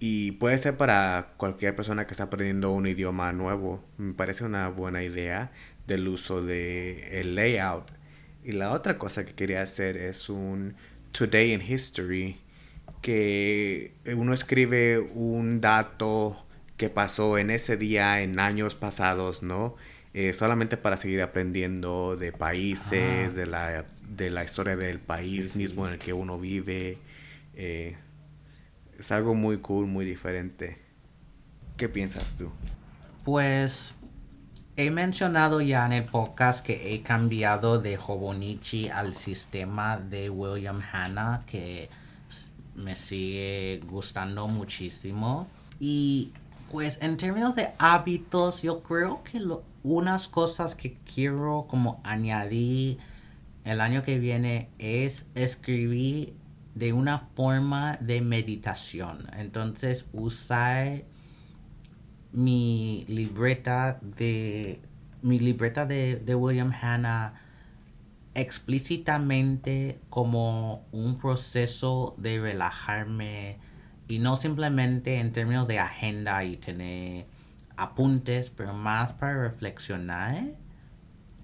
Y 0.00 0.32
puede 0.32 0.58
ser 0.58 0.76
para 0.76 1.34
cualquier 1.38 1.76
persona 1.76 2.06
que 2.06 2.12
está 2.12 2.24
aprendiendo 2.24 2.72
un 2.72 2.86
idioma 2.86 3.32
nuevo. 3.32 3.84
Me 3.98 4.14
parece 4.14 4.44
una 4.44 4.68
buena 4.68 5.02
idea 5.04 5.52
del 5.86 6.08
uso 6.08 6.42
de 6.44 7.20
el 7.20 7.34
layout. 7.36 7.90
Y 8.44 8.52
la 8.52 8.72
otra 8.72 8.98
cosa 8.98 9.24
que 9.24 9.34
quería 9.34 9.62
hacer 9.62 9.96
es 9.96 10.28
un 10.28 10.76
Today 11.12 11.52
in 11.54 11.62
History, 11.62 12.38
que 13.04 13.92
uno 14.16 14.32
escribe 14.32 14.98
un 14.98 15.60
dato 15.60 16.42
que 16.78 16.88
pasó 16.88 17.36
en 17.36 17.50
ese 17.50 17.76
día, 17.76 18.22
en 18.22 18.40
años 18.40 18.74
pasados, 18.74 19.42
¿no? 19.42 19.76
Eh, 20.14 20.32
solamente 20.32 20.78
para 20.78 20.96
seguir 20.96 21.20
aprendiendo 21.20 22.16
de 22.16 22.32
países, 22.32 23.32
Ah. 23.32 23.36
de, 23.36 23.46
la, 23.46 23.84
de 24.08 24.30
la 24.30 24.42
historia 24.42 24.74
del 24.76 25.00
país 25.00 25.48
Sí, 25.48 25.52
sí. 25.52 25.58
mismo 25.58 25.86
en 25.86 25.92
el 25.92 25.98
que 25.98 26.14
uno 26.14 26.38
vive. 26.40 26.96
Eh, 27.54 27.94
es 28.98 29.12
algo 29.12 29.34
muy 29.34 29.58
cool, 29.58 29.86
muy 29.86 30.06
diferente. 30.06 30.78
¿Qué 31.76 31.90
piensas 31.90 32.32
tú? 32.38 32.50
Pues 33.22 33.96
he 34.76 34.90
mencionado 34.90 35.60
ya 35.60 35.84
en 35.84 35.92
el 35.92 36.04
podcast 36.04 36.64
que 36.64 36.94
he 36.94 37.02
cambiado 37.02 37.80
de 37.82 37.98
Hobonichi 37.98 38.88
al 38.88 39.14
sistema 39.14 39.98
de 39.98 40.30
William 40.30 40.80
Hanna 40.90 41.42
que 41.46 41.90
me 42.76 42.96
sigue 42.96 43.80
gustando 43.88 44.48
muchísimo. 44.48 45.46
Y 45.80 46.32
pues 46.70 46.98
en 47.02 47.16
términos 47.16 47.54
de 47.56 47.70
hábitos, 47.78 48.62
yo 48.62 48.82
creo 48.82 49.22
que 49.24 49.40
lo- 49.40 49.62
unas 49.82 50.28
cosas 50.28 50.74
que 50.74 50.94
quiero 51.14 51.66
como 51.68 52.00
añadir 52.04 52.98
el 53.64 53.80
año 53.80 54.02
que 54.02 54.18
viene 54.18 54.68
es 54.78 55.26
escribir 55.34 56.34
de 56.74 56.92
una 56.92 57.28
forma 57.36 57.96
de 58.00 58.20
meditación. 58.20 59.26
Entonces 59.36 60.06
usar 60.12 61.04
mi 62.32 63.04
libreta 63.08 64.00
de 64.16 64.80
mi 65.22 65.38
libreta 65.38 65.86
de, 65.86 66.16
de 66.16 66.34
William 66.34 66.72
Hanna 66.72 67.40
explícitamente 68.34 69.98
como 70.10 70.84
un 70.92 71.18
proceso 71.18 72.14
de 72.18 72.40
relajarme 72.40 73.58
y 74.08 74.18
no 74.18 74.36
simplemente 74.36 75.20
en 75.20 75.32
términos 75.32 75.68
de 75.68 75.78
agenda 75.78 76.44
y 76.44 76.56
tener 76.56 77.26
apuntes, 77.76 78.50
pero 78.50 78.74
más 78.74 79.12
para 79.12 79.40
reflexionar 79.42 80.42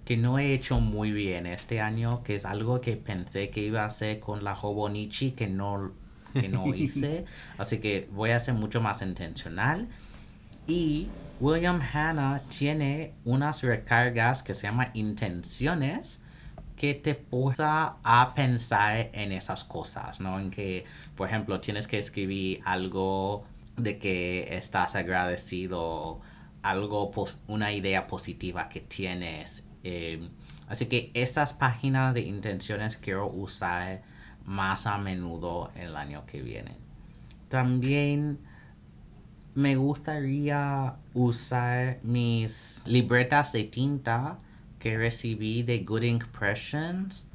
que 0.05 0.17
no 0.17 0.39
he 0.39 0.53
hecho 0.53 0.81
muy 0.81 1.13
bien 1.13 1.47
este 1.47 1.81
año, 1.81 2.23
que 2.25 2.35
es 2.35 2.45
algo 2.45 2.81
que 2.81 2.97
pensé 2.97 3.51
que 3.51 3.61
iba 3.61 3.83
a 3.83 3.87
hacer 3.87 4.19
con 4.19 4.43
la 4.43 4.55
Hobonichi 4.55 5.33
que 5.33 5.47
no, 5.47 5.93
que 6.35 6.49
no 6.49 6.67
hice. 6.75 7.25
Así 7.59 7.79
que 7.79 8.09
voy 8.13 8.31
a 8.31 8.41
ser 8.41 8.55
mucho 8.55 8.81
más 8.81 9.03
intencional. 9.03 9.89
Y 10.67 11.09
William 11.41 11.81
Hanna 11.81 12.43
tiene 12.49 13.15
unas 13.25 13.63
recargas 13.63 14.43
que 14.43 14.53
se 14.53 14.65
llama 14.65 14.91
intenciones 14.95 16.21
que 16.81 16.95
te 16.95 17.15
fuerza 17.15 17.97
a 18.03 18.33
pensar 18.35 19.11
en 19.13 19.33
esas 19.33 19.65
cosas, 19.65 20.19
¿no? 20.19 20.41
En 20.41 20.51
que, 20.51 20.87
por 21.15 21.29
ejemplo, 21.29 21.61
tienes 21.61 21.87
que 21.87 21.99
escribir 21.99 22.63
algo 22.65 23.45
de 23.77 23.99
que 23.99 24.57
estás 24.57 24.95
agradecido, 24.95 26.23
algo, 26.63 27.13
una 27.49 27.71
idea 27.75 28.07
positiva 28.07 28.71
que 28.71 28.81
tienes. 28.81 29.63
eh, 29.85 30.27
así 30.69 30.87
que 30.87 31.11
esas 31.13 31.53
páginas 31.53 32.15
de 32.15 32.23
intenciones 32.23 32.97
quiero 32.97 33.29
usar 33.29 34.01
más 34.47 34.87
a 34.87 34.97
menudo 34.97 35.71
el 35.75 35.95
año 35.97 36.25
que 36.25 36.41
viene. 36.41 36.79
También 37.51 38.39
me 39.55 39.77
gustaría 39.77 40.97
usar 41.13 41.99
mis 42.03 42.81
libretas 42.87 43.53
de 43.53 43.65
tinta 43.65 44.39
que 44.81 44.99
recibí 44.99 45.63
de 45.63 45.85
Good 45.85 46.03
Impressions 46.03 47.27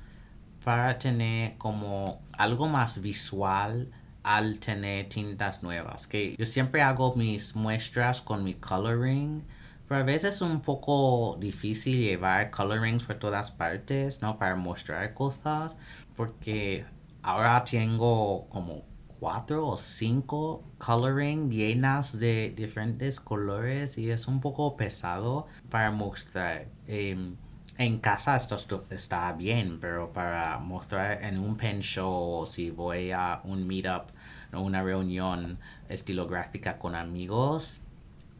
para 0.65 0.97
tener 0.99 1.57
como 1.57 2.21
algo 2.33 2.67
más 2.67 2.99
visual 2.99 3.89
al 4.23 4.59
tener 4.59 5.07
tintas 5.07 5.61
nuevas. 5.63 6.07
Que 6.07 6.35
yo 6.37 6.45
siempre 6.45 6.81
hago 6.81 7.15
mis 7.15 7.55
muestras 7.55 8.21
con 8.21 8.43
mi 8.43 8.55
coloring, 8.55 9.45
pero 9.87 10.01
a 10.01 10.03
veces 10.03 10.35
es 10.35 10.41
un 10.41 10.61
poco 10.61 11.37
difícil 11.39 11.99
llevar 11.99 12.49
colorings 12.49 13.03
por 13.03 13.17
todas 13.19 13.51
partes, 13.51 14.21
¿no? 14.23 14.39
Para 14.39 14.55
mostrar 14.55 15.13
cosas, 15.13 15.77
porque 16.15 16.85
ahora 17.21 17.63
tengo 17.63 18.47
como 18.49 18.83
cuatro 19.19 19.67
o 19.67 19.77
cinco 19.77 20.63
coloring 20.79 21.51
llenas 21.51 22.19
de 22.19 22.53
diferentes 22.55 23.19
colores 23.19 23.97
y 23.99 24.09
es 24.09 24.27
un 24.27 24.41
poco 24.41 24.75
pesado 24.75 25.45
para 25.69 25.91
mostrar. 25.91 26.74
Em, 26.87 27.35
en 27.77 27.99
casa 27.99 28.35
esto 28.37 28.85
está 28.89 29.33
bien, 29.33 29.79
pero 29.81 30.13
para 30.13 30.59
mostrar 30.59 31.23
en 31.23 31.39
un 31.39 31.57
pen 31.57 31.81
show 31.81 32.41
o 32.41 32.45
si 32.45 32.71
voy 32.71 33.11
a 33.11 33.41
un 33.43 33.67
meetup 33.67 34.09
o 34.53 34.61
una 34.61 34.81
reunión 34.81 35.59
estilográfica 35.89 36.79
con 36.79 36.95
amigos, 36.95 37.81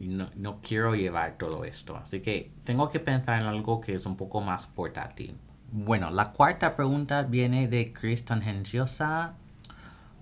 no, 0.00 0.30
no 0.36 0.60
quiero 0.62 0.94
llevar 0.94 1.36
todo 1.38 1.64
esto. 1.64 1.96
Así 1.96 2.20
que 2.20 2.50
tengo 2.64 2.88
que 2.88 3.00
pensar 3.00 3.40
en 3.40 3.46
algo 3.46 3.80
que 3.80 3.94
es 3.94 4.06
un 4.06 4.16
poco 4.16 4.40
más 4.40 4.66
portátil. 4.66 5.36
Bueno, 5.72 6.10
la 6.10 6.32
cuarta 6.32 6.76
pregunta 6.76 7.22
viene 7.24 7.68
de 7.68 7.92
Chris 7.92 8.24
Tangenciosa. 8.24 9.34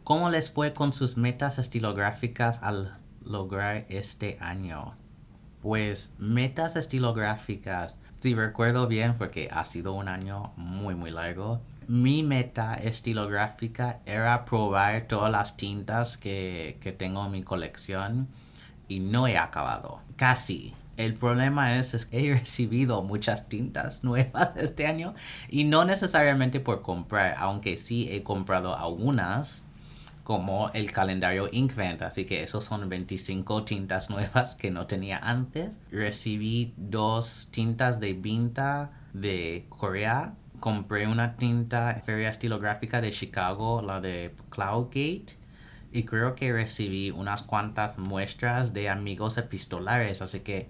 ¿Cómo 0.02 0.30
les 0.30 0.50
fue 0.50 0.74
con 0.74 0.92
sus 0.92 1.16
metas 1.16 1.58
estilográficas 1.58 2.62
al 2.62 2.98
lograr 3.22 3.86
este 3.88 4.38
año? 4.40 4.96
Pues 5.62 6.14
metas 6.18 6.76
estilográficas, 6.76 7.98
si 8.24 8.34
recuerdo 8.34 8.88
bien, 8.88 9.16
porque 9.18 9.50
ha 9.52 9.66
sido 9.66 9.92
un 9.92 10.08
año 10.08 10.54
muy 10.56 10.94
muy 10.94 11.10
largo. 11.10 11.60
Mi 11.88 12.22
meta 12.22 12.74
estilográfica 12.74 14.00
era 14.06 14.46
probar 14.46 15.02
todas 15.08 15.30
las 15.30 15.58
tintas 15.58 16.16
que, 16.16 16.78
que 16.80 16.92
tengo 16.92 17.26
en 17.26 17.32
mi 17.32 17.42
colección 17.42 18.28
y 18.88 19.00
no 19.00 19.28
he 19.28 19.36
acabado. 19.36 19.98
Casi. 20.16 20.72
El 20.96 21.12
problema 21.12 21.76
es, 21.76 21.92
es 21.92 22.06
que 22.06 22.30
he 22.30 22.32
recibido 22.32 23.02
muchas 23.02 23.46
tintas 23.50 24.02
nuevas 24.04 24.56
este 24.56 24.86
año 24.86 25.12
y 25.50 25.64
no 25.64 25.84
necesariamente 25.84 26.60
por 26.60 26.80
comprar, 26.80 27.36
aunque 27.38 27.76
sí 27.76 28.08
he 28.10 28.22
comprado 28.22 28.74
algunas 28.74 29.63
como 30.24 30.70
el 30.70 30.90
calendario 30.90 31.48
Inkvent, 31.52 32.00
así 32.02 32.24
que 32.24 32.42
esos 32.42 32.64
son 32.64 32.88
25 32.88 33.64
tintas 33.64 34.08
nuevas 34.10 34.56
que 34.56 34.70
no 34.70 34.86
tenía 34.86 35.18
antes. 35.18 35.78
Recibí 35.92 36.72
dos 36.76 37.48
tintas 37.50 38.00
de 38.00 38.14
Vinta 38.14 38.90
de 39.12 39.66
Corea. 39.68 40.34
Compré 40.60 41.06
una 41.06 41.36
tinta 41.36 42.02
feria 42.06 42.30
estilográfica 42.30 43.02
de 43.02 43.10
Chicago, 43.10 43.82
la 43.82 44.00
de 44.00 44.34
Cloudgate. 44.48 45.36
Y 45.92 46.04
creo 46.04 46.34
que 46.34 46.52
recibí 46.52 47.10
unas 47.10 47.42
cuantas 47.42 47.98
muestras 47.98 48.72
de 48.72 48.88
amigos 48.88 49.36
epistolares, 49.36 50.22
así 50.22 50.40
que 50.40 50.68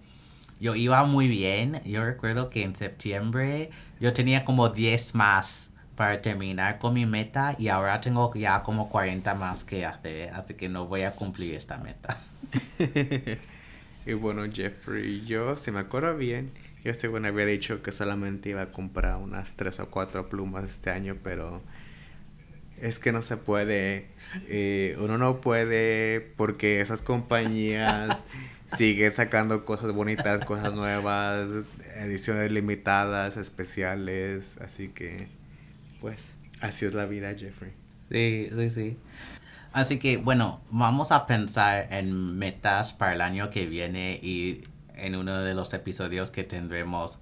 yo 0.61 0.75
iba 0.75 1.05
muy 1.05 1.29
bien. 1.29 1.81
Yo 1.85 2.05
recuerdo 2.05 2.51
que 2.51 2.63
en 2.63 2.75
septiembre 2.75 3.71
yo 4.01 4.13
tenía 4.13 4.45
como 4.45 4.69
10 4.69 5.15
más 5.15 5.74
para 5.97 6.21
terminar 6.21 6.79
con 6.79 6.95
mi 6.95 7.07
meta 7.07 7.55
y 7.59 7.69
ahora 7.69 8.01
tengo 8.01 8.33
ya 8.35 8.63
como 8.63 8.89
40 8.89 9.35
más 9.35 9.65
que 9.65 9.85
hacer, 9.85 10.31
así 10.35 10.55
que 10.55 10.69
no 10.69 10.87
voy 10.87 11.03
a 11.03 11.13
cumplir 11.13 11.55
esta 11.55 11.79
meta. 11.79 12.19
y 14.07 14.13
bueno, 14.13 14.45
Jeffrey, 14.53 15.21
yo, 15.23 15.57
si 15.57 15.71
me 15.71 15.81
acuerdo 15.81 16.17
bien, 16.17 16.51
yo 16.85 16.93
según 16.95 17.25
había 17.27 17.47
dicho 17.47 17.83
que 17.83 17.93
solamente 17.93 18.51
iba 18.51 18.63
a 18.63 18.73
comprar 18.73 19.17
unas 19.17 19.55
tres 19.55 19.81
o 19.81 19.89
cuatro 19.91 20.29
plumas 20.29 20.65
este 20.65 20.91
año, 20.91 21.17
pero 21.23 21.63
es 22.81 22.99
que 22.99 23.13
no 23.13 23.23
se 23.23 23.37
puede. 23.37 24.09
Eh, 24.49 24.97
uno 24.99 25.17
no 25.17 25.41
puede 25.41 26.21
porque 26.37 26.81
esas 26.81 27.03
compañías 27.03 28.19
siguen 28.77 29.13
sacando 29.13 29.65
cosas 29.65 29.93
bonitas, 29.93 30.45
cosas 30.45 30.75
nuevas, 30.75 31.49
ediciones 31.97 32.51
limitadas, 32.53 33.37
especiales, 33.37 34.59
así 34.61 34.89
que, 34.89 35.29
pues, 36.05 36.21
así 36.61 36.85
es 36.85 36.93
la 36.93 37.07
vida, 37.07 37.35
Jeffrey. 37.35 37.73
Sí, 38.11 38.51
sí, 38.55 38.69
sí. 38.69 38.99
Así 39.73 39.99
que 39.99 40.19
bueno, 40.19 40.61
vamos 40.71 41.13
a 41.13 41.27
pensar 41.27 41.89
en 41.91 42.37
metas 42.37 42.93
para 42.93 43.15
el 43.15 43.23
año 43.23 43.49
que 43.49 43.65
viene 43.65 44.21
y 44.23 44.65
en 44.97 45.17
uno 45.17 45.39
de 45.39 45.55
los 45.55 45.73
episodios 45.73 46.31
que 46.31 46.45
tendremos 46.45 47.21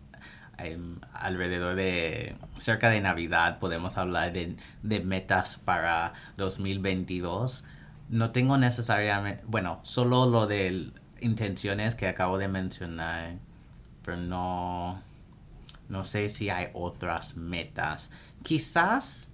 em, 0.59 0.99
alrededor 1.13 1.77
de 1.77 2.35
cerca 2.59 2.91
de 2.91 3.01
Navidad 3.01 3.61
podemos 3.61 3.99
hablar 3.99 4.33
de, 4.33 4.57
de 4.83 4.99
metas 4.99 5.59
para 5.65 6.15
2022. 6.37 7.65
No 8.09 8.33
tengo 8.33 8.59
necesariamente, 8.59 9.45
bueno, 9.47 9.79
solo 9.85 10.27
lo 10.27 10.49
de 10.49 10.91
intenciones 11.21 11.95
que 11.95 12.09
acabo 12.09 12.37
de 12.37 12.49
mencionar, 12.49 13.37
pero 14.05 14.17
no, 14.17 15.01
no 15.89 16.05
sé 16.05 16.31
si 16.31 16.51
hay 16.51 16.69
otras 16.73 17.37
metas. 17.37 18.11
Quizás 18.43 19.29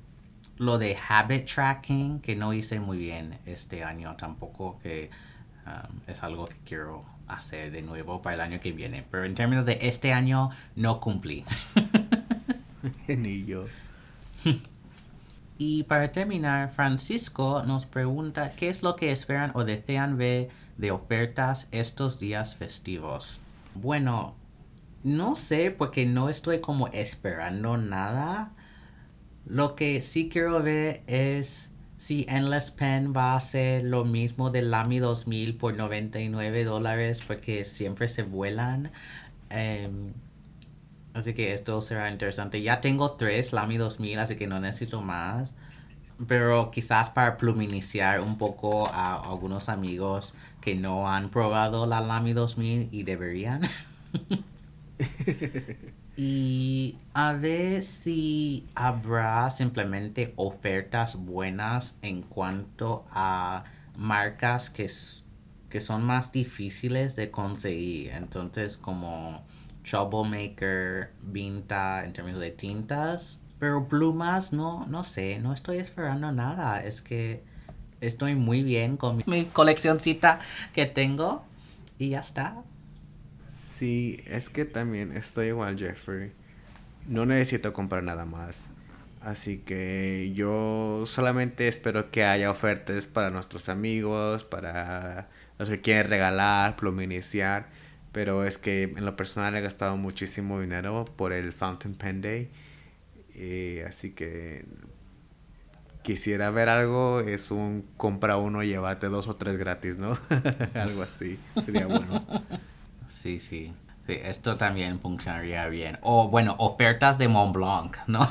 lo 0.57 0.79
de 0.79 0.97
habit 1.09 1.47
tracking, 1.47 2.21
que 2.21 2.37
no 2.37 2.53
hice 2.53 2.81
muy 2.81 2.99
bien 2.99 3.39
este 3.47 3.85
año 3.85 4.17
tampoco, 4.17 4.79
que 4.83 5.11
um, 5.67 6.01
es 6.07 6.23
algo 6.23 6.47
que 6.47 6.57
quiero 6.65 7.05
hacer 7.29 7.71
de 7.71 7.83
nuevo 7.83 8.23
para 8.23 8.35
el 8.35 8.41
año 8.41 8.61
que 8.61 8.73
viene. 8.73 9.05
Pero 9.11 9.25
en 9.25 9.35
términos 9.35 9.65
de 9.65 9.79
este 9.83 10.13
año, 10.13 10.51
no 10.75 11.01
cumplí. 11.01 11.45
Ni 13.09 13.45
yo. 13.45 13.67
Y 15.61 15.83
para 15.83 16.13
terminar, 16.13 16.71
Francisco 16.71 17.65
nos 17.67 17.85
pregunta 17.85 18.53
qué 18.55 18.69
es 18.69 18.85
lo 18.85 18.95
que 18.95 19.11
esperan 19.11 19.51
o 19.55 19.65
desean 19.65 20.17
ver 20.17 20.51
de 20.77 20.93
ofertas 20.93 21.67
estos 21.73 22.21
días 22.21 22.55
festivos. 22.55 23.41
Bueno, 23.75 24.37
no 25.03 25.35
sé 25.35 25.73
porque 25.73 26.07
no 26.07 26.29
estoy 26.29 26.61
como 26.61 26.87
esperando 26.89 27.77
nada. 27.77 28.53
Lo 29.49 29.75
que 29.75 30.03
sí 30.03 30.29
quiero 30.29 30.63
ver 30.63 31.03
es 31.07 31.73
si 31.97 32.27
Endless 32.29 32.71
Pen 32.71 33.15
va 33.17 33.33
a 33.33 33.37
hacer 33.39 33.83
lo 33.83 34.05
mismo 34.05 34.51
del 34.51 34.71
Lamy 34.71 34.99
2000 34.99 35.57
por 35.57 35.75
99 35.75 36.65
dólares 36.65 37.23
porque 37.27 37.65
siempre 37.65 38.09
se 38.09 38.25
vuelan. 38.25 38.93
Em, 39.49 40.13
así 41.15 41.33
que 41.35 41.55
esto 41.55 41.81
será 41.81 42.11
interesante. 42.11 42.61
Ya 42.61 42.83
tengo 42.83 43.13
tres 43.13 43.53
Lamy 43.55 43.79
2000, 43.79 44.19
así 44.19 44.37
que 44.37 44.47
no 44.47 44.61
necesito 44.61 45.01
más. 45.01 45.55
Pero 46.27 46.71
quizás 46.71 47.11
para 47.11 47.37
pluminiciar 47.39 48.21
un 48.21 48.39
poco 48.39 48.89
a 48.89 49.15
algunos 49.31 49.69
amigos 49.71 50.35
que 50.61 50.75
no 50.75 51.09
han 51.11 51.31
probado 51.31 51.87
la 51.87 52.01
Lamy 52.03 52.35
2000 52.35 52.89
y 52.93 53.03
deberían. 53.05 53.63
y 56.21 56.97
a 57.15 57.33
ver 57.35 57.81
si 57.81 58.67
habrá 58.75 59.49
simplemente 59.53 60.33
ofertas 60.35 61.15
buenas 61.15 61.97
en 62.03 62.23
cuanto 62.23 63.07
a 63.13 63.63
marcas 63.97 64.69
que, 64.69 64.91
que 65.71 65.81
son 65.81 66.05
más 66.05 66.33
difíciles 66.33 67.15
de 67.15 67.31
conseguir. 67.31 68.11
Entonces 68.15 68.77
como 68.77 69.45
Troublemaker, 69.89 71.13
Vinta 71.23 72.05
en 72.05 72.13
términos 72.13 72.41
de 72.41 72.51
tintas. 72.51 73.39
Pero 73.61 73.87
plumas, 73.87 74.53
no, 74.53 74.87
no 74.89 75.05
sé, 75.05 75.39
no 75.39 75.53
estoy 75.53 75.79
esperando 75.79 76.33
nada. 76.33 76.83
Es 76.83 77.01
que 77.01 77.45
estoy 78.01 78.35
muy 78.35 78.65
bien 78.65 78.97
con 78.97 79.19
mi, 79.19 79.25
mi 79.29 79.45
coleccioncita 79.45 80.41
que 80.73 80.87
tengo 80.87 81.45
y 81.97 82.09
ya 82.09 82.19
está. 82.19 82.65
Sí, 83.79 84.21
es 84.27 84.49
que 84.51 84.65
también 84.65 85.17
estoy 85.17 85.49
igual, 85.49 85.79
Jeffrey. 85.79 86.33
No 87.07 87.27
necesito 87.27 87.73
comprar 87.73 88.03
nada 88.03 88.25
más. 88.25 88.71
Así 89.21 89.59
que 89.59 90.33
yo 90.35 91.05
solamente 91.07 91.69
espero 91.69 92.11
que 92.11 92.25
haya 92.25 92.51
ofertas 92.51 93.07
para 93.07 93.31
nuestros 93.31 93.69
amigos, 93.69 94.45
para 94.45 95.29
los 95.59 95.69
que 95.69 95.81
quieren 95.81 96.11
regalar, 96.11 96.77
pluminiciar. 96.77 97.69
Pero 98.13 98.45
es 98.45 98.59
que 98.59 98.85
en 98.85 99.05
lo 99.05 99.15
personal 99.17 99.55
he 99.55 99.61
gastado 99.61 99.97
muchísimo 99.97 100.61
dinero 100.61 101.05
por 101.17 101.33
el 101.33 101.53
Fountain 101.53 101.95
Pen 101.95 102.21
Day. 102.21 102.51
Eh, 103.35 103.85
así 103.89 104.11
que 104.11 104.65
quisiera 106.03 106.51
ver 106.51 106.69
algo, 106.69 107.21
es 107.21 107.51
un 107.51 107.85
compra 107.97 108.39
uno, 108.39 108.65
llévate 108.65 109.09
dos 109.09 109.29
o 109.29 109.37
tres 109.37 109.57
gratis, 109.57 109.99
¿no? 109.99 110.19
algo 110.75 111.03
así, 111.03 111.39
sería 111.65 111.87
bueno. 111.87 112.25
Sí, 113.19 113.41
sí. 113.41 113.73
Sí, 114.07 114.17
esto 114.23 114.57
también 114.57 115.01
funcionaría 115.01 115.67
bien. 115.67 115.99
O 116.03 116.29
bueno, 116.29 116.55
ofertas 116.59 117.19
de 117.19 117.27
Mont 117.27 117.53
Blanc, 117.53 117.97
¿no? 118.07 118.29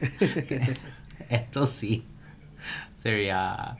esto 1.28 1.66
sí. 1.66 2.06
Sería... 2.96 3.76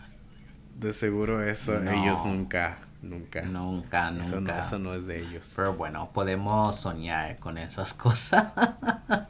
De 0.75 0.93
seguro 0.93 1.43
eso 1.43 1.77
ellos 1.81 2.25
nunca, 2.25 2.79
nunca. 3.01 3.43
Nunca, 3.43 4.11
nunca. 4.11 4.29
Eso 4.29 4.41
no, 4.41 4.61
eso 4.61 4.79
no 4.81 4.93
es 4.93 5.07
de 5.07 5.21
ellos. 5.21 5.53
Pero 5.55 5.75
bueno, 5.75 6.11
podemos 6.13 6.75
soñar 6.75 7.37
con 7.37 7.57
esas 7.57 7.95
cosas. 7.95 8.53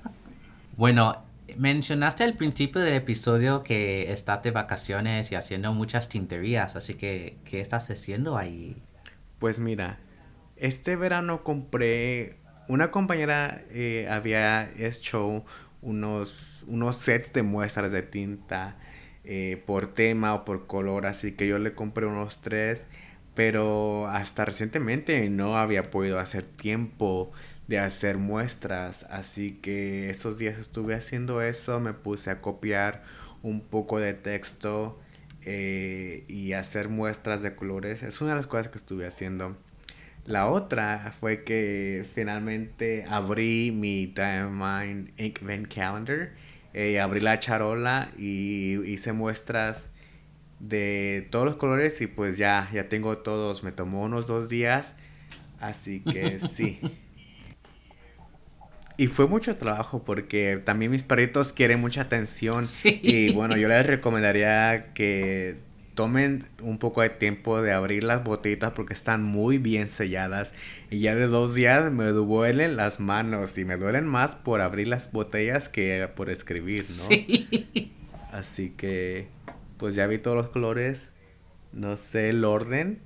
bueno, 0.78 1.22
mencionaste 1.58 2.24
al 2.24 2.34
principio 2.34 2.80
del 2.80 2.94
episodio 2.94 3.62
que 3.62 4.10
estás 4.10 4.42
de 4.42 4.52
vacaciones 4.52 5.32
y 5.32 5.34
haciendo 5.34 5.72
muchas 5.74 6.08
tinterías, 6.08 6.76
así 6.76 6.94
que, 6.94 7.36
¿qué 7.44 7.60
estás 7.60 7.90
haciendo 7.90 8.38
ahí? 8.38 8.80
Pues 9.38 9.58
mira, 9.58 9.98
este 10.60 10.96
verano 10.96 11.42
compré, 11.42 12.36
una 12.68 12.90
compañera 12.90 13.62
eh, 13.70 14.06
había 14.10 14.70
hecho 14.78 15.44
unos, 15.82 16.64
unos 16.68 16.96
sets 16.96 17.32
de 17.32 17.42
muestras 17.42 17.90
de 17.90 18.02
tinta 18.02 18.76
eh, 19.24 19.62
por 19.66 19.94
tema 19.94 20.34
o 20.34 20.44
por 20.44 20.66
color, 20.66 21.06
así 21.06 21.32
que 21.32 21.48
yo 21.48 21.58
le 21.58 21.74
compré 21.74 22.06
unos 22.06 22.40
tres, 22.42 22.86
pero 23.34 24.06
hasta 24.08 24.44
recientemente 24.44 25.28
no 25.30 25.56
había 25.56 25.90
podido 25.90 26.18
hacer 26.18 26.44
tiempo 26.44 27.32
de 27.66 27.78
hacer 27.78 28.18
muestras, 28.18 29.06
así 29.10 29.58
que 29.62 30.10
esos 30.10 30.38
días 30.38 30.58
estuve 30.58 30.94
haciendo 30.94 31.40
eso, 31.42 31.80
me 31.80 31.94
puse 31.94 32.30
a 32.30 32.40
copiar 32.40 33.02
un 33.42 33.60
poco 33.62 33.98
de 33.98 34.12
texto 34.14 35.00
eh, 35.42 36.24
y 36.28 36.52
hacer 36.52 36.88
muestras 36.88 37.42
de 37.42 37.54
colores, 37.54 38.02
es 38.02 38.20
una 38.20 38.30
de 38.30 38.36
las 38.36 38.46
cosas 38.46 38.68
que 38.68 38.78
estuve 38.78 39.06
haciendo. 39.06 39.56
La 40.30 40.48
otra 40.48 41.12
fue 41.18 41.42
que 41.42 42.06
finalmente 42.14 43.04
abrí 43.10 43.72
mi 43.72 44.06
Diamond 44.06 45.10
Ink 45.18 45.40
Ven 45.42 45.64
Calendar. 45.64 46.30
Eh, 46.72 47.00
abrí 47.00 47.18
la 47.18 47.40
charola 47.40 48.12
y 48.16 48.78
hice 48.88 49.12
muestras 49.12 49.90
de 50.60 51.26
todos 51.32 51.46
los 51.46 51.56
colores 51.56 52.00
y 52.00 52.06
pues 52.06 52.38
ya, 52.38 52.70
ya 52.72 52.88
tengo 52.88 53.18
todos. 53.18 53.64
Me 53.64 53.72
tomó 53.72 54.04
unos 54.04 54.28
dos 54.28 54.48
días, 54.48 54.92
así 55.58 55.98
que 55.98 56.38
sí. 56.38 56.80
Y 58.96 59.08
fue 59.08 59.26
mucho 59.26 59.56
trabajo 59.56 60.04
porque 60.04 60.62
también 60.64 60.92
mis 60.92 61.02
perritos 61.02 61.52
quieren 61.52 61.80
mucha 61.80 62.02
atención. 62.02 62.64
Y 62.84 63.32
bueno, 63.32 63.56
yo 63.56 63.66
les 63.66 63.84
recomendaría 63.84 64.92
que 64.94 65.58
tomen 66.00 66.44
un 66.62 66.78
poco 66.78 67.02
de 67.02 67.10
tiempo 67.10 67.60
de 67.60 67.72
abrir 67.72 68.04
las 68.04 68.24
botellitas 68.24 68.70
porque 68.70 68.94
están 68.94 69.22
muy 69.22 69.58
bien 69.58 69.86
selladas. 69.86 70.54
Y 70.88 71.00
ya 71.00 71.14
de 71.14 71.26
dos 71.26 71.54
días 71.54 71.92
me 71.92 72.06
duelen 72.06 72.76
las 72.76 73.00
manos 73.00 73.58
y 73.58 73.66
me 73.66 73.76
duelen 73.76 74.06
más 74.06 74.34
por 74.34 74.62
abrir 74.62 74.88
las 74.88 75.12
botellas 75.12 75.68
que 75.68 76.08
por 76.16 76.30
escribir, 76.30 76.84
¿no? 76.84 76.94
Sí. 76.94 77.92
Así 78.32 78.70
que, 78.70 79.28
pues 79.76 79.94
ya 79.94 80.06
vi 80.06 80.16
todos 80.16 80.38
los 80.38 80.48
colores. 80.48 81.10
No 81.74 81.98
sé 81.98 82.30
el 82.30 82.46
orden 82.46 83.00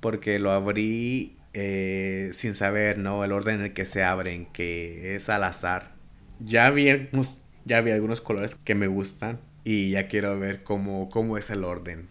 porque 0.00 0.38
lo 0.38 0.52
abrí 0.52 1.36
eh, 1.52 2.30
sin 2.32 2.54
saber, 2.54 2.96
¿no? 2.96 3.22
El 3.24 3.32
orden 3.32 3.56
en 3.56 3.66
el 3.66 3.72
que 3.74 3.84
se 3.84 4.04
abren, 4.04 4.46
que 4.46 5.16
es 5.16 5.28
al 5.28 5.44
azar. 5.44 5.92
Ya 6.40 6.70
vi 6.70 7.10
ya 7.66 7.82
vi 7.82 7.90
algunos 7.90 8.22
colores 8.22 8.54
que 8.54 8.74
me 8.74 8.86
gustan 8.86 9.38
y 9.64 9.90
ya 9.90 10.08
quiero 10.08 10.40
ver 10.40 10.62
cómo, 10.62 11.10
cómo 11.10 11.36
es 11.36 11.50
el 11.50 11.64
orden. 11.64 12.08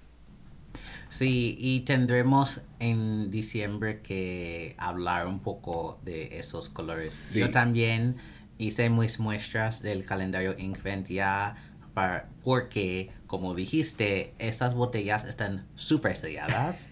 Sí, 1.11 1.57
y 1.59 1.81
tendremos 1.81 2.61
en 2.79 3.29
diciembre 3.31 3.99
que 4.01 4.75
hablar 4.77 5.27
un 5.27 5.41
poco 5.41 5.99
de 6.05 6.39
esos 6.39 6.69
colores. 6.69 7.33
Yo 7.33 7.51
también 7.51 8.15
hice 8.57 8.89
mis 8.89 9.19
muestras 9.19 9.81
del 9.81 10.05
calendario 10.05 10.55
Inkvent 10.57 11.09
ya 11.09 11.57
para, 11.93 12.29
porque, 12.45 13.11
como 13.27 13.53
dijiste, 13.53 14.33
esas 14.39 14.73
botellas 14.73 15.25
están 15.25 15.67
súper 15.75 16.15
selladas. 16.15 16.89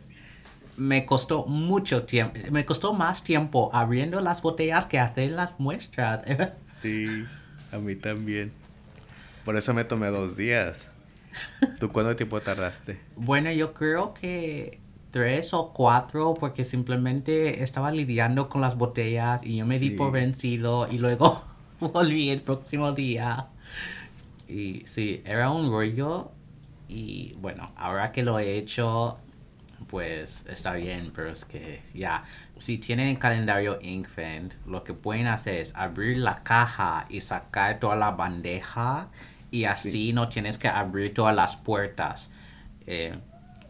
me 0.78 1.04
costó 1.04 1.44
mucho 1.44 2.04
tiempo, 2.04 2.40
me 2.50 2.64
costó 2.64 2.94
más 2.94 3.22
tiempo 3.22 3.68
abriendo 3.74 4.22
las 4.22 4.40
botellas 4.40 4.86
que 4.86 4.98
hacer 4.98 5.32
las 5.32 5.60
muestras. 5.60 6.24
sí, 6.72 7.26
a 7.70 7.76
mí 7.76 7.96
también. 7.96 8.50
Por 9.44 9.58
eso 9.58 9.74
me 9.74 9.84
tomé 9.84 10.06
dos 10.06 10.38
días. 10.38 10.88
¿Tú 11.80 11.92
cuánto 11.92 12.16
tiempo 12.16 12.40
tardaste? 12.40 13.00
Bueno, 13.16 13.50
yo 13.52 13.72
creo 13.74 14.14
que 14.14 14.80
tres 15.10 15.54
o 15.54 15.72
cuatro 15.72 16.34
porque 16.34 16.64
simplemente 16.64 17.62
estaba 17.62 17.90
lidiando 17.90 18.48
con 18.48 18.60
las 18.60 18.76
botellas 18.76 19.44
y 19.44 19.56
yo 19.56 19.66
me 19.66 19.78
di 19.78 19.90
por 19.90 20.12
vencido 20.12 20.88
y 20.90 20.98
luego 20.98 21.42
volví 21.80 22.30
el 22.30 22.42
próximo 22.42 22.92
día. 22.92 23.46
Y 24.48 24.82
sí, 24.86 25.22
era 25.24 25.50
un 25.50 25.70
rollo 25.70 26.30
y 26.88 27.34
bueno, 27.38 27.72
ahora 27.76 28.12
que 28.12 28.22
lo 28.22 28.38
he 28.38 28.56
hecho, 28.56 29.18
pues 29.88 30.44
está 30.48 30.74
bien, 30.74 31.12
pero 31.14 31.30
es 31.30 31.44
que 31.44 31.82
ya, 31.94 32.24
si 32.58 32.78
tienen 32.78 33.08
el 33.08 33.18
calendario 33.18 33.78
Inkvent, 33.82 34.54
lo 34.66 34.84
que 34.84 34.94
pueden 34.94 35.26
hacer 35.26 35.62
es 35.62 35.74
abrir 35.74 36.18
la 36.18 36.42
caja 36.42 37.06
y 37.08 37.20
sacar 37.20 37.80
toda 37.80 37.96
la 37.96 38.12
bandeja 38.12 39.08
y 39.56 39.64
así 39.64 40.12
no 40.12 40.28
tienes 40.28 40.58
que 40.58 40.68
abrir 40.68 41.14
todas 41.14 41.34
las 41.34 41.56
puertas. 41.56 42.30
Eh, 42.86 43.18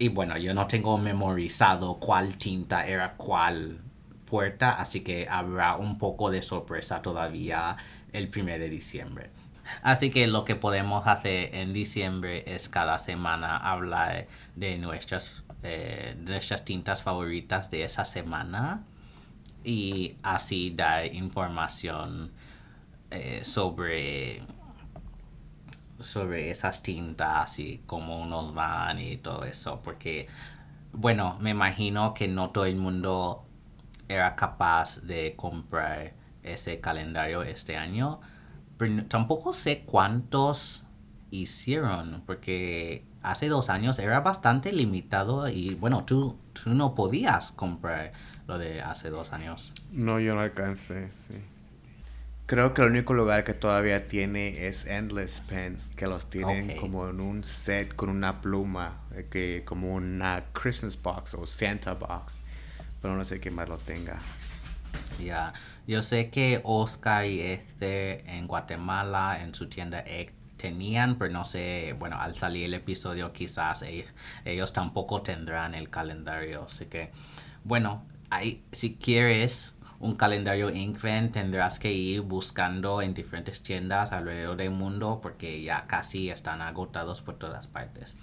y 0.01 0.09
bueno, 0.09 0.37
yo 0.37 0.53
no 0.53 0.67
tengo 0.67 0.99
memorizado 0.99 1.99
cuál 1.99 2.37
tinta 2.37 2.85
era 2.87 3.15
cuál 3.15 3.79
puerta, 4.25 4.81
así 4.81 5.03
que 5.03 5.29
habrá 5.31 5.77
un 5.77 5.97
poco 5.97 6.29
de 6.33 6.43
sorpresa 6.43 7.03
todavía 7.03 7.77
el 8.13 8.29
1 8.37 8.47
de 8.59 8.69
diciembre. 8.69 9.31
Así 9.83 10.11
que 10.11 10.27
lo 10.27 10.45
que 10.45 10.57
podemos 10.57 11.07
hacer 11.07 11.55
en 11.55 11.73
diciembre 11.73 12.43
es 12.53 12.69
cada 12.69 12.99
semana 12.99 13.57
hablar 13.57 14.27
de 14.57 14.79
nuestras, 14.79 15.45
eh, 15.63 16.17
nuestras 16.19 16.65
tintas 16.65 17.05
favoritas 17.05 17.71
de 17.71 17.85
esa 17.85 18.05
semana 18.05 18.83
y 19.63 20.17
así 20.25 20.73
dar 20.75 21.07
información 21.07 22.33
eh, 23.13 23.45
sobre 23.45 24.43
sobre 26.01 26.51
esas 26.51 26.83
tintas 26.83 27.59
y 27.59 27.83
cómo 27.87 28.27
nos 28.27 28.55
van 28.55 28.99
y 28.99 29.17
todo 29.17 29.45
eso 29.45 29.81
porque 29.83 30.27
bueno 30.93 31.39
me 31.41 31.51
imagino 31.51 32.15
que 32.15 32.29
no 32.29 32.51
todo 32.51 32.67
el 32.67 32.77
mundo 32.77 33.45
era 34.09 34.37
capaz 34.37 35.03
de 35.03 35.35
comprar 35.37 36.15
ese 36.43 36.81
calendario 36.81 37.43
este 37.43 37.77
año 37.77 38.21
pero 38.77 39.05
tampoco 39.07 39.53
sé 39.53 39.85
cuántos 39.85 40.85
hicieron 41.31 42.23
porque 42.27 43.05
hace 43.23 43.49
dos 43.49 43.71
años 43.71 43.99
era 43.99 44.21
bastante 44.21 44.73
limitado 44.73 45.49
y 45.49 45.75
bueno 45.75 46.05
tú, 46.05 46.39
tú 46.53 46.71
no 46.71 46.95
podías 46.95 47.53
comprar 47.53 48.13
lo 48.47 48.59
de 48.59 48.81
hace 48.81 49.11
dos 49.11 49.33
años. 49.33 49.73
No 49.91 50.21
yo 50.21 50.37
no 50.37 50.43
alcancé 50.43 51.11
sí 51.11 51.35
Creo 52.47 52.75
que 52.75 52.83
el 52.83 52.91
único 52.91 53.13
lugar 53.13 53.43
que 53.43 53.55
todavía 53.55 54.07
tiene 54.07 54.69
es 54.69 54.87
Endless 54.87 55.41
Pens, 55.41 55.91
que 55.97 56.07
los 56.07 56.31
tienen 56.31 56.77
como 56.77 57.09
en 57.09 57.21
un 57.21 57.43
set 57.43 57.93
con 57.97 58.09
una 58.09 58.41
pluma, 58.41 59.01
eh, 59.17 59.27
que 59.29 59.65
como 59.65 59.93
una 59.93 60.45
Christmas 60.53 61.01
box 61.03 61.35
o 61.35 61.45
Santa 61.45 61.95
box, 61.95 62.43
pero 63.03 63.17
no 63.17 63.25
sé 63.25 63.41
quién 63.41 63.55
más 63.57 63.69
lo 63.69 63.79
tenga. 63.79 64.21
Ya, 65.19 65.55
yo 65.89 66.03
sé 66.03 66.31
que 66.31 66.61
Oscar 66.63 67.27
y 67.27 67.41
este 67.41 68.25
en 68.31 68.47
Guatemala 68.47 69.41
en 69.43 69.53
su 69.53 69.69
tienda 69.69 70.05
tenían, 70.57 71.17
pero 71.17 71.33
no 71.33 71.45
sé, 71.45 71.97
bueno, 71.99 72.21
al 72.21 72.37
salir 72.37 72.67
el 72.67 72.75
episodio 72.75 73.33
quizás 73.33 73.83
ellos, 73.83 74.09
ellos 74.45 74.73
tampoco 74.73 75.21
tendrán 75.21 75.75
el 75.75 75.91
calendario, 75.91 76.65
así 76.67 76.87
que, 76.87 77.11
bueno, 77.65 78.05
ahí, 78.31 78.63
si 78.71 78.95
quieres 78.95 79.76
un 79.99 80.15
calendario 80.15 80.71
Inkven 80.71 81.33
tendrás 81.33 81.79
que 81.79 81.93
ir 81.93 82.21
buscando 82.21 83.03
en 83.03 83.15
diferentes 83.15 83.63
tiendas 83.63 84.13
alrededor 84.13 84.57
del 84.57 84.71
mundo 84.71 85.21
porque 85.23 85.63
ya 85.63 85.87
casi 85.87 86.31
están 86.31 86.61
agotados 86.63 87.23
por 87.23 87.37
todas 87.37 87.67
partes. 87.67 88.17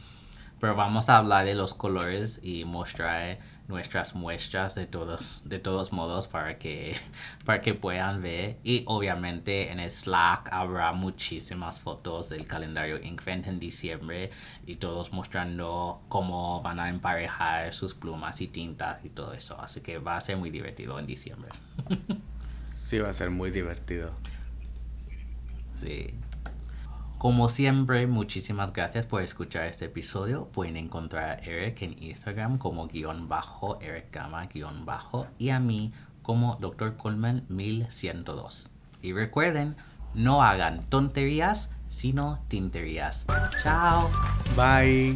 Pero 0.59 0.75
vamos 0.75 1.09
a 1.09 1.17
hablar 1.17 1.45
de 1.45 1.55
los 1.55 1.73
colores 1.73 2.39
y 2.43 2.63
mostrar 2.63 3.39
nuestras 3.73 4.13
muestras 4.13 4.75
de 4.75 4.85
todos, 4.85 5.41
de 5.45 5.59
todos 5.59 5.91
modos 5.91 6.27
para 6.27 6.57
que, 6.57 6.95
para 7.45 7.61
que 7.61 7.73
puedan 7.73 8.21
ver. 8.21 8.57
Y 8.63 8.83
obviamente 8.85 9.71
en 9.71 9.79
el 9.79 9.89
Slack 9.89 10.49
habrá 10.53 10.93
muchísimas 10.93 11.81
fotos 11.81 12.29
del 12.29 12.47
calendario 12.47 13.01
Inkvent 13.01 13.47
en 13.47 13.59
diciembre 13.59 14.29
y 14.65 14.75
todos 14.75 15.11
mostrando 15.11 16.01
cómo 16.07 16.61
van 16.61 16.79
a 16.79 16.89
emparejar 16.89 17.73
sus 17.73 17.93
plumas 17.93 18.39
y 18.41 18.47
tintas 18.47 19.03
y 19.03 19.09
todo 19.09 19.33
eso. 19.33 19.59
Así 19.59 19.81
que 19.81 19.97
va 19.97 20.17
a 20.17 20.21
ser 20.21 20.37
muy 20.37 20.51
divertido 20.51 20.97
en 20.99 21.07
diciembre. 21.07 21.49
sí, 22.77 22.99
va 22.99 23.09
a 23.09 23.13
ser 23.13 23.31
muy 23.31 23.51
divertido. 23.51 24.11
Sí. 25.73 26.13
Como 27.23 27.47
siempre, 27.47 28.05
muchísimas 28.05 28.73
gracias 28.73 29.05
por 29.05 29.21
escuchar 29.21 29.67
este 29.67 29.85
episodio. 29.85 30.49
Pueden 30.49 30.75
encontrar 30.75 31.29
a 31.29 31.35
Eric 31.35 31.81
en 31.83 32.03
Instagram 32.03 32.57
como 32.57 32.85
guion 32.85 33.29
bajo, 33.29 33.79
Eric 33.79 34.13
Gama 34.13 34.45
guion 34.47 34.83
bajo 34.83 35.25
y 35.37 35.51
a 35.51 35.59
mí 35.61 35.93
como 36.21 36.57
Dr. 36.59 36.97
Coleman 36.97 37.45
1102. 37.47 38.69
Y 39.01 39.13
recuerden, 39.13 39.77
no 40.13 40.43
hagan 40.43 40.83
tonterías, 40.89 41.69
sino 41.87 42.43
tinterías. 42.49 43.25
Chao. 43.63 44.11
Bye. 44.57 45.15